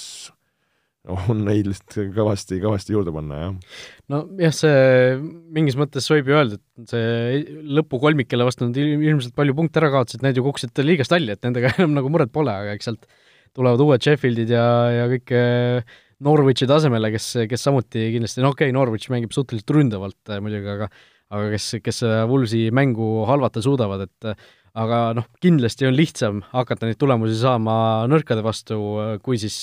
on 1.10 1.40
neid 1.48 1.66
lihtsalt 1.66 2.12
kõvasti, 2.14 2.60
kõvasti 2.62 2.94
juurde 2.94 3.12
panna, 3.14 3.40
jah. 3.40 3.80
nojah, 4.12 4.54
see 4.54 5.16
mingis 5.54 5.74
mõttes 5.78 6.06
võib 6.12 6.30
ju 6.30 6.36
öelda, 6.38 6.58
et 6.78 6.92
see 6.92 7.40
lõpukolmik, 7.78 8.28
kelle 8.30 8.46
vastu 8.46 8.68
nad 8.68 8.78
ilmselt 8.78 9.34
palju 9.38 9.56
punkte 9.58 9.82
ära 9.82 9.90
kaotasid, 9.94 10.22
need 10.22 10.38
ju 10.38 10.46
kukkusid 10.46 10.78
liigast 10.86 11.14
välja, 11.14 11.34
et 11.34 11.42
nendega 11.46 11.74
enam 11.78 11.96
nagu 11.98 12.12
muret 12.12 12.30
pole, 12.34 12.54
aga 12.54 12.76
eks 12.76 12.90
sealt 12.90 13.08
tulevad 13.56 13.82
uued 13.82 14.04
Sheffieldid 14.04 14.54
ja, 14.54 14.66
ja 14.94 15.08
kõik 15.10 15.34
äh, 15.36 15.98
Norwichi 16.22 16.70
tasemele, 16.70 17.10
kes, 17.16 17.32
kes 17.50 17.66
samuti 17.66 18.06
kindlasti, 18.14 18.44
no 18.44 18.52
okei 18.54 18.70
okay,, 18.70 18.76
Norwich 18.76 19.10
mängib 19.12 19.34
suhteliselt 19.34 19.74
ründavalt 19.74 20.30
äh, 20.30 20.38
muidugi, 20.44 20.70
aga 20.70 20.90
aga 21.32 21.48
kes, 21.54 21.66
kes 21.80 22.02
Woolsi 22.28 22.66
mängu 22.76 23.22
halvata 23.24 23.62
suudavad, 23.64 24.04
et 24.04 24.48
aga 24.78 24.98
noh, 25.16 25.24
kindlasti 25.40 25.88
on 25.88 25.96
lihtsam 25.96 26.42
hakata 26.52 26.88
neid 26.88 26.98
tulemusi 27.00 27.38
saama 27.40 27.74
nõrkade 28.08 28.44
vastu, 28.44 28.76
kui 29.24 29.40
siis 29.40 29.56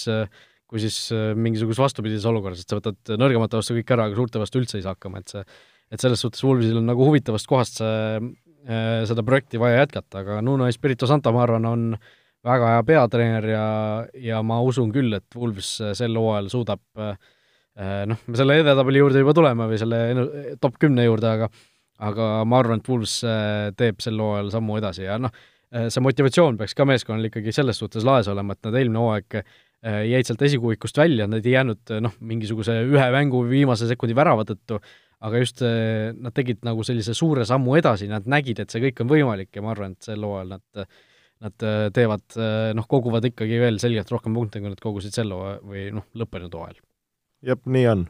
kui 0.69 0.81
siis 0.83 1.09
mingisuguses 1.35 1.81
vastupidises 1.81 2.27
olukorras, 2.29 2.61
et 2.61 2.69
sa 2.69 2.77
võtad 2.77 3.15
nõrgemate 3.17 3.57
vastu 3.57 3.73
kõik 3.77 3.95
ära, 3.95 4.05
aga 4.05 4.19
suurte 4.19 4.41
vastu 4.41 4.61
üldse 4.61 4.77
ei 4.77 4.85
saa 4.85 4.93
hakkama, 4.93 5.23
et 5.23 5.33
see 5.33 5.43
et 5.89 6.03
selles 6.03 6.21
suhtes 6.21 6.43
Woolsil 6.45 6.77
on 6.77 6.85
nagu 6.85 7.01
huvitavast 7.01 7.49
kohast 7.49 7.79
see, 7.81 8.27
seda 9.09 9.23
projekti 9.25 9.57
vaja 9.57 9.79
jätkata, 9.81 10.21
aga 10.21 10.35
Nuno 10.45 10.67
Espirito 10.69 11.09
Santo, 11.09 11.33
ma 11.33 11.41
arvan, 11.47 11.65
on 11.65 11.87
väga 12.45 12.75
hea 12.75 12.83
peatreener 12.85 13.47
ja, 13.49 13.65
ja 14.13 14.43
ma 14.45 14.59
usun 14.61 14.93
küll, 14.93 15.17
et 15.17 15.33
Wolves 15.35 15.71
sel 15.97 16.13
hooajal 16.21 16.51
suudab 16.53 16.83
äh, 17.01 17.17
Äh, 17.79 18.03
noh, 18.09 18.19
me 18.27 18.35
selle 18.35 18.57
edetabeli 18.59 18.99
juurde 18.99 19.21
juba 19.21 19.33
tuleme 19.35 19.67
või 19.69 19.77
selle 19.79 19.99
top 20.59 20.75
kümne 20.81 21.05
juurde, 21.05 21.29
aga 21.37 21.47
aga 22.09 22.25
ma 22.47 22.59
arvan, 22.59 22.81
et 22.81 22.87
äh, 23.27 23.69
teeb 23.79 24.03
sel 24.03 24.19
hooajal 24.19 24.51
sammu 24.51 24.79
edasi 24.79 25.05
ja 25.05 25.15
noh, 25.21 25.31
äh, 25.71 25.87
see 25.91 26.03
motivatsioon 26.03 26.57
peaks 26.59 26.75
ka 26.75 26.87
meeskonnal 26.87 27.29
ikkagi 27.29 27.53
selles 27.55 27.79
suhtes 27.79 28.07
laes 28.07 28.27
olema, 28.31 28.55
et 28.55 28.67
nad 28.67 28.75
eelmine 28.81 29.03
hooaeg 29.03 29.39
jäid 29.83 30.27
sealt 30.27 30.41
esikuuikust 30.43 30.97
välja, 30.99 31.27
nad 31.31 31.45
ei 31.45 31.53
jäänud 31.53 31.93
noh, 32.03 32.17
mingisuguse 32.19 32.81
ühe 32.83 33.05
mängu 33.15 33.45
viimase 33.47 33.87
sekundi 33.87 34.17
värava 34.17 34.43
tõttu, 34.47 34.81
aga 35.23 35.39
just 35.39 35.63
nad 35.63 36.35
tegid 36.35 36.59
nagu 36.67 36.83
sellise 36.83 37.15
suure 37.15 37.45
sammu 37.47 37.77
edasi, 37.79 38.09
nad 38.11 38.27
nägid, 38.27 38.59
et 38.59 38.71
see 38.71 38.83
kõik 38.89 38.99
on 39.05 39.13
võimalik 39.13 39.55
ja 39.55 39.63
ma 39.63 39.71
arvan, 39.71 39.95
et 39.95 40.11
sel 40.11 40.27
hooajal 40.27 40.57
nad 40.57 40.91
Nad 41.39 41.63
teevad, 41.95 42.35
noh, 42.75 42.83
koguvad 42.91 43.23
ikkagi 43.29 43.61
veel 43.61 43.77
selgelt 43.79 44.09
rohkem 44.11 44.33
punkte, 44.35 44.59
kui 44.59 44.73
nad 44.73 44.81
kogusid 44.83 45.15
sel 45.15 45.31
hooajal 45.31 45.61
või 45.63 45.85
noh, 45.95 46.03
lõppenud 46.19 46.51
hooajal 46.51 46.81
jep, 47.45 47.65
nii 47.65 47.87
on. 47.89 48.05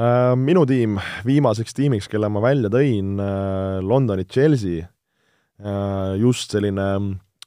Äh, 0.00 0.32
minu 0.38 0.64
tiim, 0.68 0.98
viimaseks 1.26 1.74
tiimiks, 1.76 2.08
kelle 2.10 2.30
ma 2.32 2.42
välja 2.42 2.70
tõin, 2.72 3.16
äh, 3.20 3.80
Londoni 3.84 4.24
Chelsea, 4.24 4.86
äh, 5.60 6.14
just 6.20 6.54
selline, 6.54 6.86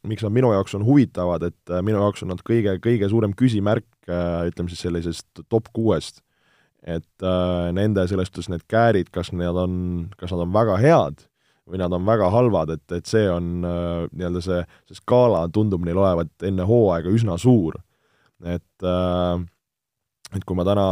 miks 0.07 0.25
nad 0.25 0.33
minu 0.35 0.51
jaoks 0.53 0.75
on 0.77 0.85
huvitavad, 0.87 1.45
et 1.47 1.73
minu 1.85 2.01
jaoks 2.01 2.25
on 2.25 2.33
nad 2.33 2.41
kõige, 2.45 2.75
kõige 2.83 3.09
suurem 3.11 3.33
küsimärk, 3.37 3.87
ütleme 4.03 4.71
siis 4.71 4.83
sellisest 4.83 5.43
top 5.49 5.69
kuuest. 5.73 6.21
et 6.83 7.23
nende 7.71 8.03
selles 8.11 8.27
suhtes 8.27 8.49
need 8.51 8.65
käärid, 8.67 9.07
kas 9.07 9.29
nad 9.31 9.55
on, 9.55 10.09
kas 10.19 10.33
nad 10.33 10.41
on 10.43 10.51
väga 10.51 10.75
head 10.81 11.21
või 11.63 11.79
nad 11.79 11.95
on 11.95 12.03
väga 12.03 12.27
halvad, 12.27 12.73
et, 12.75 12.83
et 12.91 13.07
see 13.07 13.23
on 13.31 13.63
nii-öelda 13.63 14.41
see, 14.43 14.59
see 14.91 14.99
skaala 14.99 15.45
tundub 15.47 15.85
neil 15.87 16.01
olevat 16.01 16.43
enne 16.43 16.67
hooaega 16.67 17.07
üsna 17.07 17.37
suur. 17.39 17.79
et 18.43 18.83
äh, 18.83 19.45
et 20.37 20.45
kui 20.47 20.57
ma 20.57 20.65
täna 20.65 20.83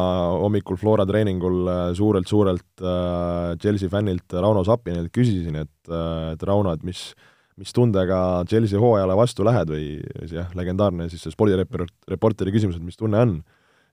hommikul 0.41 0.78
Flora 0.80 1.06
treeningul 1.08 1.65
suurelt-suurelt 1.97 2.84
äh, 2.84 2.91
äh, 2.91 3.58
Chelsea 3.62 3.89
fännilt 3.89 4.34
Rauno 4.34 4.63
Sapinilt 4.67 5.12
küsisin, 5.15 5.58
et, 5.63 5.78
äh, 5.89 6.34
et 6.36 6.43
Rauno, 6.47 6.74
et 6.76 6.84
mis, 6.88 7.12
mis 7.59 7.73
tundega 7.75 8.43
Chelsea 8.49 8.79
hooajale 8.79 9.15
vastu 9.19 9.45
lähed 9.47 9.71
või 9.73 9.87
jah, 10.31 10.51
legendaarne 10.57 11.09
siis 11.11 11.25
see 11.25 11.33
spordireporteri 11.33 12.53
küsimus, 12.53 12.77
et 12.79 12.85
mis 12.85 12.99
tunne 12.99 13.19
on, 13.19 13.35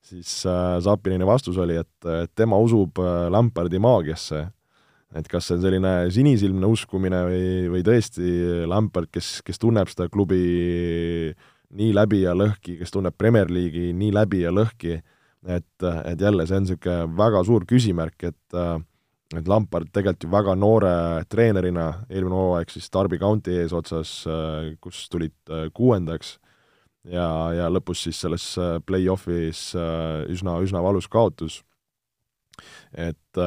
siis 0.04 0.30
äh, 0.46 0.76
Sapinini 0.84 1.26
vastus 1.26 1.58
oli, 1.58 1.78
et, 1.80 2.10
et 2.22 2.32
tema 2.38 2.60
usub 2.62 3.00
äh, 3.02 3.26
Lampardi 3.32 3.80
maagiasse. 3.82 4.46
et 5.16 5.28
kas 5.28 5.46
see 5.48 5.56
on 5.56 5.62
selline 5.62 5.92
sinisilmne 6.12 6.68
uskumine 6.68 7.22
või, 7.24 7.44
või 7.72 7.84
tõesti 7.84 8.64
Lampard, 8.68 9.08
kes, 9.10 9.38
kes 9.42 9.58
tunneb 9.58 9.88
seda 9.88 10.08
klubi 10.12 11.32
nii 11.68 11.94
läbi 11.96 12.22
ja 12.26 12.34
lõhki, 12.36 12.76
kes 12.78 12.92
tunneb 12.92 13.16
Premier 13.16 13.48
League'i 13.48 13.94
nii 13.96 14.12
läbi 14.12 14.42
ja 14.44 14.52
lõhki 14.52 14.98
et, 15.46 15.86
et 16.04 16.20
jälle, 16.20 16.46
see 16.46 16.58
on 16.58 16.66
niisugune 16.66 17.16
väga 17.18 17.42
suur 17.46 17.66
küsimärk, 17.68 18.28
et 18.30 18.58
et 19.36 19.48
Lampard 19.48 19.90
tegelikult 19.92 20.24
ju 20.24 20.32
väga 20.32 20.54
noore 20.56 20.92
treenerina, 21.28 21.88
eelmine 22.08 22.36
hooaeg 22.36 22.70
siis 22.72 22.88
Derby 22.94 23.18
County 23.20 23.58
eesotsas, 23.60 24.12
kus 24.80 25.02
tulid 25.12 25.36
kuuendaks, 25.76 26.38
ja, 27.04 27.28
ja 27.56 27.68
lõpus 27.72 28.06
siis 28.06 28.20
selles 28.24 28.46
play-off'is 28.88 29.72
üsna, 30.32 30.58
üsna 30.64 30.82
valus 30.84 31.08
kaotus. 31.12 31.62
et 32.92 33.42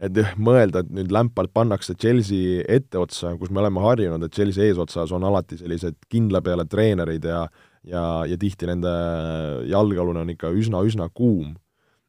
et 0.00 0.16
mõelda, 0.40 0.80
et 0.80 0.92
nüüd 0.96 1.10
Lampard 1.12 1.50
pannakse 1.52 1.92
Chelsea 1.94 2.62
etteotsa, 2.68 3.34
kus 3.36 3.50
me 3.50 3.60
oleme 3.60 3.82
harjunud, 3.84 4.22
et 4.24 4.32
Chelsea 4.32 4.70
eesotsas 4.70 5.12
on 5.12 5.26
alati 5.28 5.58
sellised 5.60 5.98
kindla 6.08 6.40
peale 6.40 6.64
treenerid 6.64 7.26
ja 7.28 7.42
ja, 7.84 8.24
ja 8.28 8.38
tihti 8.40 8.68
nende 8.68 8.92
jalgealune 9.70 10.24
on 10.24 10.32
ikka 10.34 10.52
üsna-üsna 10.56 11.08
kuum. 11.14 11.54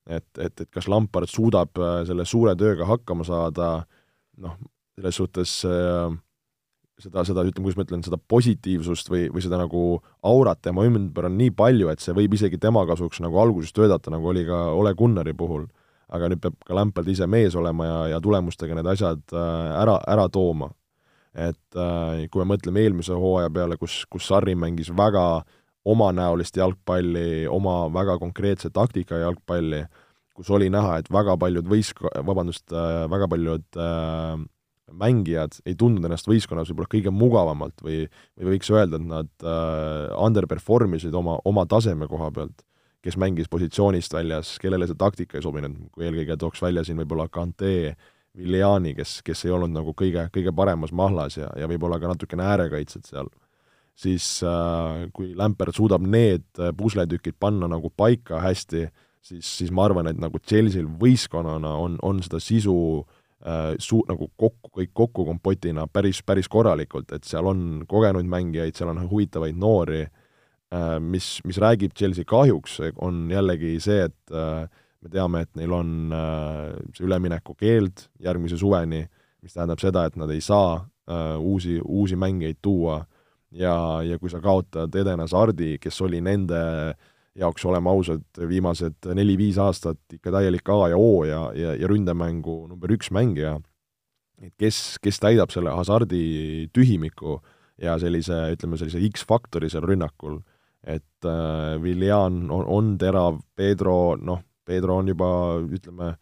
Et, 0.10 0.28
et, 0.38 0.62
et 0.64 0.70
kas 0.72 0.88
Lampard 0.92 1.30
suudab 1.30 1.78
äh, 1.80 2.02
selle 2.08 2.26
suure 2.30 2.56
tööga 2.60 2.88
hakkama 2.90 3.26
saada, 3.28 3.72
noh, 4.42 4.58
selles 4.98 5.20
suhtes 5.22 5.54
äh, 5.68 6.10
seda, 7.02 7.26
seda, 7.28 7.46
ütleme, 7.48 7.68
kuidas 7.68 7.80
ma 7.80 7.86
ütlen, 7.88 8.06
seda 8.06 8.20
positiivsust 8.32 9.12
või, 9.12 9.28
või 9.34 9.46
seda 9.46 9.60
nagu 9.62 9.86
aurat 10.28 10.62
tema 10.64 10.86
ümber 10.88 11.30
on 11.30 11.38
nii 11.40 11.54
palju, 11.58 11.92
et 11.94 12.04
see 12.04 12.16
võib 12.18 12.36
isegi 12.38 12.60
tema 12.62 12.86
kasuks 12.90 13.22
nagu 13.24 13.40
alguses 13.42 13.74
töötada, 13.76 14.14
nagu 14.14 14.34
oli 14.34 14.46
ka 14.48 14.68
Ole 14.78 14.96
Gunnari 14.98 15.36
puhul. 15.38 15.70
aga 16.12 16.28
nüüd 16.28 16.42
peab 16.44 16.58
ka 16.68 16.76
Lampard 16.76 17.08
ise 17.08 17.24
mees 17.24 17.54
olema 17.56 17.86
ja, 17.88 18.00
ja 18.12 18.18
tulemustega 18.20 18.76
need 18.76 18.88
asjad 18.92 19.22
äh, 19.32 19.68
ära, 19.80 20.00
ära 20.08 20.28
tooma. 20.30 20.74
et 21.32 21.76
kui 22.28 22.42
me 22.42 22.50
mõtleme 22.50 22.82
eelmise 22.84 23.16
hooaja 23.16 23.48
peale, 23.56 23.78
kus, 23.80 24.02
kus 24.12 24.26
Sarri 24.28 24.52
mängis 24.52 24.90
väga 24.92 25.22
äh, 25.38 25.61
omanäolist 25.86 26.58
jalgpalli, 26.58 27.48
oma 27.50 27.86
väga 27.94 28.18
konkreetse 28.22 28.70
taktika 28.74 29.18
jalgpalli, 29.22 29.84
kus 30.38 30.50
oli 30.54 30.70
näha, 30.74 31.00
et 31.02 31.10
väga 31.12 31.36
paljud 31.42 31.68
võisk-, 31.70 32.04
vabandust, 32.28 32.68
äh, 32.72 33.06
väga 33.12 33.28
paljud 33.32 33.80
äh, 33.82 34.42
mängijad 34.92 35.58
ei 35.66 35.76
tundnud 35.80 36.06
ennast 36.08 36.28
võistkonnas 36.28 36.70
võib-olla 36.72 36.92
kõige 36.92 37.14
mugavamalt 37.16 37.84
või, 37.84 38.04
või 38.40 38.56
võiks 38.56 38.72
öelda, 38.74 39.00
et 39.00 39.08
nad 39.08 39.32
äh, 39.46 40.12
underperform 40.22 40.98
isid 41.00 41.16
oma, 41.18 41.40
oma 41.48 41.66
taseme 41.70 42.08
koha 42.12 42.32
pealt, 42.36 42.66
kes 43.02 43.18
mängis 43.18 43.50
positsioonist 43.50 44.14
väljas, 44.14 44.56
kellele 44.62 44.88
see 44.90 45.00
taktika 45.00 45.40
ei 45.40 45.46
sobinud, 45.46 45.78
kui 45.96 46.06
eelkõige 46.06 46.38
tooks 46.42 46.62
välja 46.62 46.86
siin 46.86 47.00
võib-olla 47.02 47.28
Kante, 47.32 47.96
Viljani, 48.38 48.94
kes, 48.96 49.18
kes 49.28 49.42
ei 49.44 49.52
olnud 49.52 49.74
nagu 49.74 49.92
kõige, 49.98 50.30
kõige 50.32 50.54
paremas 50.56 50.94
mahlas 50.96 51.36
ja, 51.40 51.50
ja 51.60 51.68
võib-olla 51.68 51.98
ka 52.00 52.14
natukene 52.14 52.46
äärekaitsjad 52.48 53.10
seal 53.10 53.32
siis 53.98 54.42
äh, 54.44 55.08
kui 55.14 55.34
Lampert 55.38 55.76
suudab 55.78 56.04
need 56.06 56.46
äh, 56.60 56.72
pusletükid 56.78 57.38
panna 57.40 57.70
nagu 57.72 57.92
paika 57.98 58.42
hästi, 58.42 58.88
siis, 59.22 59.46
siis 59.46 59.72
ma 59.72 59.86
arvan, 59.88 60.10
et 60.12 60.20
nagu 60.22 60.40
Chelsea'l 60.40 60.90
võistkonnana 61.02 61.76
on, 61.80 61.98
on 62.06 62.22
seda 62.26 62.42
sisu 62.42 62.76
äh, 63.46 63.76
suu-, 63.82 64.06
nagu 64.10 64.32
kokku, 64.38 64.72
kõik 64.80 64.94
kokku 64.98 65.28
kompotina 65.28 65.88
päris, 65.92 66.24
päris 66.26 66.50
korralikult, 66.52 67.12
et 67.16 67.28
seal 67.28 67.50
on 67.52 67.86
kogenuid 67.90 68.30
mängijaid, 68.32 68.78
seal 68.78 68.94
on 68.94 69.04
huvitavaid 69.12 69.60
noori 69.60 70.06
äh,, 70.06 70.96
mis, 71.00 71.38
mis 71.46 71.62
räägib 71.62 71.96
Chelsea 71.98 72.28
kahjuks, 72.28 72.80
on 73.02 73.28
jällegi 73.32 73.78
see, 73.84 74.08
et 74.10 74.36
äh, 74.36 74.66
me 75.02 75.14
teame, 75.14 75.46
et 75.46 75.54
neil 75.58 75.74
on 75.76 76.14
äh, 76.16 76.72
see 76.96 77.06
üleminekukeeld 77.08 78.08
järgmise 78.24 78.60
suveni, 78.62 79.06
mis 79.42 79.56
tähendab 79.56 79.82
seda, 79.82 80.06
et 80.08 80.18
nad 80.20 80.30
ei 80.34 80.42
saa 80.46 80.78
äh, 80.78 81.38
uusi, 81.38 81.80
uusi 81.82 82.18
mängijaid 82.20 82.62
tuua 82.62 83.02
ja, 83.52 83.76
ja 84.06 84.20
kui 84.20 84.32
sa 84.32 84.42
kaotad 84.44 84.96
Eden 84.96 85.24
Hazardi, 85.24 85.78
kes 85.82 86.02
oli 86.06 86.22
nende 86.24 86.62
jaoks, 87.38 87.66
oleme 87.66 87.92
ausad, 87.92 88.24
viimased 88.48 89.08
neli-viis 89.16 89.60
aastat 89.62 90.18
ikka 90.18 90.34
täielik 90.36 90.70
A 90.70 90.80
ja 90.92 91.00
O 91.00 91.24
ja, 91.28 91.42
ja, 91.56 91.76
ja 91.80 91.88
ründemängu 91.88 92.66
number 92.68 92.92
üks 92.92 93.12
mängija, 93.16 93.58
et 94.42 94.54
kes, 94.60 94.98
kes 95.04 95.22
täidab 95.24 95.54
selle 95.54 95.74
Hazardi 95.76 96.68
tühimiku 96.76 97.40
ja 97.82 97.98
sellise, 98.02 98.44
ütleme, 98.56 98.80
sellise 98.80 99.02
X-faktori 99.12 99.70
seal 99.72 99.86
rünnakul, 99.88 100.42
et 100.84 101.28
äh, 101.28 101.78
Viljan 101.82 102.44
on, 102.52 102.66
on 102.68 102.96
terav, 103.02 103.40
Pedro, 103.56 104.18
noh, 104.20 104.42
Pedro 104.68 105.00
on 105.02 105.10
juba, 105.10 105.32
ütleme, 105.72 106.16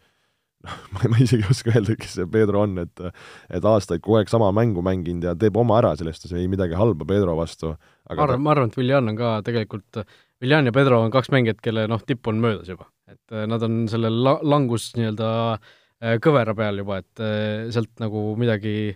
ma, 0.92 1.08
ma 1.08 1.20
isegi 1.22 1.44
ei 1.44 1.52
oska 1.52 1.72
öelda, 1.72 1.96
kes 2.00 2.16
see 2.18 2.28
Pedro 2.30 2.64
on, 2.66 2.76
et 2.82 3.02
et 3.48 3.66
aastaid 3.72 4.02
kogu 4.04 4.18
aeg 4.20 4.32
sama 4.32 4.50
mängu 4.56 4.84
mänginud 4.84 5.24
ja 5.24 5.34
teeb 5.38 5.56
oma 5.60 5.78
ära, 5.80 5.94
sellest 5.98 6.28
ei 6.32 6.48
midagi 6.52 6.76
halba 6.78 7.06
Pedro 7.08 7.36
vastu. 7.38 7.74
ma 7.74 8.16
arvan 8.16 8.36
ta..., 8.36 8.44
ma 8.44 8.54
arvan, 8.54 8.72
et 8.72 8.80
Viljan 8.80 9.12
on 9.12 9.18
ka 9.18 9.34
tegelikult, 9.46 10.00
Viljan 10.40 10.68
ja 10.68 10.74
Pedro 10.76 11.02
on 11.04 11.12
kaks 11.14 11.32
mängijat, 11.32 11.62
kelle 11.64 11.86
noh, 11.90 12.02
tipp 12.04 12.28
on 12.28 12.42
möödas 12.44 12.68
juba. 12.68 12.90
et 13.10 13.36
äh, 13.36 13.46
nad 13.50 13.62
on 13.66 13.84
selle 13.90 14.12
la-, 14.12 14.40
langus 14.42 14.90
nii-öelda 14.98 15.30
äh, 15.56 16.18
kõvera 16.22 16.56
peal 16.58 16.82
juba, 16.82 17.00
et 17.00 17.24
äh, 17.24 17.70
sealt 17.72 17.94
nagu 18.02 18.34
midagi, 18.40 18.92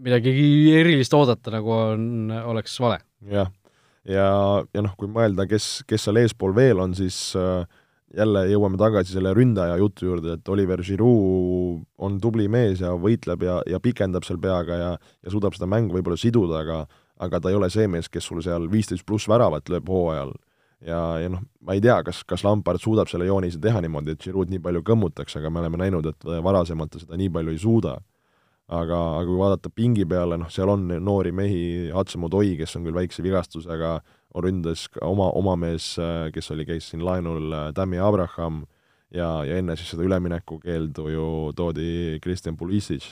midagi 0.00 0.34
erilist 0.76 1.16
oodata 1.16 1.56
nagu 1.56 1.72
on, 1.78 2.04
oleks 2.52 2.76
vale. 2.84 3.00
jah 3.32 3.48
ja, 4.08 4.28
ja 4.74 4.84
noh, 4.84 4.94
kui 4.98 5.10
mõelda, 5.12 5.46
kes, 5.48 5.80
kes 5.88 6.06
seal 6.06 6.20
eespool 6.22 6.54
veel 6.56 6.80
on, 6.82 6.94
siis 6.96 7.30
äh, 7.38 7.64
jälle 8.16 8.46
jõuame 8.50 8.78
tagasi 8.80 9.14
selle 9.14 9.34
ründaja 9.36 9.76
jutu 9.78 10.08
juurde, 10.08 10.34
et 10.38 10.48
Oliver 10.48 10.82
Giroud 10.82 11.84
on 11.98 12.18
tubli 12.20 12.48
mees 12.50 12.82
ja 12.82 12.96
võitleb 12.98 13.44
ja, 13.46 13.60
ja 13.70 13.80
pikendab 13.80 14.26
seal 14.26 14.40
peaga 14.42 14.78
ja, 14.80 14.90
ja 14.98 15.32
suudab 15.32 15.54
seda 15.54 15.68
mängu 15.70 15.94
võib-olla 15.94 16.18
siduda, 16.18 16.64
aga 16.64 16.84
aga 17.20 17.40
ta 17.40 17.50
ei 17.50 17.58
ole 17.58 17.68
see 17.72 17.88
mees, 17.90 18.08
kes 18.08 18.26
sul 18.30 18.40
seal 18.44 18.68
viisteist 18.72 19.04
pluss 19.06 19.28
väravat 19.28 19.68
lööb 19.72 19.88
hooajal. 19.92 20.32
ja, 20.80 21.00
ja 21.20 21.28
noh, 21.28 21.42
ma 21.60 21.74
ei 21.76 21.82
tea, 21.84 21.98
kas, 22.04 22.22
kas 22.24 22.44
Lampard 22.46 22.80
suudab 22.80 23.10
selle 23.10 23.26
joonise 23.28 23.60
teha 23.60 23.82
niimoodi, 23.84 24.14
et 24.16 24.22
Giroud 24.24 24.48
nii 24.48 24.62
palju 24.64 24.80
kõmmutaks, 24.86 25.36
aga 25.36 25.50
me 25.52 25.60
oleme 25.60 25.82
näinud, 25.82 26.06
et 26.08 26.24
varasemalt 26.44 26.94
ta 26.94 27.02
seda 27.02 27.18
nii 27.20 27.28
palju 27.34 27.52
ei 27.52 27.60
suuda. 27.60 27.98
aga, 28.70 28.96
aga 29.18 29.26
kui 29.26 29.34
vaadata 29.34 29.70
pingi 29.74 30.04
peale, 30.06 30.36
noh, 30.38 30.48
seal 30.48 30.70
on 30.70 30.84
noori 31.02 31.32
mehi, 31.34 31.90
Hatsemo-Toi, 31.90 32.54
kes 32.60 32.76
on 32.78 32.84
küll 32.86 32.94
väikse 32.94 33.22
vigastusega, 33.22 33.96
on 34.34 34.44
ründes 34.44 34.86
oma, 35.02 35.30
oma 35.36 35.56
mees, 35.58 35.92
kes 36.34 36.52
oli, 36.54 36.66
käis 36.68 36.90
siin 36.90 37.02
laenul, 37.04 37.72
Tammy 37.74 37.98
Abraham, 37.98 38.62
ja, 39.14 39.40
ja 39.46 39.58
enne 39.58 39.76
siis 39.78 39.92
seda 39.94 40.06
üleminekukeeldu 40.06 41.08
ju 41.10 41.26
toodi 41.58 42.18
Kristjan 42.22 42.58
Pulisic, 42.58 43.06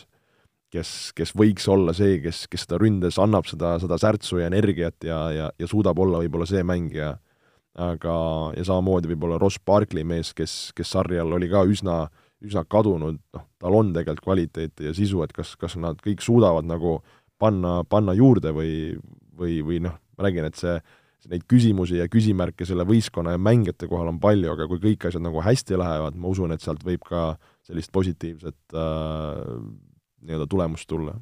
kes, 0.72 1.12
kes 1.16 1.34
võiks 1.36 1.66
olla 1.70 1.94
see, 1.96 2.18
kes, 2.22 2.46
kes 2.50 2.66
seda 2.66 2.78
ründes 2.80 3.18
annab 3.20 3.48
seda, 3.50 3.76
seda 3.82 3.98
särtsu 4.00 4.42
ja 4.42 4.50
energiat 4.50 5.06
ja, 5.06 5.20
ja, 5.34 5.50
ja 5.58 5.70
suudab 5.70 5.98
olla 6.02 6.22
võib-olla 6.22 6.48
see 6.48 6.62
mängija, 6.66 7.16
aga, 7.78 8.16
ja 8.56 8.66
samamoodi 8.68 9.12
võib-olla 9.12 9.38
Ross 9.40 9.60
Barkley 9.64 10.06
mees, 10.06 10.32
kes, 10.36 10.72
kes 10.76 10.94
sarjal 10.96 11.34
oli 11.36 11.50
ka 11.50 11.64
üsna, 11.68 12.02
üsna 12.44 12.64
kadunud, 12.70 13.20
noh, 13.34 13.46
tal 13.58 13.78
on 13.78 13.94
tegelikult 13.94 14.26
kvaliteeti 14.26 14.90
ja 14.90 14.94
sisu, 14.94 15.22
et 15.24 15.34
kas, 15.34 15.56
kas 15.58 15.78
nad 15.80 15.98
kõik 16.04 16.22
suudavad 16.24 16.68
nagu 16.68 16.98
panna, 17.38 17.80
panna 17.88 18.14
juurde 18.18 18.52
või, 18.54 18.72
või, 19.38 19.60
või 19.66 19.82
noh, 19.86 19.98
ma 20.18 20.26
räägin, 20.26 20.50
et 20.50 20.58
see, 20.58 20.78
neid 21.26 21.44
küsimusi 21.50 21.98
ja 21.98 22.06
küsimärke 22.10 22.66
selle 22.68 22.86
võistkonna 22.88 23.34
ja 23.34 23.40
mängijate 23.42 23.88
kohal 23.90 24.12
on 24.12 24.20
palju, 24.22 24.52
aga 24.54 24.68
kui 24.70 24.80
kõik 24.82 25.08
asjad 25.08 25.24
nagu 25.24 25.42
hästi 25.42 25.78
lähevad, 25.80 26.18
ma 26.20 26.30
usun, 26.30 26.54
et 26.54 26.62
sealt 26.62 26.84
võib 26.86 27.02
ka 27.08 27.32
sellist 27.66 27.90
positiivset 27.92 28.76
äh, 28.78 29.42
nii-öelda 30.22 30.46
tulemust 30.50 30.88
tulla. 30.90 31.16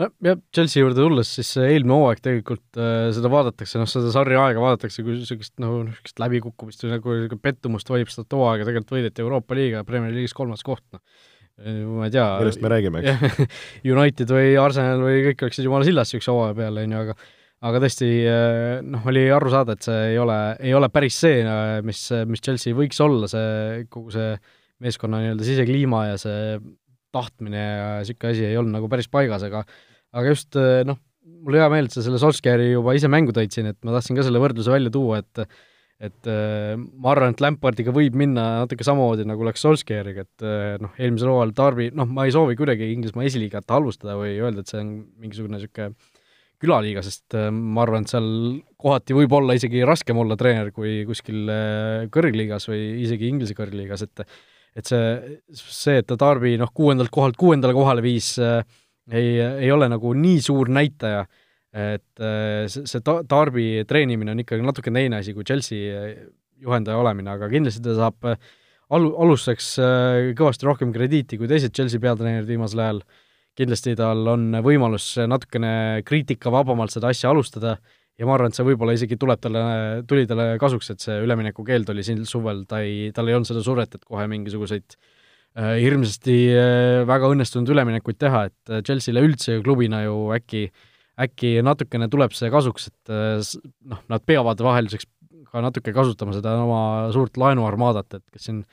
no 0.00 0.08
ja 0.24 0.36
Chelsea 0.54 0.82
juurde 0.82 1.00
tulles, 1.00 1.30
siis 1.38 1.52
eelmine 1.60 1.96
hooaeg 1.96 2.24
tegelikult 2.24 2.80
äh, 2.80 3.10
seda 3.16 3.30
vaadatakse, 3.32 3.80
noh, 3.80 3.88
seda 3.90 4.12
sarja 4.14 4.42
aega 4.48 4.64
vaadatakse 4.64 5.04
kui 5.04 5.18
niisugust 5.20 5.54
nagu 5.62 5.84
niisugust 5.86 6.20
läbikukkumist 6.24 6.84
või 6.84 6.96
nagu 6.96 7.40
pettumust 7.42 7.92
valib 7.92 8.12
seda 8.12 8.28
too 8.28 8.44
aega, 8.48 8.68
tegelikult 8.68 8.98
võideti 8.98 9.24
Euroopa 9.24 9.56
liiga 9.58 9.84
Premier 9.88 10.16
League'is 10.16 10.36
kolmas 10.36 10.64
koht, 10.66 10.84
noh. 10.96 11.04
Ma 11.56 12.04
ei 12.04 12.12
tea. 12.12 12.24
Millest 12.36 12.60
me 12.60 12.68
räägime, 12.68 13.00
eks? 13.00 13.54
United 13.94 14.28
või 14.28 14.50
Arsenal 14.60 15.00
või 15.00 15.22
kõik 15.30 15.46
oleksid 15.46 15.64
jumala 15.64 15.86
sillas 15.88 16.10
niisuguse 16.10 16.34
hooaja 16.34 16.56
peale, 16.58 16.82
on 16.84 16.92
ju, 16.92 17.04
aga 17.06 17.14
aga 17.66 17.80
tõesti 17.82 18.08
noh, 18.86 19.06
oli 19.10 19.26
aru 19.34 19.52
saada, 19.52 19.76
et 19.76 19.86
see 19.86 20.12
ei 20.12 20.20
ole, 20.22 20.38
ei 20.62 20.74
ole 20.76 20.90
päris 20.92 21.18
see, 21.24 21.42
mis, 21.86 22.02
mis 22.30 22.44
Chelsea 22.44 22.76
võiks 22.76 23.00
olla, 23.04 23.28
see 23.30 23.84
kogu 23.92 24.14
see 24.14 24.34
meeskonna 24.84 25.22
nii-öelda 25.22 25.46
sisekliima 25.46 26.02
ja 26.10 26.18
see 26.20 26.58
tahtmine 27.16 27.62
ja 27.62 27.86
niisugune 28.02 28.34
asi 28.34 28.44
ei 28.44 28.58
olnud 28.60 28.76
nagu 28.76 28.90
päris 28.92 29.08
paigas, 29.08 29.44
aga 29.46 29.62
aga 30.16 30.26
just 30.32 30.58
noh, 30.88 30.98
mul 31.46 31.56
hea 31.58 31.68
meel, 31.72 31.88
et 31.88 31.96
sa 31.96 32.04
selle 32.04 32.20
Solskjaeri 32.22 32.72
juba 32.72 32.94
ise 32.96 33.10
mängu 33.12 33.34
tõid 33.36 33.54
siin, 33.54 33.70
et 33.72 33.78
ma 33.86 33.94
tahtsin 33.96 34.18
ka 34.18 34.26
selle 34.26 34.42
võrdluse 34.42 34.72
välja 34.72 34.92
tuua, 34.92 35.22
et 35.24 35.48
et 35.96 36.28
ma 36.28 37.08
arvan, 37.14 37.32
et 37.32 37.40
Lampardiga 37.40 37.88
võib 37.96 38.18
minna 38.20 38.42
natuke 38.60 38.84
samamoodi, 38.84 39.24
nagu 39.24 39.46
läks 39.48 39.62
Solskjaeriga, 39.64 40.26
et 40.26 40.44
noh, 40.82 40.92
eelmisel 41.00 41.30
hooajal 41.32 41.54
Darby, 41.56 41.86
noh, 41.96 42.10
ma 42.10 42.26
ei 42.28 42.34
soovi 42.34 42.58
kuidagi 42.58 42.90
Inglismaa 42.92 43.24
esiliigat 43.24 43.72
halvustada 43.72 44.18
või 44.20 44.34
öelda, 44.36 44.60
et 44.60 44.68
see 44.68 44.82
on 44.82 44.90
mingisugune 45.22 45.56
niisugune 45.56 45.94
külaliiga, 46.62 47.02
sest 47.04 47.36
äh, 47.36 47.48
ma 47.52 47.84
arvan, 47.84 48.06
et 48.06 48.12
seal 48.12 48.28
kohati 48.80 49.16
võib 49.16 49.32
olla 49.38 49.56
isegi 49.56 49.84
raskem 49.86 50.18
olla 50.22 50.38
treener 50.40 50.72
kui 50.74 51.00
kuskil 51.08 51.50
äh, 51.52 52.04
kõrgliigas 52.12 52.68
või 52.70 52.82
isegi 53.04 53.30
Inglise 53.32 53.56
kõrgliigas, 53.58 54.06
et 54.06 54.26
et 54.76 54.84
see, 54.84 55.38
see, 55.56 56.02
et 56.02 56.04
ta 56.04 56.18
Darby 56.20 56.58
noh, 56.60 56.68
kuuendalt 56.76 57.08
kohalt 57.08 57.38
kuuendale 57.40 57.72
kohale 57.72 58.02
viis 58.04 58.34
äh,, 58.36 58.60
ei, 59.08 59.38
ei 59.40 59.70
ole 59.72 59.88
nagu 59.88 60.12
nii 60.12 60.42
suur 60.44 60.68
näitaja, 60.68 61.22
et 61.76 62.20
see, 62.72 62.84
see 62.88 63.00
Darby 63.30 63.86
treenimine 63.88 64.34
on 64.34 64.42
ikkagi 64.42 64.64
natuke 64.64 64.92
teine 64.92 65.20
asi 65.22 65.32
kui 65.36 65.44
Chelsea 65.48 66.04
juhendaja 66.60 67.00
olemine, 67.00 67.32
aga 67.36 67.48
kindlasti 67.52 67.84
ta 67.84 67.96
saab 67.96 68.28
alu-, 68.92 69.14
alustuseks 69.24 69.70
äh, 69.82 70.32
kõvasti 70.38 70.68
rohkem 70.68 70.92
krediiti 70.94 71.38
kui 71.40 71.48
teised 71.50 71.74
Chelsea 71.76 72.02
peatreenerid 72.02 72.48
viimasel 72.48 72.82
ajal 72.84 73.02
kindlasti 73.56 73.94
tal 73.96 74.26
on 74.28 74.50
võimalus 74.64 75.14
natukene 75.28 76.02
kriitikavabamalt 76.06 76.92
seda 76.92 77.12
asja 77.12 77.30
alustada 77.32 77.76
ja 78.16 78.28
ma 78.28 78.36
arvan, 78.36 78.52
et 78.52 78.58
see 78.58 78.66
võib-olla 78.66 78.94
isegi 78.96 79.18
tuleb 79.20 79.40
talle, 79.44 79.62
tuli 80.08 80.26
talle 80.28 80.56
kasuks, 80.60 80.90
et 80.92 81.04
see 81.04 81.18
üleminekukeeld 81.24 81.92
oli 81.92 82.04
siin 82.06 82.24
suvel, 82.28 82.64
ta 82.68 82.80
ei, 82.84 83.10
tal 83.16 83.28
ei 83.28 83.36
olnud 83.36 83.48
seda 83.48 83.62
survet, 83.64 83.96
et 83.96 84.04
kohe 84.08 84.26
mingisuguseid 84.32 84.96
äh, 84.96 85.76
hirmsasti 85.82 86.36
äh, 86.52 87.00
väga 87.08 87.32
õnnestunud 87.34 87.72
üleminekuid 87.74 88.20
teha, 88.20 88.46
et 88.50 88.72
äh, 88.72 88.84
Chelsea'le 88.86 89.24
üldse 89.26 89.58
klubina 89.64 90.02
ju 90.06 90.30
äkki, 90.36 90.66
äkki 91.26 91.56
natukene 91.64 92.08
tuleb 92.12 92.36
see 92.36 92.52
kasuks, 92.52 92.88
et 92.92 93.12
äh, 93.12 93.52
noh, 93.92 94.00
nad 94.12 94.24
peavad 94.28 94.64
vahelduseks 94.64 95.10
ka 95.52 95.62
natuke 95.64 95.92
kasutama 95.94 96.34
seda 96.36 96.56
oma 96.64 96.80
suurt 97.14 97.36
laenuarmaadat, 97.40 98.18
et 98.18 98.24
kes 98.32 98.48
siin 98.48 98.64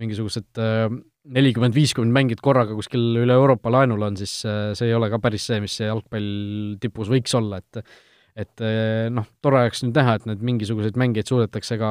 mingisugused 0.00 0.62
äh, 0.62 0.86
nelikümmend, 1.24 1.74
viiskümmend 1.76 2.14
mängijat 2.14 2.42
korraga 2.44 2.74
kuskil 2.76 3.22
üle 3.22 3.36
Euroopa 3.36 3.72
laenul 3.72 4.02
on, 4.06 4.16
siis 4.20 4.42
äh, 4.48 4.72
see 4.76 4.90
ei 4.90 4.96
ole 4.96 5.08
ka 5.12 5.20
päris 5.22 5.46
see, 5.48 5.60
mis 5.64 5.76
see 5.78 5.88
jalgpall 5.88 6.76
tipus 6.82 7.10
võiks 7.12 7.34
olla, 7.38 7.62
et 7.62 7.84
et 8.34 8.64
äh, 8.66 9.06
noh, 9.14 9.26
tore 9.44 9.62
oleks 9.62 9.84
nüüd 9.84 9.96
näha, 9.96 10.18
et 10.18 10.26
need 10.28 10.42
mingisuguseid 10.44 10.98
mängijaid 11.00 11.30
suudetakse 11.30 11.78
ka 11.80 11.90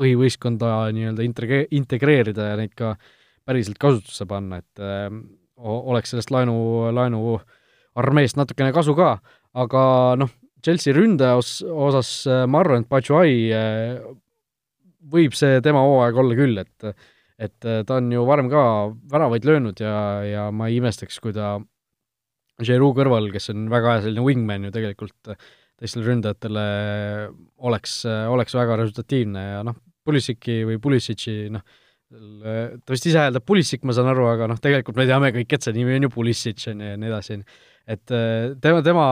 põhivõistkonda 0.00 0.90
nii-öelda 0.96 1.24
integre-, 1.24 1.66
integreerida 1.76 2.50
ja 2.52 2.58
neid 2.60 2.74
ka 2.76 2.94
päriselt 3.48 3.80
kasutusse 3.80 4.28
panna, 4.30 4.60
et 4.60 4.84
äh, 4.84 5.08
oleks 5.60 6.14
sellest 6.14 6.30
laenu, 6.32 6.56
laenu 6.94 7.38
armeest 8.00 8.38
natukene 8.38 8.70
kasu 8.76 8.94
ka, 8.96 9.14
aga 9.58 9.82
noh, 10.20 10.30
Chelsea 10.62 10.94
ründaja 10.94 11.40
os-, 11.40 11.64
osas 11.64 12.12
ma 12.48 12.60
arvan, 12.60 12.84
et 12.84 12.92
Batshuayi 12.92 13.48
võib 15.10 15.34
see 15.34 15.58
tema 15.64 15.80
hooaeg 15.82 16.20
olla 16.20 16.36
küll, 16.36 16.60
et 16.60 16.92
et 17.40 17.66
äh, 17.68 17.82
ta 17.88 17.98
on 18.00 18.10
ju 18.12 18.24
varem 18.28 18.50
ka 18.52 18.62
väravaid 19.12 19.46
löönud 19.48 19.80
ja, 19.80 19.94
ja 20.26 20.48
ma 20.52 20.68
ei 20.68 20.80
imestaks, 20.80 21.20
kui 21.24 21.34
ta 21.36 21.56
Giroud 22.60 22.98
kõrval, 22.98 23.30
kes 23.32 23.52
on 23.54 23.68
väga 23.72 23.94
hea 23.94 24.04
selline 24.04 24.24
wingman 24.26 24.66
ju 24.68 24.72
tegelikult 24.74 25.32
teistele 25.80 26.04
ründajatele, 26.10 26.64
oleks, 27.64 28.02
oleks 28.04 28.56
väga 28.56 28.76
resultatiivne 28.82 29.44
ja 29.46 29.62
noh, 29.64 29.78
Pulisiki 30.04 30.58
või 30.68 30.76
Pulisici 30.82 31.46
noh, 31.52 31.64
ta 32.10 32.92
vist 32.92 33.06
ise 33.06 33.20
hääldab 33.22 33.44
Pulisic, 33.46 33.84
ma 33.86 33.94
saan 33.96 34.10
aru, 34.10 34.26
aga 34.32 34.48
noh, 34.50 34.58
tegelikult 34.62 34.98
me 34.98 35.06
teame 35.08 35.30
kõik, 35.34 35.54
et 35.54 35.66
see 35.66 35.76
nimi 35.76 35.96
on 35.96 36.08
ju 36.08 36.12
Pulisic, 36.12 36.64
on 36.72 36.82
ju, 36.82 36.90
ja 36.92 36.98
nii 37.00 37.10
edasi, 37.10 37.38
on 37.38 37.44
ju. 37.44 37.60
et 37.96 38.14
äh, 38.16 38.50
tema, 38.62 38.82
tema, 38.86 39.06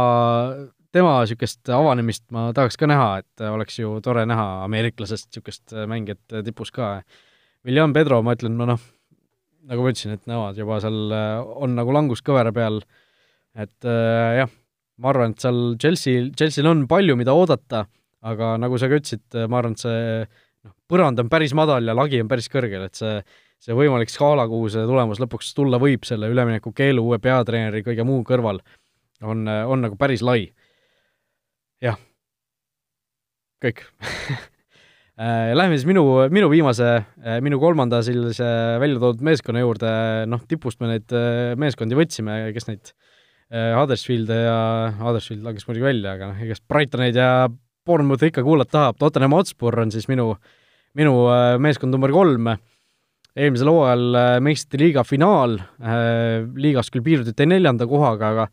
tema 0.94 1.14
niisugust 1.22 1.72
avanemist 1.72 2.26
ma 2.34 2.48
tahaks 2.56 2.76
ka 2.80 2.88
näha, 2.90 3.08
et 3.22 3.46
oleks 3.48 3.78
ju 3.78 3.94
tore 4.04 4.26
näha 4.28 4.48
ameeriklasest 4.66 5.30
niisugust 5.30 5.76
mängijat 5.88 6.40
tipus 6.44 6.74
ka 6.74 6.98
William 7.68 7.92
Pedro, 7.92 8.22
ma 8.24 8.32
ütlen, 8.32 8.54
no 8.56 8.64
noh, 8.70 8.84
nagu 9.68 9.84
ma 9.84 9.92
ütlesin, 9.92 10.14
et 10.16 10.24
nemad 10.30 10.56
juba 10.56 10.78
seal 10.80 11.12
äh, 11.12 11.40
on 11.60 11.74
nagu 11.76 11.92
languskõvera 11.92 12.52
peal, 12.56 12.80
et 13.58 13.88
äh, 13.88 14.38
jah, 14.40 14.54
ma 15.02 15.12
arvan, 15.12 15.34
et 15.34 15.44
seal 15.44 15.60
Chelsea, 15.82 16.30
Chelsea'l 16.32 16.70
on 16.70 16.86
palju, 16.88 17.18
mida 17.20 17.34
oodata, 17.36 17.84
aga 18.28 18.54
nagu 18.62 18.80
sa 18.80 18.88
ka 18.88 19.02
ütlesid, 19.02 19.26
äh, 19.36 19.50
ma 19.50 19.60
arvan, 19.60 19.76
et 19.76 19.84
see 19.84 20.00
noh, 20.24 20.74
põrand 20.88 21.20
on 21.20 21.28
päris 21.32 21.52
madal 21.58 21.84
ja 21.84 21.96
lagi 21.96 22.22
on 22.24 22.32
päris 22.32 22.48
kõrgel, 22.52 22.88
et 22.88 22.98
see 22.98 23.20
see 23.58 23.74
võimalik 23.74 24.06
skaala, 24.12 24.44
kuhu 24.46 24.68
see 24.70 24.84
tulemus 24.86 25.18
lõpuks 25.18 25.48
tulla 25.56 25.80
võib 25.82 26.04
selle 26.06 26.28
üleminekukeelu, 26.30 27.02
uue 27.02 27.18
peatreeneri, 27.18 27.82
kõige 27.82 28.04
muu 28.06 28.22
kõrval, 28.26 28.60
on, 29.18 29.48
on 29.50 29.82
nagu 29.82 29.98
päris 29.98 30.22
lai. 30.22 30.44
jah, 31.82 31.98
kõik 33.58 33.82
Äh, 35.18 35.50
lähme 35.58 35.74
siis 35.74 35.86
minu, 35.88 36.04
minu 36.30 36.46
viimase, 36.46 36.88
äh, 37.26 37.40
minu 37.42 37.56
kolmanda 37.58 37.98
sellise 38.06 38.46
välja 38.78 39.00
toodud 39.02 39.24
meeskonna 39.26 39.64
juurde, 39.64 39.90
noh, 40.30 40.44
tipust 40.46 40.78
me 40.78 40.92
neid 40.92 41.10
äh, 41.10 41.56
meeskondi 41.58 41.98
võtsime, 41.98 42.36
kes 42.54 42.70
neid 42.70 42.92
Huddersfield 43.48 44.28
ja, 44.28 44.58
Huddersfield 45.00 45.42
langes 45.42 45.64
muidugi 45.66 45.86
välja, 45.86 46.12
aga 46.14 46.28
noh, 46.30 46.40
igast 46.44 46.62
Brightoneid 46.70 47.16
ja 47.16 47.48
Bournemouthi 47.88 48.28
ikka 48.28 48.44
kuulata 48.46 48.74
tahab, 48.76 48.98
Tottenham 49.00 49.34
Hotspur 49.34 49.80
on 49.80 49.90
siis 49.90 50.04
minu, 50.06 50.34
minu 51.00 51.14
meeskond 51.64 51.96
number 51.96 52.12
kolm. 52.14 52.52
eelmisel 53.38 53.72
hooajal 53.72 54.18
meistrite 54.44 54.82
liiga 54.82 55.02
finaal, 55.08 55.56
liigas 56.60 56.92
küll 56.92 57.06
piirduti 57.06 57.46
neljanda 57.48 57.88
kohaga, 57.88 58.34
aga 58.34 58.48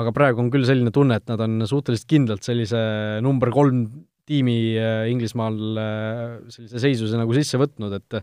aga 0.00 0.12
praegu 0.14 0.40
on 0.40 0.50
küll 0.50 0.64
selline 0.64 0.90
tunne, 0.94 1.20
et 1.20 1.28
nad 1.28 1.40
on 1.44 1.60
suhteliselt 1.66 2.08
kindlalt 2.08 2.46
sellise 2.46 2.80
number 3.22 3.52
kolm 3.52 3.84
tiimi 4.30 4.60
äh, 4.78 5.08
Inglismaal 5.10 5.58
äh, 5.80 6.38
sellise 6.52 6.84
seisuse 6.84 7.18
nagu 7.20 7.34
sisse 7.36 7.60
võtnud, 7.60 7.98
et 7.98 8.22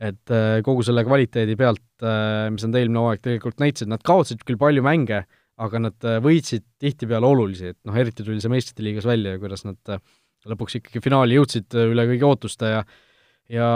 et 0.00 0.32
äh, 0.32 0.62
kogu 0.64 0.80
selle 0.86 1.02
kvaliteedi 1.04 1.58
pealt, 1.60 1.84
mis 2.00 2.62
nad 2.64 2.76
eelmine 2.78 3.02
hooaeg 3.02 3.20
tegelikult 3.20 3.58
näitasid, 3.60 3.90
nad 3.92 4.00
kaotasid 4.00 4.46
küll 4.48 4.56
palju 4.56 4.80
mänge, 4.80 5.26
aga 5.60 5.82
nad 5.82 6.06
võitsid 6.24 6.64
tihtipeale 6.80 7.28
olulisi, 7.28 7.74
et 7.74 7.76
noh, 7.84 7.98
eriti 8.00 8.24
tuli 8.24 8.40
see 8.40 8.48
meistrite 8.48 8.86
liigas 8.86 9.04
välja 9.04 9.34
ja 9.34 9.40
kuidas 9.42 9.66
nad 9.68 9.92
lõpuks 10.48 10.78
ikkagi 10.78 11.02
finaali 11.04 11.36
jõudsid 11.36 11.76
üle 11.82 12.06
kõigi 12.14 12.24
ootuste 12.30 12.72
ja 12.72 12.80
ja 13.52 13.68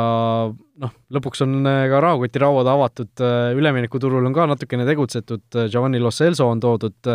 noh, 0.48 0.96
lõpuks 1.12 1.44
on 1.44 1.68
ka 1.92 2.00
rahakotirauad 2.06 2.72
avatud, 2.72 3.24
üleminekuturul 3.60 4.24
on 4.24 4.38
ka 4.38 4.48
natukene 4.48 4.88
tegutsetud, 4.88 5.44
Giovanni 5.66 6.00
Lo 6.00 6.14
Celso 6.14 6.48
on 6.48 6.64
toodud, 6.64 7.12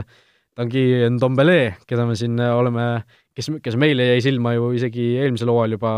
Tanguy 0.60 1.08
Ndombele, 1.16 1.60
keda 1.88 2.04
me 2.10 2.18
siin 2.20 2.36
oleme, 2.44 2.90
kes, 3.38 3.48
kes 3.64 3.78
meile 3.80 4.10
jäi 4.10 4.26
silma 4.26 4.52
ju 4.58 4.74
isegi 4.76 5.14
eelmisel 5.22 5.52
hooajal 5.54 5.78
juba 5.78 5.94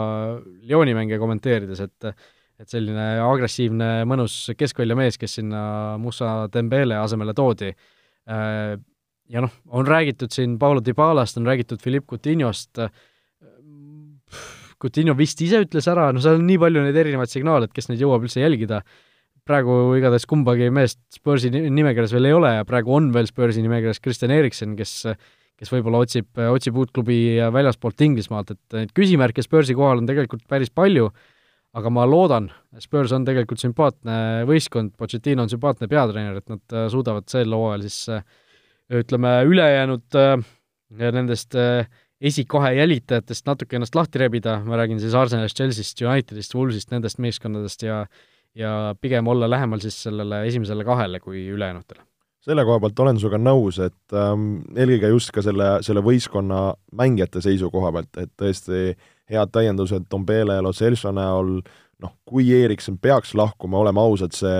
Lyoni 0.70 0.94
mänge 0.98 1.18
kommenteerides, 1.22 1.82
et 1.88 2.14
et 2.62 2.70
selline 2.70 3.06
agressiivne, 3.26 4.04
mõnus 4.06 4.36
keskväljamees, 4.54 5.16
kes 5.18 5.40
sinna 5.40 5.62
Musa 5.98 6.44
Dembele 6.54 7.00
asemele 7.02 7.34
toodi. 7.34 7.72
Ja 9.32 9.42
noh, 9.42 9.56
on 9.74 9.88
räägitud 9.88 10.30
siin 10.36 10.60
Paulo 10.62 10.84
Dybalast, 10.86 11.40
on 11.42 11.50
räägitud 11.50 11.82
Philippe 11.82 12.12
Coutinhost, 12.14 12.84
Coutinho 14.82 15.14
vist 15.18 15.42
ise 15.42 15.62
ütles 15.66 15.90
ära, 15.90 16.12
no 16.14 16.22
seal 16.22 16.38
on 16.40 16.46
nii 16.50 16.60
palju 16.62 16.84
neid 16.86 16.98
erinevaid 17.02 17.34
signaale, 17.34 17.66
et 17.66 17.74
kes 17.74 17.90
neid 17.90 18.02
jõuab 18.02 18.26
üldse 18.26 18.42
jälgida, 18.42 18.82
praegu 19.52 19.76
igatahes 20.00 20.26
kumbagi 20.30 20.72
meest 20.74 21.02
Spursi 21.14 21.52
nimekirjas 21.52 22.16
veel 22.16 22.32
ei 22.32 22.38
ole 22.38 22.56
ja 22.56 22.66
praegu 22.68 22.96
on 22.96 23.12
veel 23.16 23.28
Spursi 23.30 23.64
nimekirjas 23.66 24.02
Kristjan 24.04 24.34
Erikson, 24.40 24.80
kes 24.80 25.04
kes 25.62 25.70
võib-olla 25.70 26.00
otsib, 26.02 26.26
otsib 26.50 26.78
uut 26.82 26.90
klubi 26.90 27.38
väljaspoolt 27.54 28.00
Inglismaalt, 28.02 28.56
et 28.56 28.80
neid 28.80 28.96
küsimärke 28.98 29.44
Spursi 29.46 29.76
kohal 29.78 30.02
on 30.02 30.08
tegelikult 30.10 30.48
päris 30.50 30.74
palju 30.74 31.12
aga 31.78 31.92
ma 31.94 32.06
loodan, 32.08 32.50
Spurs 32.84 33.14
on 33.16 33.26
tegelikult 33.28 33.62
sümpaatne 33.62 34.44
võistkond, 34.50 34.94
Pochettino 35.00 35.46
on 35.46 35.52
sümpaatne 35.52 35.88
peatreener, 35.92 36.42
et 36.42 36.52
nad 36.52 36.76
äh, 36.76 36.88
suudavad 36.92 37.28
sel 37.32 37.54
hooajal 37.56 37.86
siis 37.86 38.00
äh, 38.12 38.26
ütleme, 39.02 39.38
ülejäänud 39.48 40.20
äh, 40.20 40.36
nendest 41.16 41.56
esikahe 42.22 42.74
jälitajatest 42.76 43.48
natuke 43.48 43.78
ennast 43.78 43.96
lahti 43.96 44.20
rebida, 44.20 44.58
ma 44.68 44.78
räägin 44.82 45.00
siis 45.02 45.16
Arsenalist, 45.18 45.56
Chelsea'st, 45.58 46.04
Unitedist, 46.04 46.54
Wolvesist, 46.58 46.92
nendest 46.92 47.22
meeskondadest 47.24 47.86
ja 47.88 48.04
ja 48.56 48.96
pigem 49.02 49.28
olla 49.28 49.50
lähemal 49.50 49.80
siis 49.80 49.98
sellele 50.04 50.46
esimesele 50.48 50.84
kahele 50.88 51.20
kui 51.20 51.48
ülejäänutele 51.48 52.04
selle 52.42 52.66
koha 52.66 52.80
pealt 52.82 53.00
olen 53.04 53.20
sinuga 53.22 53.38
nõus, 53.38 53.78
et 53.84 54.16
ähm, 54.18 54.64
eelkõige 54.74 55.12
just 55.14 55.30
ka 55.36 55.44
selle, 55.46 55.76
selle 55.86 56.02
võistkonna 56.02 56.72
mängijate 56.98 57.42
seisukoha 57.44 57.92
pealt, 57.94 58.18
et 58.18 58.32
tõesti 58.40 58.96
head 59.32 59.54
täiendused 59.54 60.08
Tombele 60.10 60.58
ja 60.58 60.66
Lo 60.66 60.74
Celso 60.74 61.14
näol, 61.14 61.60
noh, 62.02 62.16
kui 62.26 62.50
Erikson 62.58 62.98
peaks 63.02 63.36
lahkuma, 63.38 63.80
oleme 63.84 64.02
ausad, 64.02 64.34
see 64.34 64.58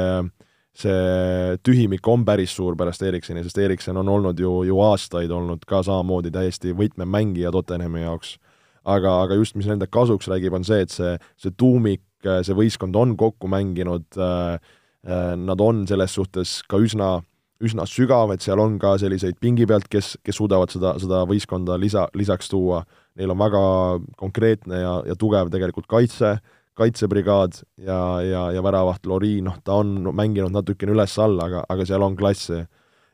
see 0.72 1.58
tühimik 1.68 2.06
on 2.08 2.22
päris 2.24 2.54
suur 2.56 2.78
pärast 2.80 3.02
Eriksoni, 3.04 3.44
sest 3.44 3.58
Erikson 3.60 3.98
on 4.00 4.10
olnud 4.10 4.40
ju, 4.40 4.62
ju 4.64 4.78
aastaid 4.86 5.32
olnud 5.36 5.66
ka 5.68 5.82
samamoodi 5.84 6.32
täiesti 6.32 6.72
võtmemängija 6.78 7.52
Tottenhami 7.52 8.06
jaoks. 8.06 8.38
aga, 8.86 9.18
aga 9.22 9.36
just, 9.36 9.54
mis 9.60 9.68
nende 9.68 9.86
kasuks 9.86 10.30
räägib, 10.32 10.56
on 10.58 10.64
see, 10.66 10.80
et 10.82 10.90
see, 10.90 11.18
see 11.38 11.52
tuumik, 11.58 12.02
see 12.24 12.58
võistkond 12.58 12.96
on 12.96 13.18
kokku 13.20 13.50
mänginud 13.52 14.06
äh,, 14.18 14.60
äh, 15.08 15.34
nad 15.36 15.62
on 15.62 15.86
selles 15.90 16.16
suhtes 16.18 16.62
ka 16.70 16.82
üsna 16.82 17.20
üsna 17.62 17.86
sügav, 17.90 18.32
et 18.34 18.44
seal 18.44 18.60
on 18.62 18.78
ka 18.82 18.96
selliseid 19.02 19.38
pingi 19.42 19.68
pealt, 19.70 19.88
kes, 19.92 20.16
kes 20.26 20.40
suudavad 20.40 20.72
seda, 20.74 20.96
seda 21.02 21.22
võistkonda 21.30 21.78
lisa, 21.78 22.08
lisaks 22.18 22.50
tuua. 22.52 22.82
Neil 23.20 23.34
on 23.34 23.42
väga 23.42 23.62
konkreetne 24.20 24.82
ja, 24.82 24.96
ja 25.12 25.16
tugev 25.20 25.52
tegelikult 25.54 25.88
kaitse, 25.92 26.38
kaitsebrigaad 26.80 27.60
ja, 27.84 28.00
ja, 28.26 28.44
ja 28.56 28.64
väravaht 28.64 29.06
Lori, 29.10 29.40
noh, 29.46 29.60
ta 29.66 29.82
on 29.82 30.14
mänginud 30.16 30.54
natukene 30.56 30.96
üles-alla, 30.96 31.50
aga, 31.50 31.66
aga 31.70 31.88
seal 31.88 32.06
on 32.06 32.16
klasse. 32.18 32.66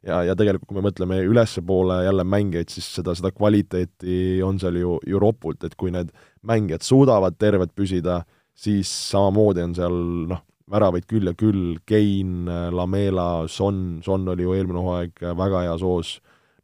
ja, 0.06 0.22
ja 0.24 0.36
tegelikult, 0.38 0.70
kui 0.70 0.78
me 0.78 0.86
mõtleme 0.86 1.20
ülespoole 1.28 2.04
jälle 2.06 2.24
mängijaid, 2.24 2.72
siis 2.72 2.88
seda, 3.00 3.16
seda 3.18 3.34
kvaliteeti 3.34 4.40
on 4.46 4.62
seal 4.62 4.78
ju, 4.80 5.00
ju 5.04 5.20
ropult, 5.20 5.66
et 5.66 5.76
kui 5.76 5.92
need 5.92 6.14
mängijad 6.48 6.86
suudavad 6.86 7.36
terved 7.42 7.74
püsida, 7.76 8.22
siis 8.58 8.92
samamoodi 9.12 9.64
on 9.66 9.76
seal 9.78 9.98
noh, 10.32 10.44
väravaid 10.72 11.08
küll 11.08 11.30
ja 11.30 11.36
küll, 11.38 11.78
Kein, 11.88 12.48
Lamela, 12.76 13.48
Son, 13.52 14.00
Son 14.06 14.28
oli 14.34 14.48
ju 14.48 14.56
eelmine 14.58 14.84
hooaeg 14.84 15.28
väga 15.38 15.64
heas 15.68 15.86
hoos, 15.86 16.18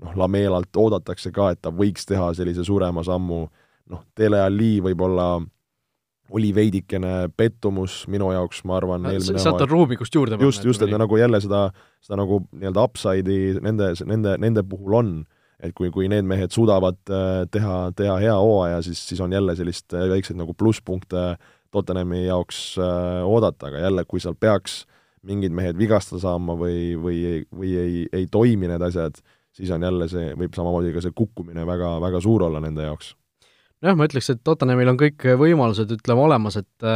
noh, 0.04 0.16
Lamelalt 0.20 0.76
oodatakse 0.76 1.32
ka, 1.36 1.54
et 1.54 1.62
ta 1.64 1.72
võiks 1.74 2.08
teha 2.10 2.34
sellise 2.36 2.66
suurema 2.68 3.06
sammu, 3.06 3.44
noh, 3.94 4.06
Dele 4.18 4.41
Alli 4.44 4.78
võib-olla 4.84 5.38
oli 6.34 6.50
veidikene 6.56 7.30
pettumus 7.38 8.04
minu 8.10 8.32
jaoks, 8.34 8.64
ma 8.68 8.78
arvan, 8.80 9.06
eelmine 9.12 9.41
sealt 9.41 9.62
on 9.62 9.70
ruumi, 9.70 9.98
kust 10.00 10.16
juurde 10.16 10.38
panna. 10.38 10.48
just, 10.48 10.66
just, 10.66 10.82
et 10.82 10.98
nagu 10.98 11.20
jälle 11.20 11.39
seda, 11.44 11.68
seda 12.04 12.18
nagu 12.24 12.41
nii-öelda 12.48 12.86
upside'i 12.88 13.58
nende, 13.62 13.91
nende, 14.10 14.38
nende 14.41 14.64
puhul 14.68 14.98
on, 14.98 15.12
et 15.64 15.76
kui, 15.78 15.91
kui 15.94 16.10
need 16.12 16.26
mehed 16.28 16.52
suudavad 16.56 16.98
äh, 17.12 17.44
teha, 17.52 17.76
teha 17.96 18.16
hea 18.24 18.38
hooaja, 18.39 18.82
siis, 18.84 19.04
siis 19.12 19.22
on 19.24 19.36
jälle 19.36 19.56
sellist 19.60 19.94
väikseid 19.94 20.39
nagu 20.39 20.56
plusspunkte 20.58 21.36
Tottenhami 21.74 22.26
jaoks 22.26 22.63
äh, 22.82 23.24
oodata, 23.26 23.69
aga 23.69 23.84
jälle, 23.88 24.05
kui 24.09 24.21
seal 24.24 24.38
peaks 24.39 24.84
mingid 25.24 25.55
mehed 25.55 25.80
vigastada 25.80 26.21
saama 26.21 26.55
või, 26.59 26.93
või, 26.99 27.17
või 27.55 27.74
ei, 27.80 28.05
ei 28.13 28.28
toimi 28.32 28.69
need 28.69 28.84
asjad, 28.84 29.19
siis 29.55 29.71
on 29.71 29.86
jälle 29.86 30.07
see, 30.11 30.34
võib 30.39 30.55
samamoodi 30.55 30.93
ka 30.95 31.03
see 31.03 31.15
kukkumine 31.15 31.65
väga, 31.67 31.95
väga 32.03 32.21
suur 32.24 32.47
olla 32.49 32.61
nende 32.63 32.88
jaoks. 32.89 33.13
nojah, 33.82 33.97
ma 33.99 34.07
ütleks, 34.09 34.30
et 34.34 34.43
Tottenhamil 34.43 34.93
on 34.93 34.99
kõik 34.99 35.28
võimalused, 35.39 35.91
ütleme, 35.97 36.28
olemas, 36.28 36.59
et 36.59 36.89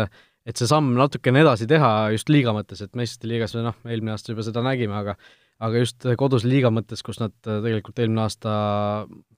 et 0.47 0.55
see 0.55 0.67
samm 0.69 0.93
natukene 0.95 1.41
edasi 1.43 1.65
teha 1.67 1.89
just 2.13 2.30
liiga 2.32 2.53
mõttes, 2.55 2.80
et 2.84 2.93
meistrite 2.95 3.28
liigas 3.28 3.55
me 3.57 3.65
noh, 3.65 3.75
eelmine 3.88 4.13
aasta 4.13 4.32
juba 4.32 4.45
seda 4.47 4.63
nägime, 4.63 4.95
aga 4.95 5.17
aga 5.57 5.82
just 5.82 6.05
kodus 6.19 6.45
liiga 6.45 6.69
mõttes, 6.73 7.01
kus 7.03 7.19
nad 7.19 7.34
tegelikult 7.43 7.97
eelmine 7.99 8.23
aasta 8.23 8.51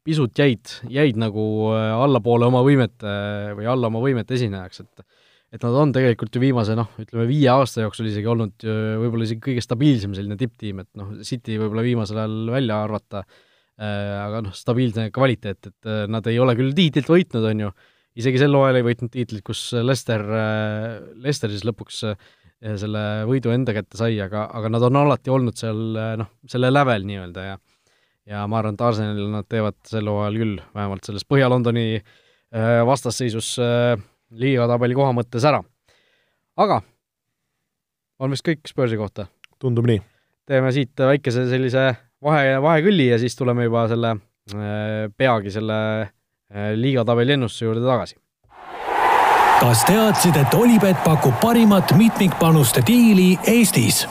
pisut 0.06 0.38
jäid, 0.38 0.74
jäid 0.92 1.20
nagu 1.20 1.44
allapoole 1.72 2.50
oma 2.50 2.62
võimete 2.66 3.14
või 3.58 3.70
alla 3.72 3.90
oma 3.90 4.02
võimete 4.04 4.36
esinejaks, 4.36 4.84
et 4.84 5.06
et 5.50 5.64
nad 5.66 5.76
on 5.82 5.92
tegelikult 5.94 6.36
ju 6.36 6.42
viimase 6.44 6.76
noh, 6.78 6.92
ütleme 7.02 7.26
viie 7.30 7.50
aasta 7.52 7.82
jooksul 7.82 8.10
isegi 8.12 8.30
olnud 8.30 8.66
võib-olla 9.02 9.26
isegi 9.26 9.42
kõige 9.48 9.64
stabiilsem 9.66 10.14
selline 10.18 10.38
tipptiim, 10.40 10.84
et 10.84 10.90
noh, 11.00 11.16
City 11.26 11.58
võib-olla 11.62 11.86
viimasel 11.86 12.20
ajal 12.22 12.52
välja 12.54 12.82
arvata 12.86 13.24
äh,, 13.24 14.18
aga 14.28 14.44
noh, 14.46 14.58
stabiilne 14.58 15.08
kvaliteet, 15.16 15.72
et 15.72 15.90
äh, 15.90 16.04
nad 16.12 16.28
ei 16.30 16.38
ole 16.42 16.54
küll 16.60 16.76
tiitlit 16.78 17.10
võitnud, 17.10 17.48
on 17.50 17.64
ju, 17.66 17.72
isegi 18.22 18.42
sel 18.42 18.58
hooajal 18.58 18.82
ei 18.82 18.86
võitnud 18.92 19.14
tiitlit, 19.16 19.46
kus 19.48 19.64
Lester 19.82 20.26
äh,, 20.28 21.00
Lester 21.26 21.54
siis 21.54 21.66
lõpuks 21.68 22.04
selle 22.60 23.02
võidu 23.24 23.54
enda 23.56 23.72
kätte 23.72 23.96
sai, 23.96 24.18
aga, 24.20 24.50
aga 24.52 24.68
nad 24.68 24.84
on 24.84 24.98
alati 25.00 25.32
olnud 25.32 25.56
seal 25.56 25.78
noh, 26.20 26.28
selle 26.52 26.74
lävel 26.74 27.06
nii-öelda 27.08 27.46
ja 27.54 27.60
ja 28.30 28.44
ma 28.52 28.60
arvan, 28.60 28.76
et 28.76 28.84
Arsenalil 28.84 29.30
nad 29.32 29.48
teevad 29.50 29.78
sel 29.88 30.10
hooajal 30.12 30.36
küll, 30.38 30.58
vähemalt 30.76 31.08
selles 31.08 31.24
Põhja-Londoni 31.26 31.86
vastasseisus 32.86 33.54
äh, 33.64 33.96
liigatabeli 34.30 34.98
koha 34.98 35.14
mõttes 35.16 35.46
ära. 35.48 35.62
aga 36.58 36.82
on 38.20 38.32
vist 38.32 38.46
kõik 38.46 38.68
Spursi 38.70 38.98
kohta? 39.00 39.28
tundub 39.60 39.88
nii. 39.90 40.02
teeme 40.48 40.72
siit 40.76 40.94
väikese 40.98 41.48
sellise 41.50 41.90
vahe, 42.24 42.58
vahekülli 42.62 43.10
ja 43.10 43.20
siis 43.20 43.36
tuleme 43.36 43.68
juba 43.68 43.88
selle 43.92 44.16
äh, 44.16 45.10
peagi 45.18 45.52
selle 45.52 45.80
äh, 46.02 46.74
liigatabeli 46.76 47.38
ennustuse 47.38 47.66
juurde 47.66 47.86
tagasi. 47.86 48.16
kas 49.60 49.84
teadsid, 49.88 50.38
et 50.40 50.54
Olipet 50.54 51.04
pakub 51.04 51.40
parimat 51.42 51.96
mitmikpanuste 51.98 52.84
diili 52.88 53.32
Eestis? 53.48 54.06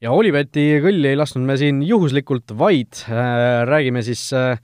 ja 0.00 0.12
Olipeti 0.12 0.80
kõlli 0.84 1.12
ei 1.12 1.20
lasknud 1.20 1.46
me 1.46 1.58
siin 1.60 1.82
juhuslikult, 1.82 2.56
vaid 2.58 3.04
äh, 3.08 3.64
räägime 3.68 4.02
siis 4.06 4.30
Äh, 4.32 4.58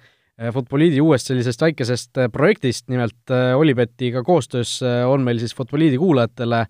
Futboliidi 0.48 1.02
uuest 1.04 1.28
sellisest 1.28 1.60
väikesest 1.60 2.16
äh, 2.16 2.30
projektist, 2.32 2.86
nimelt 2.88 3.32
äh, 3.32 3.52
Olipetiga 3.58 4.22
koostöös 4.24 4.78
on 5.06 5.26
meil 5.26 5.40
siis 5.42 5.52
Futboliidi 5.56 6.00
kuulajatele 6.00 6.64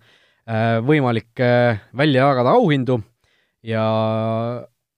võimalik 0.83 1.37
välja 1.95 2.23
jagada 2.25 2.55
auhindu 2.57 2.95
ja 3.63 3.83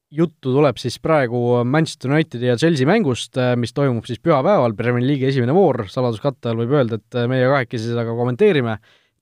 juttu 0.09 0.53
tuleb 0.55 0.79
siis 0.79 0.95
praegu 1.03 1.41
Manchester 1.67 2.13
Unitedi 2.15 2.47
ja 2.47 2.55
Chelsea 2.57 2.87
mängust, 2.87 3.37
mis 3.59 3.75
toimub 3.75 4.07
siis 4.07 4.21
pühapäeval, 4.23 4.73
Premier 4.79 5.03
League'i 5.05 5.27
esimene 5.29 5.53
voor, 5.53 5.83
saladuskatte 5.91 6.49
all 6.49 6.63
võib 6.63 6.73
öelda, 6.79 6.97
et 6.97 7.19
meie 7.29 7.51
kahekesi 7.51 7.91
seda 7.91 8.07
ka 8.07 8.15
kommenteerime 8.17 8.77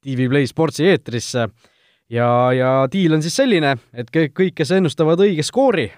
TV 0.05 0.29
Play 0.29 0.47
Sportsi 0.47 0.85
eetrisse. 0.93 1.49
Ja, 2.13 2.29
ja 2.53 2.71
diil 2.93 3.17
on 3.17 3.25
siis 3.25 3.35
selline, 3.41 3.73
et 3.91 4.13
kõik, 4.13 4.53
kes 4.55 4.75
ennustavad 4.77 5.25
õige 5.25 5.43
skoori 5.43 5.89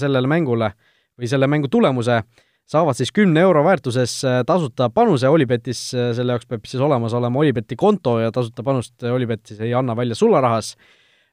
sellele 0.00 0.30
mängule 0.30 0.70
või 1.18 1.28
selle 1.28 1.50
mängu 1.50 1.68
tulemuse, 1.68 2.22
saavad 2.66 2.96
siis 2.96 3.12
kümne 3.12 3.42
euro 3.44 3.64
väärtuses 3.64 4.16
äh, 4.24 4.42
tasuta 4.46 4.88
panuse 4.90 5.28
Olipetis, 5.28 5.86
äh, 5.94 6.12
selle 6.16 6.34
jaoks 6.34 6.48
peab 6.48 6.64
siis 6.68 6.82
olemas 6.82 7.14
olema 7.14 7.40
Olipeti 7.40 7.76
konto 7.76 8.18
ja 8.22 8.32
tasuta 8.32 8.64
panust 8.64 9.02
Olipet 9.02 9.44
siis 9.46 9.60
ei 9.60 9.74
anna 9.74 9.96
välja 9.96 10.16
sularahas, 10.18 10.74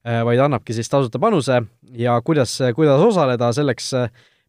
äh, 0.07 0.21
vaid 0.27 0.39
annabki 0.43 0.75
siis 0.75 0.89
tasuta 0.89 1.19
panuse. 1.19 1.61
Ja 1.97 2.19
kuidas, 2.21 2.57
kuidas 2.75 3.01
osaleda, 3.01 3.53
selleks 3.53 3.93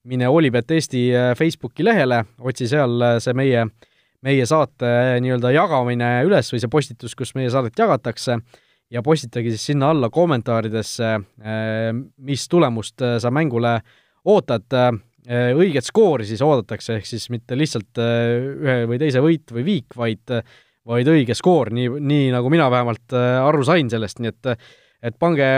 mine 0.04 0.28
Olipet 0.28 0.70
Eesti 0.70 1.08
Facebooki 1.38 1.84
lehele, 1.84 2.24
otsi 2.40 2.66
seal 2.68 3.20
see 3.22 3.34
meie, 3.38 3.66
meie 4.22 4.46
saate 4.46 4.90
nii-öelda 5.22 5.52
jagamine 5.54 6.10
üles 6.26 6.50
või 6.52 6.62
see 6.62 6.70
postitus, 6.70 7.14
kus 7.18 7.34
meie 7.38 7.50
saadet 7.50 7.78
jagatakse, 7.78 8.40
ja 8.90 9.02
postitage 9.02 9.54
siis 9.54 9.70
sinna 9.70 9.92
alla 9.94 10.10
kommentaaridesse, 10.10 11.12
mis 12.18 12.48
tulemust 12.50 13.04
sa 13.22 13.30
mängule 13.30 13.76
ootad, 14.24 14.66
õiget 15.28 15.86
skoori 15.86 16.26
siis 16.26 16.40
oodatakse, 16.42 16.96
ehk 16.98 17.06
siis 17.06 17.28
mitte 17.30 17.54
lihtsalt 17.54 18.00
ühe 18.02 18.80
või 18.90 18.98
teise 18.98 19.22
võit 19.22 19.52
või 19.54 19.62
viik, 19.66 19.94
vaid 19.96 20.32
vaid 20.88 21.06
õige 21.06 21.36
skoor, 21.38 21.70
nii, 21.70 22.00
nii 22.02 22.32
nagu 22.34 22.50
mina 22.50 22.66
vähemalt 22.72 23.14
aru 23.14 23.62
sain 23.62 23.90
sellest, 23.92 24.18
nii 24.18 24.32
et 24.32 24.50
et 25.06 25.18
pange 25.18 25.52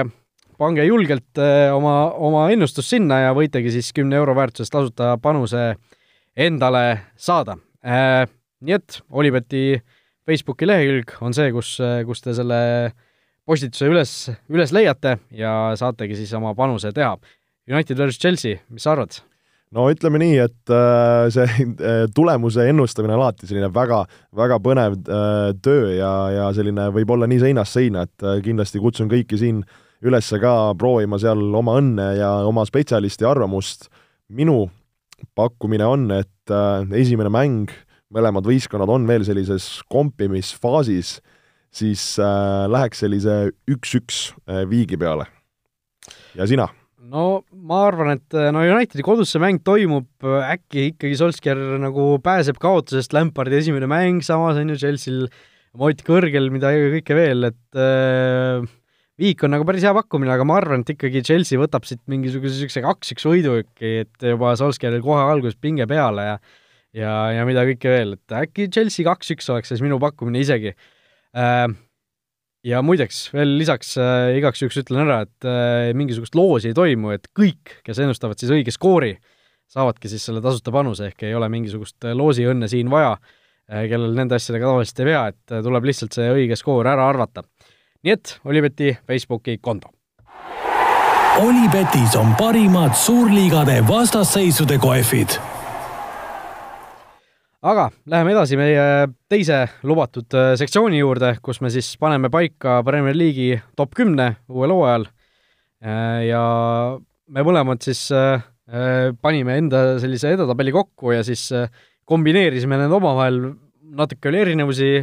pange 0.58 0.84
julgelt 0.86 1.40
äh, 1.40 1.72
oma, 1.74 2.12
oma 2.14 2.46
ennustus 2.54 2.88
sinna 2.92 3.20
ja 3.26 3.34
võitegi 3.36 3.72
siis 3.74 3.90
kümne 3.96 4.18
euro 4.20 4.34
väärtuses 4.36 4.72
tasuta 4.72 5.14
panuse 5.22 5.74
endale 6.36 6.84
saada. 7.16 7.58
Äh, 7.84 8.24
nii 8.64 8.76
et 8.78 9.00
Olibeti 9.10 9.80
Facebooki 10.24 10.68
lehekülg 10.68 11.16
on 11.24 11.34
see, 11.36 11.50
kus, 11.52 11.76
kus 12.08 12.24
te 12.24 12.32
selle 12.36 12.58
postituse 13.44 13.90
üles, 13.90 14.14
üles 14.48 14.72
leiate 14.72 15.18
ja 15.36 15.74
saategi 15.76 16.16
siis 16.16 16.32
oma 16.38 16.54
panuse 16.56 16.94
teha. 16.96 17.18
United 17.68 17.98
versus 17.98 18.20
Chelsea, 18.20 18.62
mis 18.72 18.86
sa 18.86 18.94
arvad? 18.94 19.20
No 19.74 19.86
ütleme 19.90 20.20
nii, 20.22 20.36
et 20.44 20.74
äh, 20.74 21.28
see 21.34 21.68
tulemuse 22.16 22.68
ennustamine 22.70 23.16
on 23.16 23.24
alati 23.24 23.48
selline 23.50 23.72
väga, 23.74 24.04
väga 24.36 24.60
põnev 24.62 25.00
töö 25.64 25.94
ja, 25.96 26.12
ja 26.34 26.50
selline 26.56 26.90
võib 26.94 27.16
olla 27.16 27.28
nii 27.30 27.42
seinast 27.42 27.76
seina, 27.76 28.04
et 28.06 28.28
kindlasti 28.44 28.82
kutsun 28.82 29.10
kõiki 29.10 29.40
siin 29.40 29.64
äh, 29.64 29.80
üles 30.04 30.28
ka 30.40 30.54
proovima 30.76 31.18
seal 31.20 31.40
oma 31.56 31.78
õnne 31.80 32.08
ja 32.18 32.30
oma 32.48 32.64
spetsialisti 32.68 33.26
arvamust. 33.28 33.88
minu 34.28 34.70
pakkumine 35.36 35.84
on, 35.86 36.10
et 36.10 36.50
äh, 36.50 36.84
esimene 37.00 37.30
mäng, 37.32 37.70
mõlemad 38.12 38.44
võistkonnad 38.44 38.90
on 38.90 39.06
veel 39.06 39.24
sellises 39.24 39.82
kompimisfaasis, 39.88 41.20
siis 41.72 42.18
äh, 42.18 42.64
läheks 42.68 43.04
sellise 43.04 43.52
üks-üks 43.70 44.32
äh, 44.48 44.64
viigi 44.68 44.96
peale. 44.96 45.26
ja 46.34 46.46
sina? 46.46 46.68
No 47.10 47.44
ma 47.52 47.80
arvan, 47.88 48.14
et 48.16 48.36
no 48.54 48.62
Unitedi 48.64 49.04
kodus 49.04 49.32
see 49.34 49.42
mäng 49.42 49.60
toimub, 49.66 50.08
äkki 50.24 50.90
ikkagi 50.92 51.18
Solskjaer 51.20 51.60
nagu 51.82 52.14
pääseb 52.24 52.60
kaotusest, 52.62 53.12
Lampardi 53.16 53.60
esimene 53.60 53.88
mäng, 53.90 54.22
samas 54.24 54.60
on 54.60 54.72
ju 54.72 54.78
Chelsea'l 54.80 55.26
Mott 55.74 56.04
kõrgel, 56.06 56.52
mida 56.54 56.70
kõike 56.70 57.16
veel, 57.18 57.48
et 57.48 57.78
äh, 57.82 58.62
viik 59.18 59.42
on 59.42 59.50
nagu 59.56 59.64
päris 59.66 59.82
hea 59.82 59.90
pakkumine, 59.96 60.30
aga 60.30 60.44
ma 60.46 60.60
arvan, 60.60 60.84
et 60.84 60.92
ikkagi 60.94 61.22
Chelsea 61.26 61.58
võtab 61.58 61.86
siit 61.88 61.98
mingisuguse 62.10 62.60
niisuguse 62.60 62.82
kaks-üks 62.84 63.26
võidu 63.26 63.56
äkki, 63.58 63.90
et 64.04 64.28
juba 64.30 64.52
Solskjaeril 64.58 65.02
kohe 65.02 65.24
alguses 65.32 65.58
pinge 65.58 65.88
peale 65.90 66.28
ja 66.28 66.36
ja, 66.94 67.14
ja 67.34 67.46
mida 67.48 67.64
kõike 67.66 67.90
veel, 67.90 68.14
et 68.14 68.36
äkki 68.44 68.68
Chelsea 68.70 69.06
kaks-üks 69.06 69.50
oleks 69.50 69.72
siis 69.72 69.82
minu 69.84 69.98
pakkumine 70.02 70.42
isegi 70.44 70.74
äh,. 71.34 71.66
Ja 72.64 72.80
muideks, 72.84 73.28
veel 73.34 73.56
lisaks 73.58 73.94
äh, 74.00 74.32
igaks 74.38 74.62
juhuks 74.62 74.80
ütlen 74.82 75.04
ära, 75.04 75.22
et 75.26 75.48
äh, 75.48 75.92
mingisugust 75.96 76.36
loosi 76.38 76.72
ei 76.72 76.76
toimu, 76.76 77.14
et 77.16 77.30
kõik, 77.36 77.78
kes 77.86 78.02
ennustavad 78.04 78.40
siis 78.40 78.52
õige 78.54 78.74
skoori, 78.74 79.14
saavadki 79.70 80.10
siis 80.12 80.24
selle 80.26 80.42
tasuta 80.44 80.72
panuse, 80.74 81.10
ehk 81.12 81.26
ei 81.28 81.36
ole 81.36 81.50
mingisugust 81.52 82.08
äh, 82.08 82.16
loosiõnne 82.16 82.70
siin 82.72 82.92
vaja 82.92 83.14
äh,, 83.16 83.86
kellel 83.90 84.16
nende 84.16 84.38
asjadega 84.38 84.72
tavaliselt 84.72 85.04
ei 85.04 85.12
pea, 85.12 85.24
et 85.34 85.56
äh, 85.56 85.64
tuleb 85.66 85.90
lihtsalt 85.90 86.16
see 86.16 86.32
õige 86.34 86.58
skoor 86.60 86.88
ära 86.92 87.08
arvata 87.12 87.44
nii 88.04 88.12
et 88.12 88.40
Olibeti 88.44 88.96
Facebooki 89.06 89.58
konto. 89.60 89.88
Olipetis 91.40 92.16
on 92.16 92.34
parimad 92.38 92.94
suurliigade 92.94 93.80
vastasseisude 93.88 94.78
kohvid. 94.78 95.28
Aga 97.64 97.88
läheme 98.10 98.34
edasi 98.34 98.58
meie 98.60 98.84
teise 99.32 99.64
lubatud 99.88 100.36
äh, 100.36 100.52
sektsiooni 100.60 101.00
juurde, 101.00 101.34
kus 101.44 101.62
me 101.64 101.70
siis 101.72 101.94
paneme 102.00 102.28
paika 102.32 102.82
Premier 102.84 103.16
League'i 103.16 103.56
top 103.78 103.94
kümne 103.96 104.34
uuel 104.52 104.74
hooajal. 104.74 105.08
Äh, 105.84 106.20
ja 106.28 106.42
me 107.32 107.46
mõlemad 107.46 107.80
siis 107.84 108.06
äh, 108.14 108.44
panime 109.24 109.58
enda 109.60 109.96
sellise 110.02 110.34
edetabeli 110.36 110.72
kokku 110.76 111.12
ja 111.16 111.24
siis 111.24 111.50
kombineerisime 112.08 112.78
need 112.80 112.92
omavahel, 112.92 113.40
natuke 113.96 114.30
oli 114.30 114.40
erinevusi, 114.44 114.94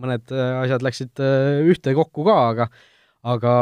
mõned 0.00 0.32
asjad 0.32 0.84
läksid 0.84 1.20
äh, 1.24 1.60
ühtekokku 1.72 2.24
ka, 2.28 2.38
aga 2.52 2.68
aga, 3.22 3.52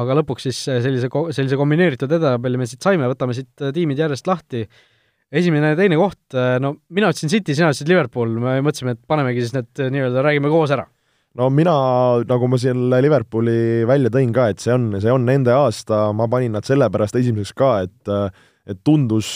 aga 0.00 0.14
lõpuks 0.22 0.46
siis 0.48 0.58
sellise, 0.64 1.10
sellise 1.36 1.58
kombineeritud 1.60 2.08
edetabeli 2.08 2.56
me 2.60 2.66
siit 2.66 2.80
saime, 2.82 3.10
võtame 3.10 3.36
siit 3.36 3.68
tiimid 3.76 3.98
järjest 4.00 4.30
lahti. 4.30 4.64
Esimene 5.30 5.72
ja 5.72 5.78
teine 5.78 5.98
koht, 6.00 6.36
no 6.62 6.74
mina 6.90 7.10
ütlesin 7.12 7.30
City, 7.32 7.54
sina 7.54 7.70
ütlesid 7.70 7.90
Liverpool, 7.90 8.32
me 8.42 8.56
mõtlesime, 8.66 8.96
et 8.96 9.02
panemegi 9.10 9.44
siis 9.44 9.54
need 9.54 9.82
nii-öelda, 9.94 10.24
räägime 10.26 10.50
koos 10.52 10.72
ära. 10.74 10.88
No 11.38 11.46
mina, 11.54 11.72
nagu 12.26 12.48
ma 12.50 12.58
siin 12.58 12.88
Liverpooli 12.90 13.86
välja 13.86 14.10
tõin 14.10 14.32
ka, 14.34 14.48
et 14.50 14.62
see 14.62 14.74
on, 14.74 14.88
see 14.98 15.12
on 15.14 15.22
nende 15.28 15.54
aasta, 15.54 16.08
ma 16.16 16.26
panin 16.30 16.56
nad 16.58 16.66
sellepärast 16.66 17.20
esimeseks 17.22 17.54
ka, 17.58 17.74
et 17.86 18.14
et 18.70 18.78
tundus, 18.86 19.28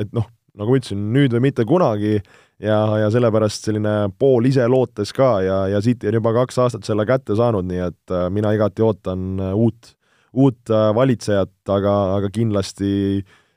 et 0.00 0.08
noh, 0.16 0.24
nagu 0.58 0.72
ma 0.72 0.78
ütlesin, 0.78 1.02
nüüd 1.14 1.34
või 1.34 1.44
mitte 1.50 1.66
kunagi, 1.68 2.16
ja, 2.60 2.78
ja 3.00 3.08
sellepärast 3.12 3.68
selline 3.68 3.94
pool 4.20 4.48
ise 4.50 4.66
lootes 4.70 5.14
ka 5.16 5.32
ja, 5.44 5.62
ja 5.72 5.80
City 5.84 6.10
on 6.10 6.18
juba 6.20 6.34
kaks 6.42 6.60
aastat 6.64 6.88
selle 6.88 7.06
kätte 7.08 7.36
saanud, 7.38 7.68
nii 7.68 7.82
et 7.88 8.14
äh, 8.14 8.28
mina 8.32 8.52
igati 8.56 8.84
ootan 8.84 9.40
äh, 9.40 9.54
uut, 9.56 9.94
uut 10.36 10.72
äh, 10.72 10.90
valitsejat, 10.96 11.54
aga, 11.72 11.96
aga 12.18 12.32
kindlasti 12.34 12.92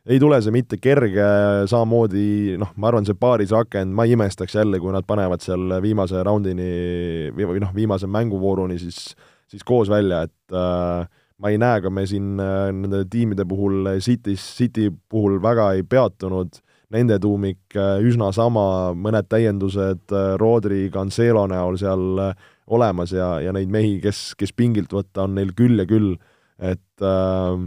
ei 0.10 0.20
tule 0.20 0.40
see 0.44 0.52
mitte 0.52 0.80
kerge, 0.84 1.26
samamoodi 1.72 2.58
noh, 2.60 2.74
ma 2.76 2.90
arvan, 2.90 3.06
see 3.08 3.18
paarisrakend, 3.20 3.94
ma 3.96 4.08
ei 4.08 4.18
imestaks 4.18 4.58
jälle, 4.58 4.80
kui 4.84 4.92
nad 4.96 5.08
panevad 5.08 5.44
seal 5.44 5.78
viimase 5.84 6.24
raundini 6.28 7.32
või, 7.38 7.62
noh, 7.64 7.72
viimase 7.76 8.10
mänguvooruni 8.12 8.80
siis, 8.82 9.14
siis 9.48 9.64
koos 9.68 9.92
välja, 9.92 10.26
et 10.28 10.58
äh, 10.58 11.08
ma 11.40 11.52
ei 11.54 11.60
näe 11.62 11.82
ka 11.84 11.92
me 11.94 12.04
siin 12.10 12.36
äh, 12.42 12.68
nende 12.76 13.06
tiimide 13.12 13.48
puhul 13.48 13.96
City's, 14.04 14.44
City 14.58 14.90
puhul 14.92 15.40
väga 15.44 15.74
ei 15.78 15.88
peatunud. 15.88 16.60
Nende 16.94 17.16
tuumik 17.18 17.74
äh, 17.74 18.04
üsna 18.06 18.28
sama, 18.36 18.94
mõned 18.94 19.26
täiendused 19.32 20.12
äh, 20.14 20.36
Rodri, 20.38 20.92
Cancelo 20.94 21.48
näol 21.50 21.80
seal 21.82 22.20
äh, 22.22 22.52
olemas 22.70 23.16
ja, 23.16 23.40
ja 23.42 23.54
neid 23.56 23.72
mehi, 23.74 23.96
kes, 24.04 24.36
kes 24.38 24.54
pingilt 24.54 24.94
võtta, 24.94 25.24
on 25.26 25.34
neil 25.40 25.56
küll 25.58 25.82
ja 25.82 25.88
küll, 25.90 26.14
et 26.62 27.02
äh, 27.02 27.64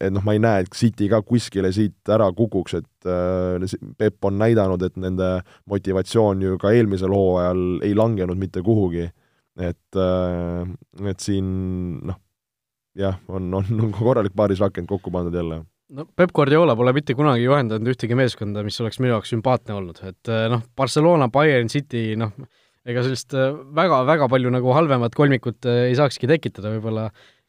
et 0.00 0.12
noh, 0.12 0.24
ma 0.24 0.34
ei 0.36 0.42
näe, 0.42 0.64
et 0.64 0.74
City 0.76 1.08
ka 1.12 1.22
kuskile 1.26 1.72
siit 1.74 2.12
ära 2.12 2.28
kukuks, 2.36 2.76
et 2.80 3.08
äh, 3.10 3.76
Pepp 3.98 4.28
on 4.28 4.38
näidanud, 4.40 4.82
et 4.86 4.96
nende 5.00 5.30
motivatsioon 5.70 6.42
ju 6.44 6.58
ka 6.62 6.74
eelmisel 6.76 7.14
hooajal 7.14 7.86
ei 7.86 7.94
langenud 7.96 8.38
mitte 8.40 8.62
kuhugi. 8.66 9.08
et 9.56 9.96
äh,, 9.96 10.68
et 11.08 11.20
siin 11.24 11.46
noh, 12.04 12.18
jah, 12.96 13.16
on, 13.28 13.48
on 13.54 13.88
korralik 13.96 14.36
paarisrakend 14.36 14.88
kokku 14.90 15.10
pandud 15.10 15.34
jälle. 15.34 15.62
No 15.96 16.04
Peep 16.18 16.32
Guardiola 16.34 16.74
pole 16.74 16.90
mitte 16.96 17.14
kunagi 17.14 17.44
juhendanud 17.46 17.92
ühtegi 17.92 18.16
meeskonda, 18.18 18.64
mis 18.66 18.78
oleks 18.82 18.98
minu 18.98 19.12
jaoks 19.12 19.30
sümpaatne 19.30 19.76
olnud, 19.76 20.00
et 20.08 20.30
eh, 20.34 20.46
noh, 20.50 20.64
Barcelona, 20.76 21.28
Bayern 21.30 21.70
City, 21.70 22.16
noh, 22.18 22.32
ega 22.86 23.04
sellist 23.06 23.36
väga-väga 23.36 24.26
eh, 24.26 24.32
palju 24.32 24.50
nagu 24.54 24.74
halvemat 24.74 25.14
kolmikut 25.14 25.68
eh, 25.70 25.84
ei 25.92 25.94
saakski 25.98 26.26
tekitada, 26.30 26.72
võib-olla 26.74 27.06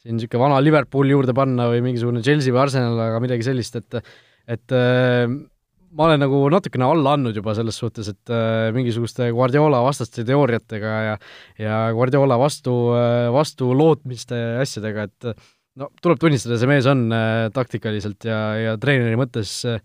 siin 0.08 0.18
niisugune 0.22 0.46
vana 0.46 0.64
Liverpool 0.64 1.12
juurde 1.12 1.36
panna 1.36 1.68
või 1.74 1.84
mingisugune 1.90 2.24
Chelsea 2.24 2.56
või 2.56 2.64
Arsenal, 2.64 2.98
aga 3.10 3.22
midagi 3.24 3.46
sellist, 3.48 3.76
et 3.76 4.00
et 4.48 4.72
ma 4.72 6.06
olen 6.06 6.22
nagu 6.24 6.40
natukene 6.54 6.88
alla 6.88 7.18
andnud 7.18 7.36
juba 7.36 7.52
selles 7.58 7.76
suhtes, 7.76 8.08
et 8.14 8.32
mingisuguste 8.72 9.28
Guardiola 9.36 9.82
vastaste 9.84 10.24
teooriatega 10.28 10.94
ja 11.10 11.18
ja 11.60 11.82
Guardiola 11.96 12.40
vastu, 12.40 12.74
vastu 13.36 13.74
lootmiste 13.76 14.40
asjadega, 14.64 15.10
et 15.10 15.36
no 15.78 15.92
tuleb 16.02 16.20
tunnistada, 16.22 16.58
see 16.60 16.70
mees 16.70 16.88
on 16.90 17.08
äh, 17.14 17.48
taktikaliselt 17.56 18.28
ja, 18.28 18.40
ja 18.58 18.76
treeneri 18.82 19.18
mõttes 19.20 19.60
äh, 19.70 19.82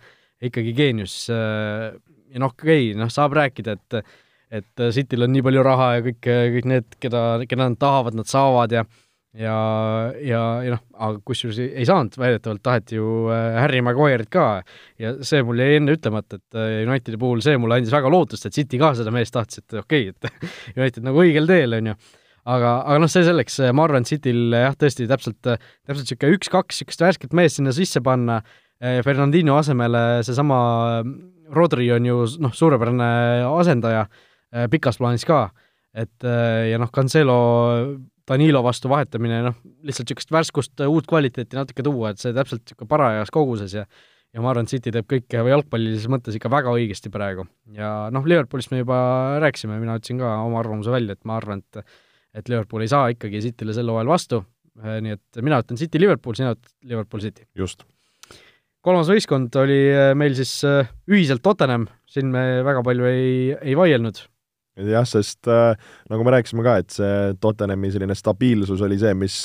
ikkagi 0.48 0.74
geenius 0.76 1.16
äh,. 1.32 1.92
ja 2.32 2.42
noh, 2.42 2.54
okei 2.54 2.92
okay,, 2.92 2.98
noh, 2.98 3.12
saab 3.12 3.36
rääkida, 3.38 3.78
et 3.78 4.02
et 4.52 4.82
Cityl 4.92 5.24
on 5.24 5.30
nii 5.32 5.40
palju 5.46 5.62
raha 5.64 5.86
ja 5.94 6.00
kõik, 6.04 6.26
kõik 6.28 6.66
need, 6.68 6.96
keda, 7.00 7.20
keda 7.48 7.70
nad 7.70 7.78
tahavad, 7.80 8.18
nad 8.18 8.28
saavad 8.28 8.74
ja 8.76 8.82
ja, 9.38 9.56
ja, 10.20 10.40
ja 10.64 10.74
noh, 10.74 10.80
aga 10.92 11.20
kusjuures 11.26 11.58
ei, 11.62 11.70
ei 11.80 11.86
saanud, 11.88 12.16
väidetavalt 12.20 12.62
taheti 12.64 12.98
ju 12.98 13.28
äh, 13.32 13.58
Harry 13.60 13.80
Maguire'it 13.84 14.30
ka. 14.32 14.46
Ja 15.00 15.14
see 15.26 15.42
mul 15.46 15.62
jäi 15.62 15.78
enne 15.78 15.96
ütlemata, 15.96 16.40
et 16.40 16.58
äh, 16.58 16.82
Unitedi 16.86 17.20
puhul 17.20 17.40
see 17.44 17.56
mulle 17.60 17.80
andis 17.80 17.94
väga 17.94 18.10
lootust, 18.12 18.48
et 18.48 18.56
City 18.56 18.80
ka 18.80 18.92
seda 18.98 19.14
meest 19.14 19.34
tahtis, 19.36 19.62
et 19.62 19.78
okei 19.80 20.10
okay,, 20.12 20.34
et 20.36 20.76
United 20.80 21.08
nagu 21.08 21.22
õigel 21.24 21.48
teel, 21.48 21.78
on 21.78 21.92
ju 21.92 21.96
aga, 22.42 22.74
aga 22.82 22.98
noh, 23.00 23.12
see 23.12 23.24
selleks, 23.26 23.60
ma 23.72 23.86
arvan, 23.86 24.04
et 24.04 24.12
Cityl 24.12 24.58
jah, 24.58 24.76
tõesti 24.78 25.08
täpselt, 25.10 25.40
täpselt 25.40 26.04
niisugune 26.04 26.38
üks-kaks 26.38 26.82
niisugust 26.82 27.06
värsket 27.06 27.36
meest 27.38 27.60
sinna 27.60 27.74
sisse 27.76 28.02
panna, 28.04 28.42
Fernandino 28.82 29.54
asemele 29.60 30.24
seesama 30.26 30.56
Rodri 31.54 31.86
on 31.94 32.08
ju 32.08 32.24
noh, 32.42 32.50
suurepärane 32.50 33.10
asendaja 33.46 34.08
pikas 34.72 34.98
plaanis 34.98 35.22
ka, 35.28 35.44
et 35.94 36.26
ja 36.26 36.80
noh, 36.82 36.90
Cancelo 36.90 37.36
Danilo 38.28 38.62
vastu 38.62 38.90
vahetamine, 38.92 39.40
noh, 39.48 39.58
lihtsalt 39.86 40.10
niisugust 40.10 40.32
värskust, 40.34 40.82
uut 40.86 41.08
kvaliteeti 41.10 41.58
natuke 41.58 41.84
tuua, 41.86 42.12
et 42.12 42.22
see 42.22 42.34
täpselt 42.36 42.62
niisugune 42.62 42.90
parajas 42.90 43.32
koguses 43.34 43.74
ja 43.80 43.86
ja 44.32 44.40
ma 44.40 44.48
arvan, 44.52 44.64
et 44.64 44.72
City 44.72 44.92
teeb 44.94 45.08
kõike 45.10 45.42
jalgpallilises 45.44 46.08
mõttes 46.08 46.36
ikka 46.38 46.48
väga 46.52 46.72
õigesti 46.72 47.12
praegu. 47.12 47.44
ja 47.76 48.08
noh, 48.14 48.24
Liverpoolist 48.24 48.72
me 48.72 48.80
juba 48.80 48.96
rääkisime, 49.42 49.76
mina 49.80 49.98
ütlesin 49.98 50.22
ka 50.22 50.38
oma 50.46 50.62
arvamuse 50.62 50.92
välja, 50.94 51.16
et 51.18 51.24
ma 51.28 51.36
arvan, 51.40 51.60
et 51.60 51.84
et 52.32 52.48
Liverpool 52.48 52.80
ei 52.80 52.88
saa 52.88 53.10
ikkagi 53.12 53.42
Cityle 53.44 53.74
sel 53.76 53.90
hooajal 53.92 54.08
vastu, 54.08 54.38
nii 54.80 55.18
et 55.18 55.42
mina 55.44 55.58
ütlen 55.60 55.76
City 55.76 56.00
Liverpool, 56.00 56.36
sina 56.38 56.54
ütled 56.54 56.72
Liverpool 56.88 57.20
City. 57.20 57.44
just. 57.54 57.84
kolmas 58.80 59.10
võistkond 59.12 59.54
oli 59.60 59.82
meil 60.16 60.34
siis 60.38 60.62
ühiselt 61.10 61.42
Tottenham, 61.44 61.90
siin 62.08 62.32
me 62.32 62.62
väga 62.64 62.80
palju 62.86 63.10
ei, 63.10 63.34
ei 63.60 63.76
vaielnud 63.76 64.24
jah, 64.76 65.06
sest 65.08 65.48
äh, 65.50 65.74
nagu 66.10 66.24
me 66.24 66.34
rääkisime 66.34 66.64
ka, 66.64 66.78
et 66.80 66.94
see 66.94 67.32
Tottenhami 67.42 67.92
selline 67.92 68.16
stabiilsus 68.16 68.82
oli 68.84 68.98
see, 69.00 69.14
mis, 69.18 69.38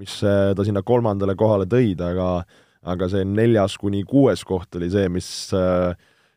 mis 0.00 0.18
äh, 0.26 0.52
ta 0.56 0.66
sinna 0.66 0.82
kolmandale 0.86 1.36
kohale 1.38 1.68
tõid, 1.70 2.02
aga 2.02 2.42
aga 2.82 3.06
see 3.06 3.22
neljas 3.22 3.76
kuni 3.78 4.00
kuues 4.02 4.40
koht 4.42 4.74
oli 4.74 4.88
see, 4.90 5.06
mis 5.12 5.28
äh, 5.54 5.92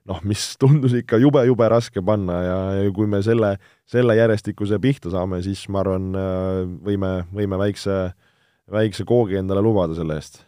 noh, 0.05 0.19
mis 0.27 0.51
tundus 0.61 0.93
ikka 0.97 1.17
jube-jube 1.21 1.69
raske 1.73 2.03
panna 2.05 2.41
ja, 2.45 2.59
ja 2.83 2.91
kui 2.93 3.09
me 3.09 3.23
selle, 3.25 3.55
selle 3.89 4.17
järjestikuse 4.19 4.77
pihta 4.81 5.13
saame, 5.13 5.41
siis 5.45 5.65
ma 5.73 5.81
arvan, 5.81 6.11
äh, 6.13 6.59
võime, 6.85 7.15
võime 7.33 7.61
väikse, 7.65 8.11
väikse 8.71 9.07
koogi 9.09 9.41
endale 9.41 9.65
lubada 9.65 9.97
selle 9.97 10.19
eest. 10.21 10.43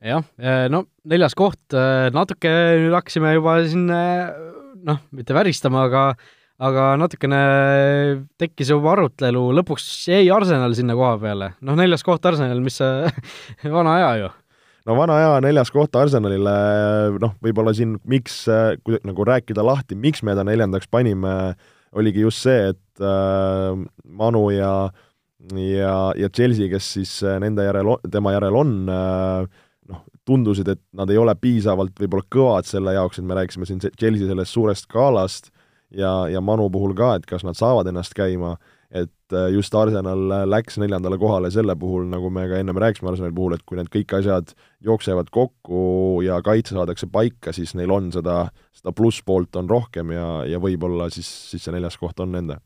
Jah, 0.00 0.24
no 0.72 0.86
neljas 1.12 1.34
koht, 1.36 1.74
natuke 2.16 2.48
nüüd 2.80 2.94
hakkasime 2.96 3.34
juba 3.34 3.58
siin 3.68 3.82
noh, 3.84 5.02
mitte 5.12 5.36
väristama, 5.36 5.82
aga 5.90 6.04
aga 6.60 6.90
natukene 7.00 7.40
tekkis 8.40 8.70
juba 8.74 8.92
arutelu, 8.94 9.42
lõpuks 9.60 9.86
jäi 10.10 10.28
Arsenal 10.34 10.74
sinna 10.76 10.96
koha 10.98 11.16
peale. 11.22 11.54
noh, 11.64 11.78
neljas 11.78 12.04
koht 12.06 12.26
Arsenal, 12.28 12.60
mis 12.64 12.78
vana 13.76 13.96
aja 13.96 14.10
ju. 14.20 14.30
no 14.88 14.96
vana 14.98 15.16
aja 15.18 15.42
neljas 15.44 15.72
koht 15.72 15.96
Arsenalile, 15.96 16.56
noh, 17.22 17.36
võib-olla 17.44 17.74
siin 17.76 17.96
miks, 18.04 18.42
kui 18.84 19.00
nagu 19.08 19.28
rääkida 19.28 19.64
lahti, 19.64 19.96
miks 19.96 20.24
me 20.26 20.36
ta 20.36 20.44
neljandaks 20.46 20.90
panime, 20.92 21.54
oligi 21.96 22.26
just 22.26 22.44
see, 22.44 22.74
et 22.74 23.04
äh, 23.04 23.72
Manu 24.04 24.50
ja 24.54 24.74
ja, 25.56 25.94
ja 26.20 26.28
Chelsea, 26.28 26.68
kes 26.68 26.92
siis 26.98 27.14
nende 27.40 27.64
järel, 27.64 27.94
tema 28.12 28.34
järel 28.34 28.58
on 28.60 28.74
äh,, 28.92 29.46
noh, 29.88 30.02
tundusid, 30.28 30.68
et 30.68 30.82
nad 30.92 31.08
ei 31.08 31.16
ole 31.16 31.32
piisavalt 31.40 31.96
võib-olla 31.96 32.28
kõvad 32.36 32.68
selle 32.68 32.92
jaoks, 32.98 33.18
et 33.18 33.24
me 33.24 33.38
rääkisime 33.38 33.64
siin 33.64 33.80
Chelsea 33.96 34.28
sellest 34.28 34.52
suurest 34.52 34.84
skaalast 34.84 35.48
ja, 35.96 36.12
ja 36.30 36.42
Manu 36.44 36.68
puhul 36.72 36.94
ka, 36.98 37.14
et 37.18 37.26
kas 37.28 37.44
nad 37.46 37.58
saavad 37.58 37.88
ennast 37.90 38.14
käima, 38.16 38.56
et 38.90 39.34
äh, 39.36 39.50
just 39.54 39.74
Arsenal 39.78 40.48
läks 40.50 40.80
neljandale 40.82 41.18
kohale 41.20 41.50
selle 41.54 41.76
puhul, 41.78 42.08
nagu 42.10 42.30
me 42.34 42.46
ka 42.50 42.58
ennem 42.58 42.78
rääkisime 42.82 43.12
Arsenali 43.12 43.34
puhul, 43.36 43.54
et 43.56 43.66
kui 43.66 43.78
need 43.78 43.90
kõik 43.92 44.16
asjad 44.18 44.54
jooksevad 44.86 45.30
kokku 45.34 46.22
ja 46.26 46.40
kaitse 46.46 46.74
saadakse 46.74 47.10
paika, 47.12 47.54
siis 47.56 47.76
neil 47.78 47.92
on 47.94 48.10
seda, 48.14 48.42
seda 48.76 48.94
plusspoolt 48.96 49.60
on 49.60 49.70
rohkem 49.70 50.14
ja, 50.16 50.26
ja 50.48 50.62
võib-olla 50.62 51.10
siis, 51.14 51.28
siis 51.52 51.66
see 51.66 51.76
neljas 51.76 51.98
koht 52.00 52.20
on 52.22 52.34
nende. 52.34 52.58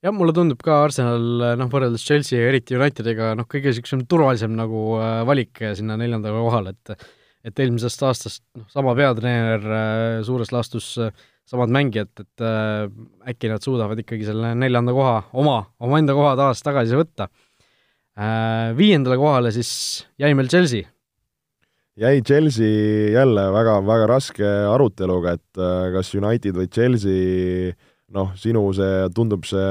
Jah, 0.00 0.14
mulle 0.16 0.32
tundub 0.32 0.60
ka 0.64 0.78
Arsenal, 0.86 1.56
noh, 1.60 1.68
võrreldes 1.72 2.04
Chelsea 2.06 2.40
ja 2.40 2.48
eriti 2.48 2.76
Unitediga, 2.76 3.34
noh, 3.36 3.44
kõige 3.48 3.68
niisugusem 3.68 4.06
turvalisem 4.08 4.54
nagu 4.56 4.94
äh, 4.96 5.22
valik 5.28 5.60
sinna 5.76 5.98
neljandale 6.00 6.44
kohale, 6.44 6.76
et 6.76 7.08
et 7.46 7.62
eelmisest 7.62 8.02
aastast 8.04 8.42
noh, 8.58 8.66
sama 8.72 8.94
peatreener 8.98 9.62
äh, 9.64 10.22
suures 10.26 10.52
laastus 10.52 10.92
äh, 11.00 11.12
samad 11.50 11.72
mängijad, 11.74 12.12
et 12.22 12.44
äh, 12.44 12.86
äkki 13.32 13.50
nad 13.50 13.64
suudavad 13.64 13.98
ikkagi 13.98 14.28
selle 14.28 14.54
neljanda 14.58 14.94
koha, 14.94 15.16
oma, 15.40 15.58
omaenda 15.82 16.14
koha 16.16 16.36
taas 16.38 16.62
tagasi 16.66 16.98
võtta 16.98 17.28
äh,. 17.30 18.70
Viiendale 18.76 19.16
kohale 19.18 19.50
siis 19.54 19.70
jäi 20.20 20.34
meil 20.36 20.50
Chelsea. 20.50 20.86
jäi 22.00 22.22
Chelsea 22.22 23.10
jälle 23.16 23.48
väga, 23.52 23.80
väga 23.86 24.06
raske 24.10 24.50
aruteluga, 24.70 25.34
et 25.38 25.58
äh, 25.58 25.88
kas 25.96 26.14
United 26.14 26.58
või 26.58 26.70
Chelsea, 26.70 27.74
noh, 28.14 28.30
sinu 28.38 28.68
see, 28.76 29.08
tundub 29.14 29.48
see 29.48 29.66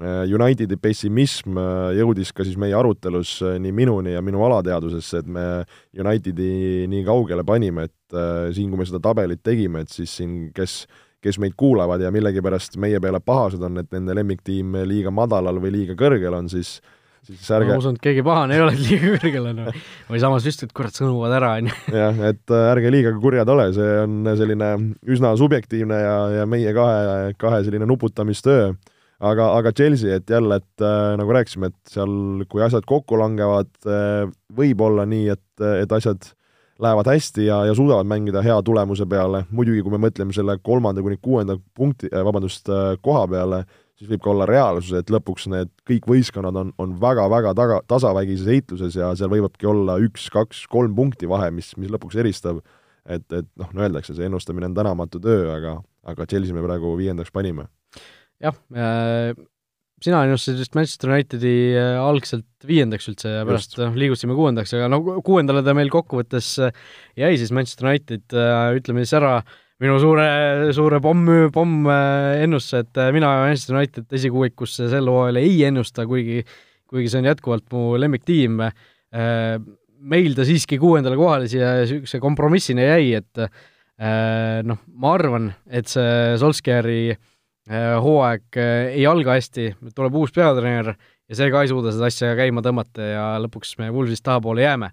Unitedi 0.00 0.78
pessimism 0.80 1.58
äh, 1.60 1.90
jõudis 1.98 2.32
ka 2.32 2.46
siis 2.46 2.56
meie 2.60 2.76
arutelus 2.76 3.36
äh, 3.44 3.58
nii 3.60 3.74
minuni 3.76 4.14
ja 4.14 4.22
minu 4.24 4.40
alateadvusesse, 4.46 5.20
et 5.20 5.28
me 5.28 5.44
Unitedi 6.00 6.86
nii 6.88 7.04
kaugele 7.04 7.44
panime, 7.44 7.88
et 7.90 8.16
äh, 8.16 8.48
siin, 8.56 8.70
kui 8.72 8.80
me 8.80 8.88
seda 8.88 9.02
tabelit 9.04 9.42
tegime, 9.44 9.84
et 9.84 9.92
siis 9.92 10.16
siin, 10.20 10.42
kes 10.56 10.84
kes 11.20 11.36
meid 11.36 11.52
kuulavad 11.52 12.00
ja 12.00 12.08
millegipärast 12.08 12.78
meie 12.80 12.96
peale 12.96 13.18
pahased 13.20 13.60
on, 13.60 13.76
et 13.82 13.90
nende 13.92 14.14
lemmiktiim 14.16 14.78
liiga 14.88 15.12
madalal 15.12 15.58
või 15.60 15.74
liiga 15.74 15.92
kõrgel 15.92 16.32
on, 16.32 16.48
siis 16.48 16.78
siis 17.26 17.50
ärge 17.52 17.68
ma 17.68 17.80
usun, 17.80 17.98
et 17.98 18.04
keegi 18.04 18.22
pahane 18.24 18.56
ei 18.56 18.62
ole, 18.64 18.72
et 18.72 18.84
liiga 18.86 19.10
kõrgel 19.18 19.48
on 19.50 19.60
või 20.10 20.22
samas 20.22 20.46
just, 20.48 20.64
et 20.64 20.72
kurat, 20.76 20.96
sõnuvad 20.96 21.34
ära, 21.36 21.52
on 21.60 21.68
ju. 21.70 21.76
jah, 22.00 22.22
et 22.30 22.54
äh, 22.54 22.70
ärge 22.70 22.94
liiga 22.94 23.12
kurjad 23.20 23.52
ole, 23.52 23.68
see 23.76 23.90
on 24.04 24.32
selline 24.38 24.70
üsna 25.12 25.34
subjektiivne 25.40 26.00
ja, 26.00 26.16
ja 26.40 26.48
meie 26.48 26.72
kahe, 26.76 27.34
kahe 27.40 27.60
selline 27.66 27.88
nuputamistöö, 27.90 28.72
aga, 29.20 29.52
aga 29.58 29.72
Chelsea, 29.76 30.16
et 30.16 30.30
jälle, 30.30 30.60
et 30.60 30.84
äh, 30.84 31.14
nagu 31.20 31.36
rääkisime, 31.36 31.70
et 31.70 31.94
seal, 31.94 32.44
kui 32.50 32.64
asjad 32.64 32.86
kokku 32.88 33.18
langevad 33.20 33.72
äh,, 33.86 34.28
võib 34.56 34.84
olla 34.84 35.06
nii, 35.08 35.28
et, 35.36 35.64
et 35.82 35.92
asjad 35.92 36.32
lähevad 36.80 37.10
hästi 37.12 37.44
ja, 37.44 37.60
ja 37.68 37.74
suudavad 37.76 38.08
mängida 38.08 38.42
hea 38.42 38.56
tulemuse 38.64 39.06
peale, 39.06 39.44
muidugi 39.52 39.84
kui 39.84 39.92
me 39.92 40.00
mõtleme 40.06 40.32
selle 40.32 40.56
kolmanda 40.64 41.04
kuni 41.04 41.20
kuuenda 41.20 41.58
punkti, 41.76 42.08
äh, 42.12 42.24
vabandust, 42.24 42.68
äh, 42.72 42.94
koha 43.04 43.26
peale, 43.30 43.64
siis 44.00 44.08
võib 44.08 44.22
ka 44.24 44.32
olla 44.32 44.46
reaalsus, 44.48 44.94
et 44.96 45.12
lõpuks 45.12 45.50
need 45.52 45.72
kõik 45.88 46.08
võistkonnad 46.08 46.56
on, 46.56 46.70
on 46.80 46.94
väga-väga 47.00 47.52
taga, 47.58 47.80
tasavägises 47.90 48.48
heitluses 48.48 48.96
ja 48.96 49.12
seal 49.18 49.32
võivadki 49.32 49.68
olla 49.68 49.98
üks, 50.00 50.30
kaks, 50.32 50.64
kolm 50.72 50.96
punkti 50.96 51.28
vahe, 51.28 51.50
mis, 51.52 51.74
mis 51.76 51.92
lõpuks 51.92 52.16
eristab. 52.20 52.62
et, 53.04 53.24
et 53.32 53.46
noh, 53.58 53.68
no 53.74 53.82
öeldakse, 53.82 54.14
see 54.14 54.28
ennustamine 54.28 54.68
on 54.68 54.74
tänamatu 54.76 55.20
töö, 55.20 55.50
aga, 55.54 55.78
aga 56.06 56.26
Chelsea 56.28 56.54
me 56.54 56.62
praegu 56.64 56.94
viiendaks 56.96 57.32
panime. 57.32 57.66
Jah 58.40 58.56
äh,, 58.74 59.34
sina 60.00 60.22
ennustasid 60.24 60.76
Manchester 60.76 61.12
Unitedi 61.12 61.54
äh, 61.76 61.96
algselt 62.00 62.46
viiendaks 62.66 63.08
üldse 63.10 63.34
ja 63.34 63.46
pärast 63.48 63.76
noh, 63.80 63.96
liigusime 63.98 64.36
kuuendaks, 64.36 64.72
aga 64.76 64.88
no 64.92 65.00
kuuendale 65.24 65.62
ta 65.66 65.74
meil 65.76 65.92
kokkuvõttes 65.92 66.54
äh, 66.64 66.78
jäi 67.20 67.34
siis 67.40 67.52
Manchester 67.56 67.90
United, 67.90 68.24
äh, 68.32 68.70
ütleme 68.78 69.04
siis 69.04 69.18
ära 69.20 69.40
minu 69.80 69.96
suure, 70.00 70.24
suure 70.76 71.00
pomm, 71.04 71.28
pomm 71.52 71.86
ennustuse, 71.88 72.82
et 72.84 72.98
mina 73.16 73.30
Manchester 73.46 73.78
United 73.78 74.12
esikuuikusse 74.18 74.90
sel 74.92 75.08
hooajal 75.08 75.40
ei 75.40 75.54
ennusta, 75.70 76.04
kuigi 76.08 76.42
kuigi 76.90 77.08
see 77.08 77.22
on 77.22 77.28
jätkuvalt 77.30 77.68
mu 77.70 77.94
lemmiktiim, 78.02 78.58
meil 80.10 80.34
ta 80.34 80.44
siiski 80.44 80.76
kuuendale 80.82 81.16
kohale 81.16 81.46
siia 81.48 81.76
niisuguse 81.78 82.18
kompromissina 82.20 82.82
jäi, 82.88 83.12
et 83.20 83.44
noh, 84.66 84.80
ma 85.00 85.12
arvan, 85.14 85.48
et 85.70 85.88
see 85.88 86.34
Solskjaeri 86.42 86.98
Äh, 87.14 87.30
hooaeg 87.70 88.58
äh, 88.58 88.90
ei 88.96 89.06
alga 89.06 89.36
hästi, 89.38 89.70
tuleb 89.94 90.16
uus 90.18 90.32
peatreener 90.34 90.94
ja 90.94 91.38
see 91.38 91.50
ka 91.52 91.62
ei 91.62 91.70
suuda 91.70 91.92
seda 91.94 92.08
asja 92.10 92.32
käima 92.38 92.64
tõmmata 92.66 93.06
ja 93.12 93.24
lõpuks 93.44 93.76
me 93.78 93.90
Wolvesist 93.94 94.24
tahapoole 94.26 94.64
jääme. 94.64 94.90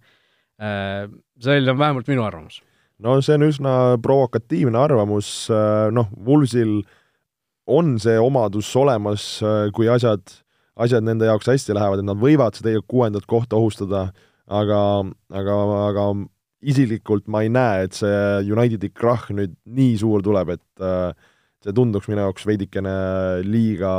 Äh, 0.62 1.08
see 1.42 1.62
on 1.64 1.80
vähemalt 1.80 2.10
minu 2.10 2.26
arvamus. 2.26 2.62
no 3.02 3.20
see 3.22 3.38
on 3.38 3.48
üsna 3.48 3.74
provokatiivne 4.02 4.80
arvamus, 4.82 5.50
noh, 5.94 6.08
Wolvesil 6.26 6.80
on 7.68 7.98
see 8.02 8.16
omadus 8.18 8.70
olemas, 8.80 9.26
kui 9.76 9.90
asjad, 9.92 10.24
asjad 10.80 11.06
nende 11.06 11.28
jaoks 11.28 11.50
hästi 11.52 11.76
lähevad, 11.78 12.02
et 12.02 12.08
nad 12.08 12.18
võivad 12.18 12.58
seda 12.58 12.74
kuuendat 12.88 13.28
kohta 13.30 13.60
ohustada, 13.60 14.08
aga, 14.48 14.80
aga, 15.30 15.58
aga 15.92 16.08
isiklikult 16.62 17.28
ma 17.30 17.44
ei 17.46 17.52
näe, 17.54 17.86
et 17.86 17.98
see 17.98 18.52
Unitedi 18.54 18.90
krahh 18.90 19.30
nüüd 19.36 19.54
nii 19.66 19.98
suur 20.02 20.24
tuleb, 20.26 20.56
et 20.58 20.86
äh, 20.86 21.12
see 21.66 21.76
tunduks 21.76 22.10
minu 22.12 22.26
jaoks 22.26 22.48
veidikene 22.48 22.96
liiga 23.46 23.92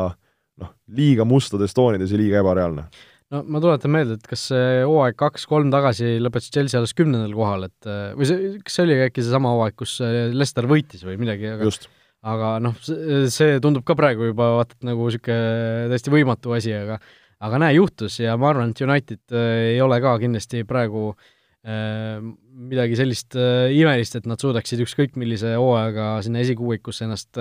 noh, 0.62 0.74
liiga 0.94 1.26
mustades 1.28 1.76
toonides 1.76 2.12
ja 2.12 2.20
liiga 2.20 2.42
ebareaalne. 2.42 2.88
no 3.34 3.42
ma 3.50 3.62
tuletan 3.62 3.94
meelde, 3.94 4.18
et 4.18 4.26
kas 4.30 4.48
see 4.50 4.82
hooaeg 4.88 5.18
kaks-kolm 5.20 5.70
tagasi 5.74 6.16
lõpetas 6.22 6.52
Chelsea 6.54 6.80
alles 6.80 6.96
kümnendal 6.98 7.36
kohal, 7.36 7.68
et 7.68 7.92
või 8.18 8.28
see, 8.28 8.50
kas 8.64 8.78
see 8.78 8.88
oli 8.88 8.98
äkki 9.06 9.24
seesama 9.24 9.54
hooaeg, 9.56 9.78
kus 9.78 9.98
Leicester 10.02 10.68
võitis 10.70 11.06
või 11.06 11.18
midagi, 11.20 11.50
aga 11.54 11.68
just 11.68 11.90
aga 12.28 12.56
noh, 12.62 12.74
see 12.82 13.58
tundub 13.62 13.84
ka 13.86 13.94
praegu 13.98 14.32
juba 14.32 14.50
vaata 14.56 14.74
et 14.74 14.86
nagu 14.88 15.06
niisugune 15.06 15.90
täiesti 15.92 16.10
võimatu 16.10 16.54
asi, 16.56 16.74
aga 16.74 16.98
aga 17.46 17.60
näe, 17.62 17.76
juhtus 17.76 18.16
ja 18.18 18.34
ma 18.40 18.48
arvan, 18.50 18.72
et 18.74 18.80
United 18.82 19.20
äh, 19.30 19.50
ei 19.76 19.82
ole 19.84 20.00
ka 20.02 20.16
kindlasti 20.18 20.64
praegu 20.66 21.12
äh, 21.12 21.20
Äh, 21.20 21.36
midagi 21.66 22.98
sellist 22.98 23.34
äh, 23.38 23.72
imelist, 23.74 24.14
et 24.18 24.28
nad 24.30 24.40
suudaksid 24.40 24.82
ükskõik 24.84 25.18
millise 25.18 25.56
hooajaga 25.58 26.18
sinna 26.24 26.42
esikuuikusse 26.44 27.06
ennast 27.08 27.40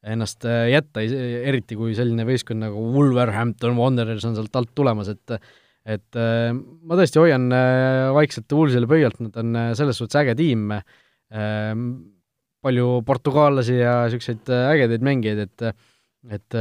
ennast 0.00 0.46
äh, 0.48 0.70
jätta, 0.72 1.02
eriti 1.04 1.76
kui 1.76 1.92
selline 1.96 2.24
võistkond 2.24 2.64
nagu 2.64 2.86
Wolverhampton 2.94 3.76
Wanderers 3.76 4.24
on 4.28 4.38
sealt 4.38 4.56
alt 4.56 4.72
tulemas, 4.74 5.12
et 5.12 5.36
et 5.90 6.16
ma 6.16 6.96
tõesti 6.98 7.18
hoian 7.18 7.46
vaikselt 8.12 8.52
Woolsile 8.52 8.86
pöialt, 8.86 9.16
nad 9.24 9.36
on 9.40 9.56
selles 9.74 9.96
suhtes 9.96 10.18
äge 10.20 10.34
tiim, 10.36 10.74
palju 12.60 12.90
portugallasi 13.08 13.78
ja 13.78 13.94
niisuguseid 14.04 14.52
ägedaid 14.58 15.06
mängijaid, 15.08 15.40
et 15.48 16.36
et 16.36 16.58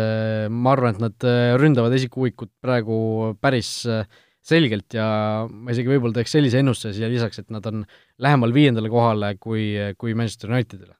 ma 0.56 0.72
arvan, 0.72 0.96
et 0.96 1.04
nad 1.04 1.28
ründavad 1.60 1.94
esikuuikut 1.98 2.54
praegu 2.64 2.96
päris 3.44 3.74
äh, 3.92 4.08
selgelt 4.46 4.96
ja 4.96 5.06
ma 5.50 5.74
isegi 5.74 5.92
võib-olla 5.92 6.20
teeks 6.20 6.34
sellise 6.38 6.62
ennustuse 6.62 6.94
siia 6.96 7.10
lisaks, 7.12 7.42
et 7.42 7.50
nad 7.54 7.66
on 7.70 7.84
lähemal 8.24 8.56
viiendale 8.56 8.92
kohale 8.92 9.34
kui, 9.42 9.74
kui 10.00 10.16
Manchester 10.18 10.54
Unitedile. 10.54 10.96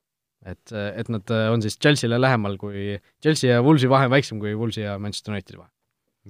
et, 0.46 0.72
et 0.72 1.10
nad 1.12 1.34
on 1.52 1.64
siis 1.64 1.78
Chelsea'le 1.78 2.20
lähemal 2.20 2.58
kui, 2.60 3.00
Chelsea 3.22 3.52
ja 3.52 3.64
Woolsi 3.64 3.90
vahe 3.92 4.08
on 4.10 4.14
väiksem 4.14 4.40
kui 4.44 4.54
Woolsi 4.56 4.86
ja 4.86 4.98
Manchester 5.00 5.34
Unitedi 5.36 5.60
vahe. 5.60 5.72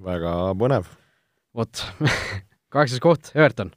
väga 0.06 0.36
põnev. 0.60 0.90
vot 1.56 1.84
kaheksas 2.74 3.02
koht, 3.04 3.32
Everton. 3.36 3.74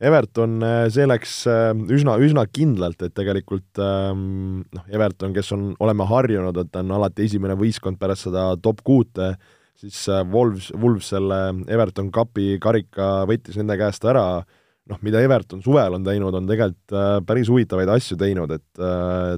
Everton, 0.00 0.62
see 0.88 1.04
läks 1.04 1.42
äh, 1.50 1.74
üsna, 1.92 2.14
üsna 2.24 2.46
kindlalt, 2.48 3.02
et 3.04 3.12
tegelikult 3.16 3.80
ähm, 3.84 4.62
noh, 4.72 4.86
Everton, 4.88 5.34
kes 5.36 5.52
on, 5.52 5.66
oleme 5.84 6.06
harjunud, 6.08 6.56
et 6.62 6.70
ta 6.72 6.80
on 6.80 6.94
alati 6.96 7.26
esimene 7.28 7.56
võistkond 7.60 8.00
pärast 8.00 8.30
seda 8.30 8.46
top 8.64 8.80
kuute, 8.86 9.34
siis 9.78 9.98
Wolves, 10.32 10.70
Wolves 10.74 11.12
selle 11.12 11.38
Everton 11.68 12.10
Cupi 12.14 12.56
karika 12.62 13.26
võttis 13.28 13.58
nende 13.60 13.76
käest 13.80 14.04
ära, 14.08 14.42
noh, 14.90 14.98
mida 15.06 15.22
Everton 15.22 15.62
suvel 15.62 15.94
on 15.96 16.04
teinud, 16.04 16.34
on 16.34 16.48
tegelikult 16.48 17.26
päris 17.28 17.48
huvitavaid 17.52 17.92
asju 17.94 18.18
teinud, 18.20 18.56
et 18.56 18.82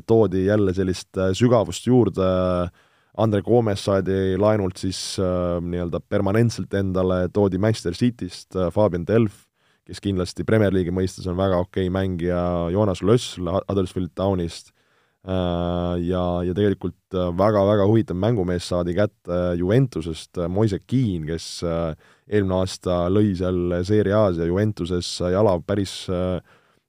toodi 0.08 0.46
jälle 0.46 0.74
sellist 0.74 1.20
sügavust 1.38 1.86
juurde. 1.86 2.26
Äh, 2.26 2.88
Andre 3.20 3.42
Gomes 3.44 3.82
saadi 3.84 4.38
laenult 4.40 4.80
siis 4.80 4.98
äh, 5.20 5.58
nii-öelda 5.60 6.00
permanentselt 6.08 6.72
endale, 6.78 7.26
toodi 7.32 7.60
Manchester 7.60 7.96
Cityst 7.96 8.56
äh, 8.56 8.70
Fabian 8.72 9.04
Delf, 9.08 9.44
kes 9.84 10.00
kindlasti 10.00 10.46
Premier 10.48 10.72
League'i 10.72 10.94
mõistes 10.96 11.26
on 11.28 11.36
väga 11.36 11.58
okei 11.60 11.90
okay 11.90 11.92
mängija, 11.92 12.40
Joonas 12.72 13.02
Lössl 13.04 13.50
Huddersfield 13.52 14.14
Townist 14.16 14.72
äh, 14.72 14.81
ja, 15.22 16.22
ja 16.42 16.54
tegelikult 16.56 17.14
väga-väga 17.14 17.84
äh, 17.84 17.90
huvitav 17.90 18.18
mängumees 18.18 18.66
saadi 18.66 18.94
kätte 18.96 19.54
Juventusest, 19.58 20.38
äh, 20.38 20.48
Moise 20.50 20.80
Keane, 20.82 21.26
kes 21.28 21.46
äh, 21.62 21.92
eelmine 22.26 22.58
aasta 22.62 23.04
lõi 23.12 23.30
seal 23.38 23.78
Serie 23.86 24.16
A-s 24.18 24.40
ja 24.40 24.48
Juventuses 24.48 25.12
jala 25.30 25.54
päris 25.66 25.94
äh, 26.10 26.40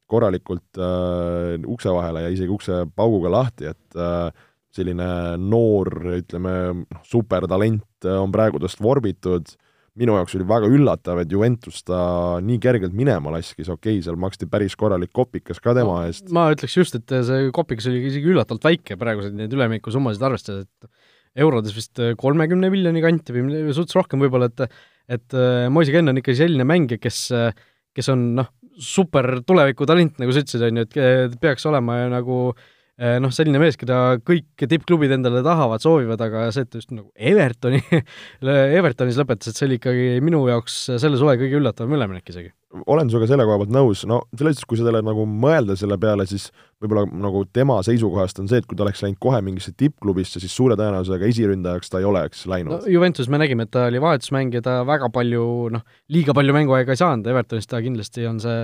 korralikult 0.10 0.82
äh, 0.82 1.60
ukse 1.70 1.94
vahele 1.94 2.26
ja 2.26 2.34
isegi 2.34 2.54
ukse 2.54 2.84
pauguga 2.96 3.32
lahti, 3.34 3.70
et 3.70 4.00
äh, 4.00 4.32
selline 4.74 5.38
noor, 5.38 5.92
ütleme, 6.18 6.56
noh, 6.82 7.04
supertalent 7.06 8.08
on 8.10 8.34
praegu 8.34 8.58
tast 8.64 8.82
vorbitud, 8.82 9.54
minu 10.00 10.16
jaoks 10.18 10.36
oli 10.38 10.48
väga 10.50 10.70
üllatav, 10.74 11.22
et 11.22 11.32
Juventus 11.34 11.84
ta 11.86 12.00
nii 12.44 12.60
kergelt 12.62 12.96
minema 12.98 13.34
laskis, 13.36 13.70
okei 13.70 13.98
okay,, 13.98 14.06
seal 14.06 14.18
maksti 14.20 14.48
päris 14.50 14.76
korralik 14.80 15.14
kopikas 15.14 15.62
ka 15.64 15.76
tema 15.78 16.00
no, 16.02 16.08
eest. 16.10 16.32
ma 16.34 16.48
ütleks 16.54 16.78
just, 16.80 16.98
et 16.98 17.14
see 17.28 17.52
kopikas 17.54 17.90
oli 17.92 18.02
isegi 18.10 18.34
üllatavalt 18.34 18.66
väike 18.66 18.98
praeguseid 19.00 19.38
neid 19.38 19.54
üleminekusummasid 19.54 20.26
arvestades, 20.26 20.66
et 20.66 21.44
eurodes 21.46 21.76
vist 21.78 22.02
kolmekümne 22.18 22.72
miljoni 22.74 23.06
kanti 23.06 23.38
või 23.38 23.78
suts 23.78 23.98
rohkem 23.98 24.22
võib-olla, 24.26 24.50
et 24.52 24.68
et 25.14 25.36
äh, 25.36 25.66
Moise 25.68 25.92
Ken 25.92 26.08
on 26.08 26.22
ikkagi 26.22 26.40
selline 26.46 26.64
mängija, 26.64 27.02
kes, 27.04 27.26
kes 27.94 28.08
on 28.14 28.30
noh, 28.38 28.54
super 28.80 29.42
tulevikutalent, 29.46 30.16
nagu 30.22 30.32
sa 30.32 30.42
ütlesid, 30.42 30.64
on 30.70 30.80
ju, 30.80 30.86
et 31.04 31.36
peaks 31.44 31.68
olema 31.68 31.98
nagu 32.10 32.38
äh, 32.54 32.64
Eh, 32.64 32.83
noh, 33.24 33.32
selline 33.34 33.60
mees, 33.62 33.76
keda 33.80 34.20
kõik 34.24 34.66
tippklubid 34.70 35.12
endale 35.16 35.42
tahavad, 35.46 35.82
soovivad, 35.84 36.22
aga 36.24 36.46
see, 36.56 36.66
et 36.68 36.78
just 36.78 36.92
nagu 36.94 37.10
Evertoni 37.18 37.82
Evertonis 38.80 39.18
lõpetas, 39.20 39.52
et 39.52 39.60
see 39.60 39.68
oli 39.68 39.80
ikkagi 39.80 40.06
minu 40.24 40.44
jaoks 40.48 40.78
selle 41.02 41.20
suve 41.20 41.36
kõige 41.42 41.60
üllatavam 41.60 41.96
üleminek 41.98 42.30
isegi. 42.32 42.54
olen 42.88 43.10
sinuga 43.12 43.28
selle 43.30 43.48
koha 43.50 43.60
pealt 43.62 43.74
nõus, 43.76 44.06
no 44.10 44.22
selles 44.32 44.58
suhtes, 44.58 44.70
kui 44.70 44.80
sellele 44.80 45.04
nagu 45.06 45.26
mõelda 45.30 45.76
selle 45.80 45.98
peale, 46.02 46.26
siis 46.30 46.48
võib-olla 46.84 47.06
nagu 47.26 47.44
tema 47.54 47.82
seisukohast 47.86 48.40
on 48.44 48.50
see, 48.52 48.62
et 48.64 48.70
kui 48.70 48.80
ta 48.80 48.86
oleks 48.88 49.04
läinud 49.04 49.20
kohe 49.24 49.42
mingisse 49.46 49.76
tippklubisse, 49.78 50.42
siis 50.44 50.56
suure 50.56 50.78
tõenäosusega 50.80 51.28
esiründajaks 51.34 51.92
ta 51.92 52.02
ei 52.02 52.10
oleks 52.10 52.48
läinud 52.50 52.78
no,. 52.78 52.82
Juventus 52.90 53.30
me 53.30 53.42
nägime, 53.42 53.68
et 53.68 53.74
ta 53.74 53.90
oli 53.90 54.02
vahetusmängija, 54.04 54.64
ta 54.66 54.80
väga 54.88 55.12
palju 55.14 55.46
noh, 55.76 55.86
liiga 56.14 56.36
palju 56.38 56.56
mänguaega 56.56 56.96
ei 56.96 57.04
saanud, 57.04 57.30
Evertonis 57.34 57.70
ta 57.70 57.84
kindlasti 57.84 58.30
on 58.30 58.42
see 58.44 58.64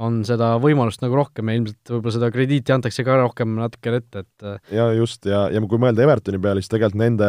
on 0.00 0.22
seda 0.24 0.54
võimalust 0.62 1.02
nagu 1.02 1.16
rohkem 1.18 1.50
ja 1.50 1.58
ilmselt 1.58 1.90
võib-olla 1.92 2.14
seda 2.14 2.30
krediiti 2.32 2.72
antakse 2.72 3.04
ka 3.04 3.18
rohkem 3.20 3.56
natukene 3.58 4.00
ette, 4.00 4.22
et 4.24 4.46
äh, 4.48 4.72
ja 4.78 4.86
just, 4.96 5.26
ja, 5.28 5.44
ja 5.52 5.60
kui 5.68 5.80
mõelda 5.82 6.06
Evertoni 6.06 6.40
peale, 6.42 6.62
siis 6.62 6.72
tegelikult 6.72 7.02
nende 7.02 7.28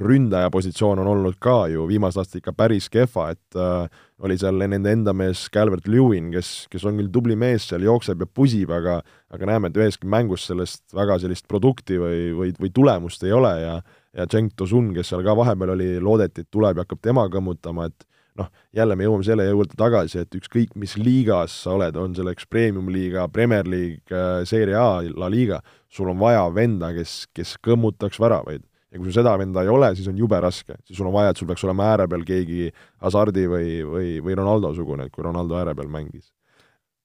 ründaja 0.00 0.48
positsioon 0.52 1.02
on 1.02 1.10
olnud 1.12 1.36
ka 1.42 1.66
ju 1.72 1.84
viimased 1.90 2.22
aastad 2.22 2.40
ikka 2.40 2.54
päris 2.56 2.88
kehva, 2.92 3.28
et 3.36 3.60
äh, 3.60 4.00
oli 4.24 4.38
seal 4.40 4.56
nende 4.62 4.92
enda 4.94 5.12
mees 5.16 5.44
Calvert 5.52 5.88
Lewin, 5.90 6.30
kes, 6.32 6.52
kes 6.72 6.86
on 6.88 6.96
küll 7.00 7.12
tubli 7.12 7.36
mees 7.38 7.68
seal, 7.68 7.84
jookseb 7.84 8.24
ja 8.24 8.30
pusib, 8.30 8.72
aga 8.72 9.02
aga 9.32 9.48
näeme, 9.48 9.70
et 9.70 9.78
üheski 9.80 10.08
mängus 10.08 10.46
sellest 10.48 10.84
väga 10.96 11.18
sellist 11.20 11.46
produkti 11.48 11.96
või, 12.00 12.30
või, 12.36 12.54
või 12.60 12.72
tulemust 12.72 13.24
ei 13.28 13.36
ole 13.36 13.56
ja 13.62 13.80
ja 14.12 14.26
Cenk 14.28 14.52
Tosun, 14.60 14.90
kes 14.92 15.08
seal 15.08 15.22
ka 15.24 15.32
vahepeal 15.36 15.72
oli, 15.72 15.92
loodeti, 15.96 16.44
et 16.44 16.50
tuleb 16.52 16.76
ja 16.76 16.84
hakkab 16.84 17.00
tema 17.00 17.22
kõmmutama, 17.32 17.86
et 17.88 18.04
noh, 18.38 18.48
jälle 18.76 18.96
me 18.96 19.06
jõuame 19.06 19.26
selle 19.26 19.46
juurde 19.48 19.76
tagasi, 19.78 20.22
et 20.22 20.36
ükskõik, 20.36 20.74
mis 20.80 20.96
liigas 21.00 21.54
sa 21.64 21.76
oled, 21.76 21.96
on 22.00 22.16
selleks 22.16 22.48
premium-liiga, 22.50 23.26
Premier 23.32 23.68
League, 23.68 24.04
äh, 24.12 24.42
Serie 24.48 24.76
A, 24.78 25.02
La 25.16 25.30
Liga, 25.32 25.60
sul 25.92 26.10
on 26.12 26.20
vaja 26.20 26.44
venda, 26.54 26.92
kes, 26.96 27.26
kes 27.36 27.56
kõmmutaks 27.64 28.20
väravaid. 28.22 28.64
ja 28.92 28.98
kui 29.00 29.08
sul 29.08 29.22
seda 29.22 29.32
venda 29.40 29.62
ei 29.64 29.70
ole, 29.72 29.88
siis 29.96 30.08
on 30.10 30.18
jube 30.20 30.36
raske, 30.44 30.74
siis 30.84 30.98
sul 30.98 31.06
on 31.08 31.14
vaja, 31.14 31.30
et 31.32 31.38
sul 31.40 31.48
peaks 31.48 31.62
olema 31.64 31.86
ääre 31.94 32.04
peal 32.12 32.26
keegi 32.28 32.66
Hasardi 33.00 33.46
või, 33.48 33.78
või, 33.88 34.08
või 34.20 34.36
Ronaldo-sugune, 34.36 35.06
et 35.08 35.14
kui 35.14 35.24
Ronaldo 35.24 35.56
ääre 35.56 35.72
peal 35.74 35.88
mängis. 35.88 36.32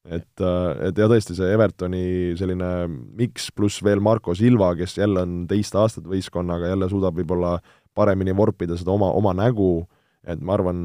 et, 0.08 0.40
äh, 0.40 0.88
et 0.88 0.98
ja 0.98 1.08
tõesti, 1.08 1.36
see 1.36 1.52
Evertoni 1.52 2.36
selline 2.40 2.88
miks, 2.88 3.52
pluss 3.52 3.84
veel 3.84 4.00
Marko 4.00 4.36
Silva, 4.36 4.74
kes 4.76 4.98
jälle 4.98 5.24
on 5.24 5.46
teist 5.48 5.76
aastat 5.76 6.04
võistkonnaga, 6.08 6.68
jälle 6.72 6.90
suudab 6.90 7.16
võib-olla 7.16 7.58
paremini 7.96 8.36
vorpida 8.36 8.78
seda 8.78 8.92
oma, 8.92 9.12
oma 9.12 9.34
nägu 9.36 9.88
et 10.28 10.44
ma 10.44 10.58
arvan, 10.58 10.80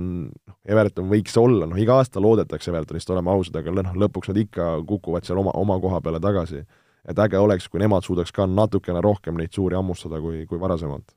Everton 0.69 1.09
võiks 1.11 1.35
olla, 1.41 1.67
noh 1.69 1.79
iga 1.81 1.99
aasta 1.99 2.23
loodetakse 2.23 2.71
Evertonist, 2.71 3.11
oleme 3.11 3.33
ausad, 3.35 3.59
aga 3.59 3.75
noh, 3.75 3.93
lõpuks 4.05 4.31
nad 4.31 4.41
ikka 4.45 4.69
kukuvad 4.89 5.27
seal 5.27 5.41
oma, 5.43 5.55
oma 5.59 5.79
koha 5.83 6.01
peale 6.05 6.23
tagasi. 6.23 6.63
et 7.09 7.19
äge 7.19 7.39
oleks, 7.39 7.67
kui 7.69 7.81
nemad 7.83 8.05
suudaks 8.07 8.31
ka 8.31 8.47
natukene 8.47 9.01
rohkem 9.03 9.35
neid 9.35 9.51
suuri 9.51 9.75
hammustada 9.75 10.21
kui, 10.23 10.45
kui 10.47 10.61
varasemalt. 10.63 11.15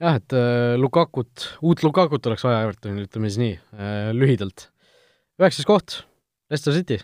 jah, 0.00 0.18
et 0.18 0.34
äh, 0.34 0.74
Lukakut, 0.80 1.50
uut 1.62 1.82
Lukakut 1.86 2.26
oleks 2.26 2.44
vaja 2.44 2.64
Evertonil, 2.66 3.06
ütleme 3.06 3.30
siis 3.30 3.42
nii 3.42 3.52
äh,, 3.54 4.10
lühidalt. 4.16 4.70
üheksas 5.38 5.68
koht, 5.68 6.00
Leicester 6.50 6.74
City. 6.74 6.98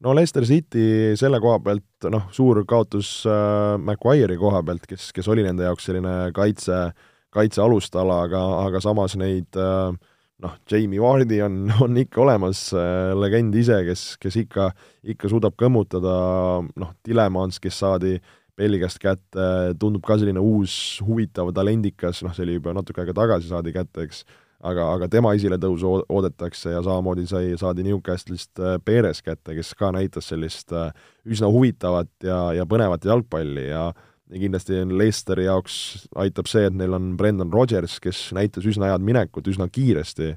no 0.00 0.16
Leicester 0.16 0.48
City 0.48 1.12
selle 1.20 1.42
koha 1.44 1.60
pealt, 1.60 2.08
noh, 2.08 2.30
suur 2.32 2.64
kaotus 2.64 3.20
äh, 3.28 3.76
Maguire'i 3.76 4.40
koha 4.40 4.64
pealt, 4.64 4.88
kes, 4.88 5.12
kes 5.12 5.28
oli 5.28 5.44
nende 5.44 5.68
jaoks 5.68 5.90
selline 5.90 6.16
kaitse 6.32 6.80
äh, 6.86 7.06
kaitse 7.34 7.62
alustala, 7.62 8.22
aga, 8.26 8.40
aga 8.66 8.80
samas 8.82 9.16
neid 9.20 9.58
äh, 9.58 9.92
noh, 10.42 10.56
Jamie 10.70 11.00
Vardi 11.02 11.40
on, 11.44 11.66
on 11.84 12.00
ikka 12.00 12.22
olemas, 12.24 12.68
äh, 12.76 13.12
legend 13.18 13.54
ise, 13.58 13.80
kes, 13.86 14.08
kes 14.22 14.40
ikka, 14.44 14.70
ikka 15.14 15.30
suudab 15.32 15.56
kõmmutada, 15.58 16.16
noh, 16.78 16.92
Tilemans, 17.06 17.60
kes 17.62 17.80
saadi 17.84 18.18
Belgiast 18.58 18.98
kätte, 18.98 19.46
tundub 19.78 20.02
ka 20.06 20.16
selline 20.18 20.42
uus 20.42 20.98
huvitav 21.06 21.52
talendikas, 21.54 22.24
noh, 22.26 22.34
see 22.34 22.46
oli 22.46 22.58
juba 22.58 22.74
natuke 22.74 23.04
aega 23.04 23.14
tagasi 23.14 23.52
saadi 23.52 23.74
kätte, 23.74 24.08
eks, 24.08 24.24
aga, 24.66 24.88
aga 24.96 25.08
tema 25.12 25.30
esiletõusu 25.38 25.92
oodatakse 26.10 26.72
ja 26.72 26.82
samamoodi 26.82 27.28
sai, 27.30 27.52
saadi 27.60 27.86
Newcastle'ist 27.86 28.58
äh, 28.62 28.80
Perez 28.82 29.22
kätte, 29.22 29.54
kes 29.58 29.74
ka 29.78 29.92
näitas 29.94 30.32
sellist 30.32 30.74
üsna 31.28 31.50
huvitavat 31.54 32.10
ja, 32.26 32.40
ja 32.58 32.66
põnevat 32.66 33.06
jalgpalli 33.06 33.68
ja 33.68 33.90
ja 34.28 34.42
kindlasti 34.42 34.82
Leicesteri 34.92 35.46
jaoks 35.48 35.74
aitab 36.20 36.48
see, 36.50 36.66
et 36.68 36.76
neil 36.76 36.94
on 36.96 37.12
Brendan 37.18 37.52
Rodgers, 37.54 37.98
kes 38.02 38.28
näitas 38.36 38.66
üsna 38.68 38.92
head 38.92 39.04
minekut 39.04 39.48
üsna 39.50 39.68
kiiresti, 39.72 40.32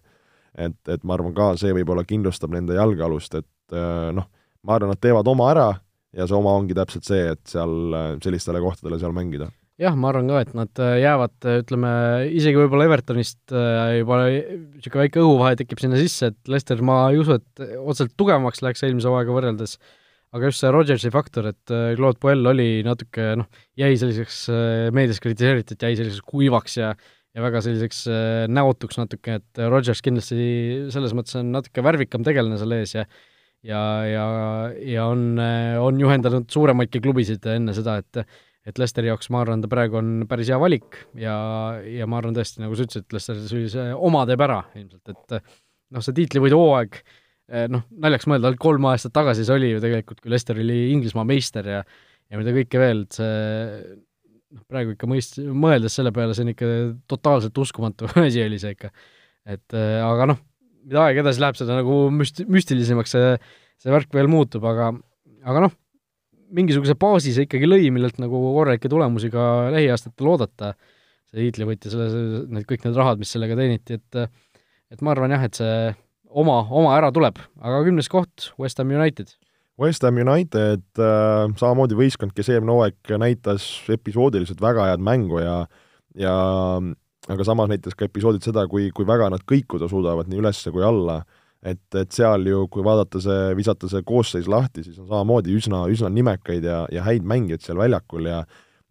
et, 0.56 0.78
et 0.92 1.08
ma 1.08 1.18
arvan 1.18 1.36
ka 1.36 1.54
see 1.60 1.74
võib-olla 1.76 2.06
kindlustab 2.08 2.54
nende 2.56 2.78
jalgealust, 2.78 3.40
et 3.42 3.76
äh, 3.76 4.12
noh, 4.16 4.28
ma 4.68 4.78
arvan, 4.78 4.94
nad 4.94 5.02
teevad 5.04 5.28
oma 5.32 5.50
ära 5.54 5.70
ja 6.16 6.28
see 6.28 6.38
oma 6.38 6.56
ongi 6.60 6.78
täpselt 6.78 7.08
see, 7.08 7.34
et 7.36 7.42
seal 7.52 7.98
äh, 7.98 8.14
sellistele 8.24 8.64
kohtadele 8.64 9.00
seal 9.02 9.16
mängida. 9.16 9.52
jah, 9.82 9.96
ma 9.98 10.12
arvan 10.12 10.30
ka, 10.32 10.44
et 10.46 10.54
nad 10.56 10.84
äh, 10.84 10.98
jäävad, 11.04 11.38
ütleme, 11.64 11.94
isegi 12.32 12.60
võib-olla 12.64 12.88
Evertonist 12.88 13.42
juba 13.52 14.22
niisugune 14.28 15.08
väike 15.08 15.24
õhuvahe 15.24 15.58
tekib 15.60 15.84
sinna 15.84 16.00
sisse, 16.00 16.32
et 16.32 16.52
Leicester, 16.52 16.84
ma 16.86 17.04
ei 17.12 17.20
usu, 17.20 17.40
et 17.42 17.66
otseselt 17.82 18.16
tugevamaks 18.20 18.64
läheks 18.64 18.88
eelmise 18.88 19.12
hooaega 19.12 19.36
võrreldes, 19.36 19.80
aga 20.36 20.50
just 20.50 20.64
see 20.64 20.72
Rodgersi 20.72 21.12
faktor, 21.12 21.50
et 21.52 21.74
äh, 21.74 21.94
Claude 22.00 22.20
Puel 22.22 22.46
oli 22.48 22.70
natuke 22.88 23.34
noh, 23.40 23.50
jäi 23.80 23.96
selliseks, 24.00 24.44
äh, 24.52 24.86
meedias 24.96 25.20
kritiseeriti, 25.24 25.76
et 25.76 25.88
jäi 25.88 25.98
selliseks 26.00 26.28
kuivaks 26.28 26.78
ja 26.80 26.94
ja 27.32 27.40
väga 27.40 27.62
selliseks 27.64 28.00
äh, 28.12 28.46
näotuks 28.52 29.00
natuke, 29.00 29.38
et 29.40 29.60
Rodgers 29.72 30.02
kindlasti 30.04 30.46
selles 30.92 31.14
mõttes 31.16 31.38
on 31.40 31.52
natuke 31.54 31.84
värvikam 31.84 32.26
tegelane 32.28 32.60
seal 32.60 32.76
ees 32.76 32.96
ja 32.98 33.06
ja, 33.62 33.82
ja, 34.08 34.26
ja 34.82 35.04
on, 35.06 35.36
on 35.38 36.00
juhendanud 36.02 36.48
suuremaidki 36.50 37.00
klubisid 37.04 37.46
enne 37.52 37.76
seda, 37.78 38.00
et 38.02 38.24
et 38.62 38.78
Lesteri 38.78 39.10
jaoks 39.10 39.32
ma 39.34 39.40
arvan, 39.42 39.62
ta 39.62 39.70
praegu 39.70 39.98
on 39.98 40.10
päris 40.30 40.52
hea 40.52 40.58
valik 40.62 41.00
ja, 41.18 41.34
ja 41.82 42.06
ma 42.06 42.20
arvan 42.20 42.36
tõesti, 42.36 42.62
nagu 42.62 42.76
sa 42.78 42.86
ütlesid, 42.86 43.08
Lester 43.16 43.40
sellise 43.50 43.88
oma 43.98 44.22
teeb 44.30 44.44
ära 44.46 44.60
ilmselt, 44.78 45.14
et 45.16 45.56
noh, 45.92 46.04
see 46.06 46.14
tiitlivõidu 46.20 46.60
hooaeg 46.60 47.00
äh, 47.00 47.21
noh, 47.72 47.84
naljaks 48.04 48.28
mõelda, 48.30 48.50
ainult 48.50 48.62
kolm 48.62 48.86
aastat 48.92 49.14
tagasi 49.16 49.44
see 49.48 49.58
oli 49.58 49.74
ju 49.74 49.82
tegelikult, 49.84 50.22
kui 50.24 50.32
Lester 50.32 50.60
oli 50.60 50.80
Inglismaa 50.94 51.28
meister 51.28 51.68
ja 51.68 51.82
ja 52.32 52.40
mida 52.40 52.54
kõike 52.56 52.80
veel, 52.80 53.04
et 53.06 53.18
see 53.18 53.32
noh, 54.56 54.64
praegu 54.72 54.96
ikka 54.96 55.10
mõist-, 55.10 55.40
mõeldes 55.42 55.98
selle 55.98 56.14
peale, 56.16 56.36
see 56.36 56.46
on 56.46 56.54
ikka 56.54 56.70
totaalselt 57.12 57.58
uskumatu 57.64 58.10
asi 58.24 58.44
oli 58.46 58.60
see 58.62 58.76
ikka. 58.78 58.92
et 59.52 59.78
äh, 59.78 60.00
aga 60.06 60.32
noh, 60.34 60.42
mida 60.86 61.06
aeg 61.08 61.22
edasi 61.24 61.44
läheb, 61.44 61.60
seda 61.60 61.78
nagu 61.80 62.04
müst-, 62.14 62.44
müstilisemaks 62.52 63.16
see, 63.16 63.34
see 63.82 63.94
värk 63.94 64.14
veel 64.16 64.32
muutub, 64.32 64.66
aga 64.68 64.92
aga 65.48 65.66
noh, 65.68 65.76
mingisuguse 66.56 66.98
baasi 67.00 67.34
see 67.36 67.48
ikkagi 67.48 67.70
lõi, 67.70 67.90
millelt 67.94 68.20
nagu 68.22 68.40
korralikke 68.58 68.92
tulemusi 68.92 69.32
ka 69.34 69.72
lähiaastatel 69.74 70.32
oodata, 70.34 70.74
see 71.32 71.46
tiitlivõitja, 71.46 71.92
selle, 71.94 72.46
need 72.52 72.68
kõik 72.70 72.86
need 72.86 73.00
rahad, 73.00 73.22
mis 73.22 73.32
sellega 73.34 73.58
teeniti, 73.60 74.00
et 74.00 74.24
et 74.92 75.04
ma 75.06 75.14
arvan 75.14 75.32
jah, 75.32 75.46
et 75.48 75.56
see 75.56 75.76
oma, 76.32 76.62
oma 76.70 76.96
ära 76.98 77.12
tuleb, 77.14 77.40
aga 77.62 77.84
kümnes 77.86 78.10
koht, 78.12 78.52
West 78.62 78.82
Ham 78.82 78.92
United. 78.96 79.36
West 79.82 80.04
Ham 80.06 80.20
United 80.22 80.84
äh, 81.00 81.46
samamoodi 81.60 81.98
võistkond, 81.98 82.36
kes 82.38 82.52
eelmine 82.54 82.76
hooaeg 82.76 83.14
näitas 83.22 83.68
episoodiliselt 83.92 84.62
väga 84.62 84.90
head 84.92 85.04
mängu 85.04 85.42
ja 85.44 85.64
ja 86.18 86.34
aga 87.32 87.46
samas 87.48 87.70
näitas 87.72 87.96
ka 87.96 88.08
episoodid 88.08 88.44
seda, 88.44 88.66
kui, 88.68 88.90
kui 88.96 89.06
väga 89.08 89.30
nad 89.32 89.46
kõikuda 89.48 89.88
suudavad 89.88 90.28
nii 90.28 90.42
üles 90.42 90.60
kui 90.74 90.84
alla 90.84 91.22
et, 91.62 91.84
et 91.96 92.12
seal 92.14 92.46
ju, 92.50 92.66
kui 92.74 92.84
vaadata 92.86 93.22
see, 93.22 93.54
visata 93.58 93.90
see 93.90 94.04
koosseis 94.08 94.50
lahti, 94.50 94.84
siis 94.86 94.98
on 95.00 95.08
samamoodi 95.10 95.54
üsna, 95.58 95.86
üsna 95.94 96.10
nimekaid 96.14 96.66
ja, 96.66 96.84
ja 96.94 97.06
häid 97.06 97.26
mängijaid 97.28 97.66
seal 97.66 97.82
väljakul 97.82 98.30
ja 98.30 98.44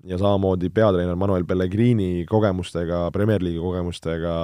ja 0.09 0.16
samamoodi 0.16 0.70
peatreener 0.72 1.16
Manuel 1.18 1.45
Pellegrini 1.45 2.24
kogemustega, 2.24 3.11
Premier 3.12 3.43
League'i 3.45 3.61
kogemustega, 3.61 4.34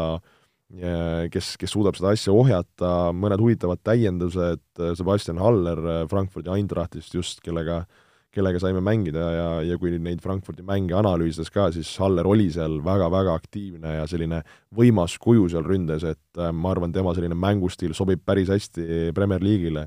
kes, 1.30 1.52
kes 1.60 1.70
suudab 1.70 1.94
seda 1.94 2.10
asja 2.16 2.32
ohjata, 2.34 3.12
mõned 3.14 3.38
huvitavad 3.38 3.78
täiendused, 3.86 4.64
Sebastian 4.98 5.38
Haller 5.38 5.78
Frankfurdi 6.10 6.50
Eintrachtist 6.50 7.14
just, 7.14 7.38
kellega 7.44 7.84
äh, 7.84 8.02
kellega 8.36 8.60
saime 8.60 8.82
mängida 8.84 9.26
ja, 9.32 9.48
ja 9.64 9.76
kui 9.80 9.94
neid 10.02 10.20
Frankfurdi 10.24 10.64
mänge 10.66 10.96
analüüsides 10.98 11.50
ka, 11.52 11.70
siis 11.74 11.90
Haller 12.02 12.28
oli 12.28 12.48
seal 12.52 12.78
väga-väga 12.84 13.36
aktiivne 13.40 13.96
ja 13.98 14.08
selline 14.10 14.42
võimas 14.76 15.16
kuju 15.22 15.48
seal 15.52 15.64
ründes, 15.66 16.04
et 16.06 16.40
äh, 16.40 16.52
ma 16.52 16.74
arvan, 16.74 16.94
tema 16.94 17.14
selline 17.16 17.38
mängustiil 17.38 17.96
sobib 17.96 18.24
päris 18.26 18.52
hästi 18.52 19.14
Premier 19.16 19.44
League'ile. 19.44 19.86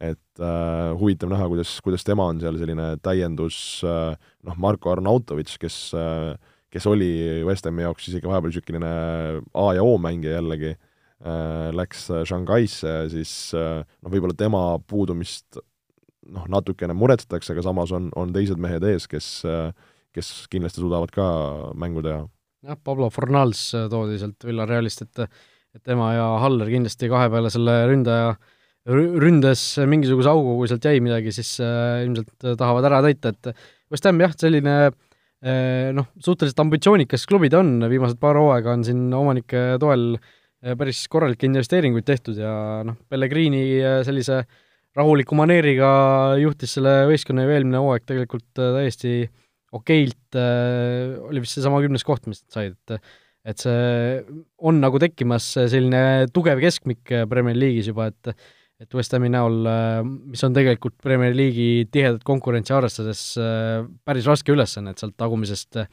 et 0.00 0.40
äh, 0.40 0.94
huvitav 0.96 1.28
näha, 1.28 1.44
kuidas, 1.50 1.74
kuidas 1.84 2.06
tema 2.06 2.24
on 2.30 2.38
seal 2.40 2.56
selline 2.56 2.94
täiendus 3.04 3.82
äh, 3.84 4.14
noh, 4.48 4.56
Marko 4.56 4.94
Arnautovitš, 4.94 5.58
kes 5.60 5.76
äh, 5.92 6.38
kes 6.70 6.86
oli 6.90 7.10
West 7.46 7.66
Hami 7.68 7.84
jaoks 7.86 8.08
isegi 8.10 8.28
vahepeal 8.30 8.52
niisugune 8.52 8.92
A 9.54 9.66
ja 9.76 9.84
O 9.86 9.96
mängija 10.02 10.38
jällegi 10.38 10.74
äh,, 10.74 11.70
läks 11.76 12.08
Shanghai'sse, 12.28 12.94
siis 13.12 13.32
äh, 13.58 13.82
noh, 13.82 14.12
võib-olla 14.12 14.36
tema 14.38 14.64
puudumist 14.86 15.60
noh, 16.30 16.46
natukene 16.50 16.96
muretsetakse, 16.96 17.54
aga 17.54 17.64
samas 17.66 17.94
on, 17.96 18.10
on 18.16 18.34
teised 18.34 18.60
mehed 18.60 18.84
ees, 18.86 19.08
kes, 19.10 19.30
kes 20.14 20.34
kindlasti 20.52 20.82
suudavad 20.82 21.10
ka 21.14 21.26
mängu 21.78 22.04
teha. 22.06 22.22
jah, 22.66 22.78
Pablo 22.84 23.10
Fornals 23.10 23.70
toodi 23.90 24.20
sealt 24.20 24.46
Villarealist, 24.46 25.08
et 25.08 25.26
et 25.70 25.84
tema 25.86 26.08
ja 26.16 26.24
Haller 26.42 26.66
kindlasti 26.66 27.06
kahe 27.10 27.28
peale 27.30 27.50
selle 27.52 27.74
ründaja 27.86 28.32
ründes 28.90 29.62
mingisuguse 29.86 30.30
augu, 30.32 30.56
kui 30.58 30.70
sealt 30.70 30.86
jäi 30.88 31.02
midagi, 31.04 31.32
siis 31.36 31.52
äh, 31.62 32.00
ilmselt 32.06 32.32
tahavad 32.58 32.88
ära 32.88 33.02
täita, 33.04 33.34
et 33.34 33.62
West 33.92 34.06
Ham 34.08 34.20
jah, 34.22 34.32
selline 34.40 34.76
äh, 34.88 34.94
noh, 35.96 36.10
suhteliselt 36.20 36.58
ambitsioonikas 36.60 37.22
klubi 37.28 37.48
ta 37.52 37.62
on, 37.62 37.78
viimased 37.88 38.18
paar 38.20 38.36
hooaega 38.36 38.74
on 38.76 38.82
siin 38.84 39.06
omanike 39.16 39.78
toel 39.80 40.10
äh, 40.18 40.74
päris 40.76 41.00
korralikke 41.08 41.48
investeeringuid 41.48 42.04
tehtud 42.04 42.40
ja 42.40 42.52
noh, 42.84 42.98
Pellegrini 43.08 43.62
sellise 44.04 44.42
äh, 44.42 44.58
rahuliku 44.98 45.38
maneeriga 45.38 45.88
juhtis 46.40 46.74
selle 46.76 47.04
võistkonna 47.10 47.46
ju 47.46 47.54
eelmine 47.54 47.80
hooaeg 47.82 48.06
tegelikult 48.08 48.60
äh, 48.60 48.72
täiesti 48.78 49.14
okeilt 49.76 50.38
äh,, 50.38 51.18
oli 51.28 51.42
vist 51.44 51.58
seesama 51.58 51.78
kümnes 51.84 52.04
koht, 52.06 52.26
mis 52.30 52.42
nad 52.42 52.56
said, 52.56 52.78
et 52.90 53.18
et 53.50 53.56
see 53.56 54.18
on 54.68 54.82
nagu 54.82 54.98
tekkimas 55.00 55.46
selline 55.72 56.26
tugev 56.34 56.58
keskmik 56.60 57.08
Premier 57.30 57.56
League'is 57.56 57.86
juba, 57.88 58.10
et 58.10 58.34
et 58.80 58.96
West 58.96 59.12
Hami 59.14 59.28
näol, 59.32 59.58
äh, 59.68 60.00
mis 60.04 60.42
on 60.46 60.54
tegelikult 60.56 60.96
Premier 61.02 61.34
League'i 61.36 61.86
tihedat 61.92 62.24
konkurentsi 62.26 62.74
arvestades 62.76 63.24
äh, 63.40 63.82
päris 64.08 64.28
raske 64.30 64.54
ülesanne, 64.54 64.94
et 64.94 65.02
sealt 65.02 65.18
tagumisest 65.20 65.82
äh, 65.82 65.90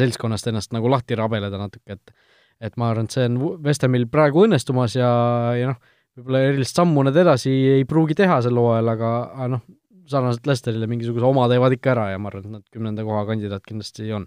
seltskonnast 0.00 0.48
ennast 0.50 0.72
nagu 0.76 0.90
lahti 0.92 1.18
rabeleda 1.18 1.60
natuke, 1.60 1.98
et 1.98 2.16
et 2.56 2.72
ma 2.80 2.86
arvan, 2.88 3.04
et 3.04 3.12
see 3.12 3.26
on 3.28 3.34
West 3.66 3.82
Hamil 3.84 4.06
praegu 4.08 4.46
õnnestumas 4.46 4.94
ja, 4.96 5.08
ja 5.52 5.74
noh, 5.74 5.96
võib-olla 6.16 6.40
erilist 6.48 6.78
sammu 6.78 7.02
nad 7.04 7.16
edasi 7.20 7.52
ei 7.74 7.84
pruugi 7.84 8.16
teha 8.16 8.38
sel 8.46 8.56
hooajal, 8.56 8.88
aga, 8.94 9.10
aga 9.34 9.48
noh, 9.58 9.66
sarnaselt 10.08 10.48
Lesterile 10.48 10.88
mingisuguse 10.88 11.28
oma 11.28 11.44
teevad 11.52 11.76
ikka 11.76 11.92
ära 11.92 12.06
ja 12.14 12.22
ma 12.22 12.30
arvan, 12.30 12.46
et 12.46 12.54
nad 12.56 12.64
kümnenda 12.72 13.04
koha 13.04 13.26
kandidaat 13.28 13.66
kindlasti 13.68 14.08
on. 14.16 14.24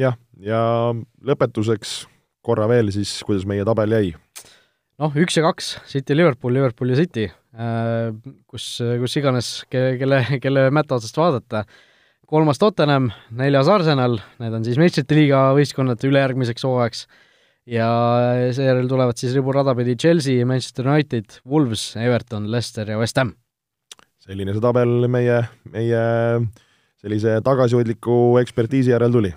jah, 0.00 0.18
ja 0.42 0.60
lõpetuseks 1.22 2.00
korra 2.42 2.66
veel 2.70 2.90
siis, 2.94 3.20
kuidas 3.26 3.46
meie 3.46 3.62
tabel 3.68 3.94
jäi? 3.94 4.10
Noh, 5.00 5.16
üks 5.16 5.38
ja 5.38 5.44
kaks, 5.46 5.74
City, 5.88 6.16
Liverpool, 6.16 6.52
Liverpool 6.56 6.92
ja 6.92 6.98
City, 7.00 7.26
äh, 7.56 8.10
kus, 8.50 8.66
kus 9.00 9.16
iganes, 9.20 9.48
kelle, 9.72 9.96
kelle, 10.00 10.20
kelle 10.42 10.66
mätta 10.74 10.98
otsast 10.98 11.16
vaadata, 11.16 11.64
kolmas 12.30 12.60
Tottenham, 12.62 13.08
neljas 13.36 13.70
Arsenal, 13.72 14.20
need 14.42 14.54
on 14.54 14.66
siis 14.66 14.78
meistrite 14.80 15.16
liiga 15.18 15.48
võistkonnad 15.56 16.04
ülejärgmiseks 16.06 16.66
hooajaks 16.68 17.04
ja 17.70 17.88
seejärel 18.54 18.88
tulevad 18.90 19.18
siis 19.20 19.34
riburada 19.36 19.74
pidi 19.78 19.96
Chelsea, 19.98 20.46
Manchester 20.46 20.88
United, 20.88 21.40
Wolves, 21.48 21.90
Everton, 21.98 22.48
Leicester 22.52 22.88
ja 22.92 23.00
West 23.00 23.18
Ham. 23.20 23.34
selline 24.20 24.52
see 24.54 24.62
tabel 24.62 25.08
meie, 25.10 25.40
meie 25.72 26.00
sellise 27.00 27.38
tagasihoidliku 27.42 28.38
ekspertiisi 28.44 28.92
järel 28.92 29.12
tuli. 29.16 29.32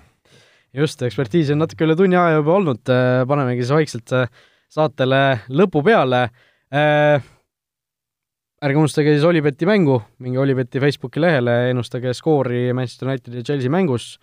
just, 0.76 1.02
ekspertiisi 1.02 1.54
on 1.56 1.64
natuke 1.64 1.86
üle 1.86 1.96
tunni 1.98 2.20
aja 2.20 2.38
juba 2.38 2.58
olnud, 2.60 2.94
panemegi 3.30 3.64
siis 3.64 3.74
vaikselt 3.74 4.18
saatele 4.74 5.22
lõpu 5.54 5.84
peale. 5.86 6.26
ärge 8.64 8.80
unustage 8.80 9.12
siis 9.14 9.24
Olibeti 9.28 9.68
mängu, 9.68 10.00
minge 10.24 10.40
Olibeti 10.40 10.80
Facebooki 10.82 11.22
lehele, 11.22 11.70
ennustage 11.70 12.14
skoori 12.16 12.72
Manchester 12.74 13.08
Unitedi 13.12 13.42
ja 13.42 13.46
Chelsea 13.52 13.70
mängus. 13.70 14.16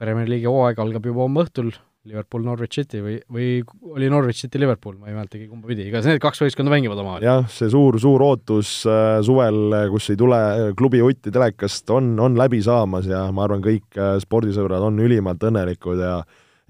Premier 0.00 0.26
League'i 0.26 0.50
hooaeg 0.50 0.80
algab 0.82 1.04
juba 1.06 1.22
homme 1.22 1.44
õhtul 1.44 1.70
Liverpool, 2.04 2.42
Norwich 2.42 2.74
City 2.74 2.98
või, 2.98 3.16
või 3.30 3.48
oli 3.94 4.08
Norwich 4.10 4.40
City, 4.42 4.58
Liverpool, 4.58 4.96
ma 4.98 5.06
ei 5.10 5.14
mäletagi, 5.14 5.44
kumba 5.46 5.70
pidi, 5.70 5.84
igatahes 5.86 6.16
need 6.16 6.22
kaks 6.24 6.42
võistkonda 6.42 6.72
mängivad 6.72 6.98
omavahel. 6.98 7.26
jah, 7.28 7.44
see 7.52 7.70
suur, 7.70 7.98
suur 8.02 8.24
ootus 8.26 8.72
äh, 8.90 9.20
suvel, 9.22 9.60
äh, 9.78 9.84
kus 9.92 10.10
ei 10.10 10.18
tule 10.18 10.40
äh, 10.40 10.72
klubi 10.78 11.02
Utti 11.04 11.30
telekast, 11.34 11.86
on, 11.94 12.16
on 12.18 12.38
läbi 12.38 12.58
saamas 12.64 13.06
ja 13.06 13.22
ma 13.34 13.46
arvan, 13.46 13.62
kõik 13.62 14.00
äh, 14.00 14.16
spordisõbrad 14.24 14.82
on 14.88 14.98
ülimalt 15.04 15.46
õnnelikud 15.46 16.02
ja 16.02 16.16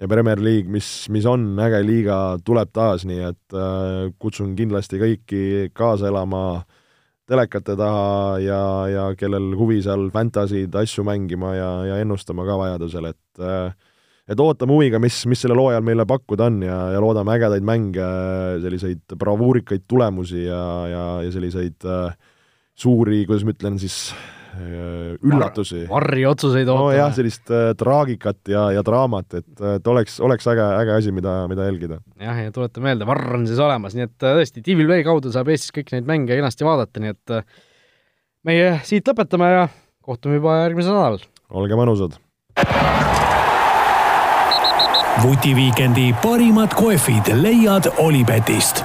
ja 0.02 0.08
Premier 0.10 0.40
League, 0.42 0.70
mis, 0.70 1.06
mis 1.14 1.26
on 1.30 1.52
äge 1.62 1.78
liiga, 1.86 2.18
tuleb 2.44 2.72
taas, 2.74 3.06
nii 3.06 3.22
et 3.28 3.54
äh, 3.54 4.10
kutsun 4.18 4.56
kindlasti 4.58 4.98
kõiki 4.98 5.42
kaasa 5.76 6.10
elama 6.10 6.64
telekate 7.30 7.76
taha 7.78 8.40
ja, 8.42 8.62
ja 8.90 9.04
kellel 9.18 9.52
huvi 9.56 9.78
seal 9.84 10.08
fantasy'd, 10.12 10.74
asju 10.82 11.06
mängima 11.06 11.54
ja, 11.54 11.70
ja 11.92 12.00
ennustama 12.02 12.44
ka 12.48 12.58
vajadusel, 12.64 13.12
et 13.12 13.42
äh, 13.46 13.70
et 14.30 14.38
ootame 14.40 14.74
huviga, 14.74 15.00
mis, 15.02 15.22
mis 15.30 15.40
sellel 15.42 15.58
hooajal 15.58 15.82
meile 15.86 16.06
pakkuda 16.08 16.46
on 16.50 16.60
ja, 16.64 16.76
ja 16.94 17.00
loodame 17.02 17.34
ägedaid 17.36 17.64
mänge, 17.66 18.10
selliseid 18.62 19.16
bravuurikaid 19.18 19.86
tulemusi 19.90 20.46
ja, 20.46 20.62
ja, 20.90 21.06
ja 21.26 21.32
selliseid 21.34 21.86
äh, 21.86 22.14
suuri, 22.74 23.24
kuidas 23.26 23.46
ma 23.46 23.54
ütlen 23.54 23.78
siis 23.82 24.12
üllatusi 24.60 25.82
Var,. 25.82 25.90
varriotsuseid 25.94 26.68
ootame. 26.68 26.92
nojah, 26.92 27.12
sellist 27.16 27.52
äh, 27.52 27.70
traagikat 27.78 28.52
ja, 28.52 28.66
ja 28.76 28.84
draamat, 28.86 29.38
et, 29.40 29.50
et 29.76 29.90
oleks, 29.92 30.18
oleks 30.24 30.48
äge, 30.52 30.66
äge 30.82 30.96
asi, 30.98 31.12
mida, 31.14 31.34
mida 31.50 31.66
jälgida. 31.68 32.00
jah, 32.20 32.42
ja 32.44 32.52
tuleta 32.54 32.84
meelde, 32.84 33.08
Varr 33.08 33.38
on 33.38 33.46
siis 33.48 33.60
olemas, 33.62 33.96
nii 33.98 34.08
et 34.08 34.28
äh, 34.28 34.36
tõesti, 34.40 34.64
TVL 34.66 35.04
kaudu 35.06 35.32
saab 35.34 35.52
Eestis 35.52 35.74
kõiki 35.74 35.96
neid 35.96 36.08
mänge 36.08 36.36
kenasti 36.38 36.68
vaadata, 36.68 37.02
nii 37.02 37.14
et 37.14 37.36
äh, 37.38 37.46
meie 38.48 38.74
siit 38.88 39.08
lõpetame 39.08 39.52
ja 39.52 39.68
kohtume 40.04 40.40
juba 40.40 40.62
järgmisel 40.64 40.98
nädalal. 40.98 41.28
olge 41.50 41.80
mõnusad! 41.80 42.20
vutiviikendi 45.22 46.10
parimad 46.22 46.74
kohvid 46.74 47.28
leiad 47.38 47.86
Olipetist 48.02 48.82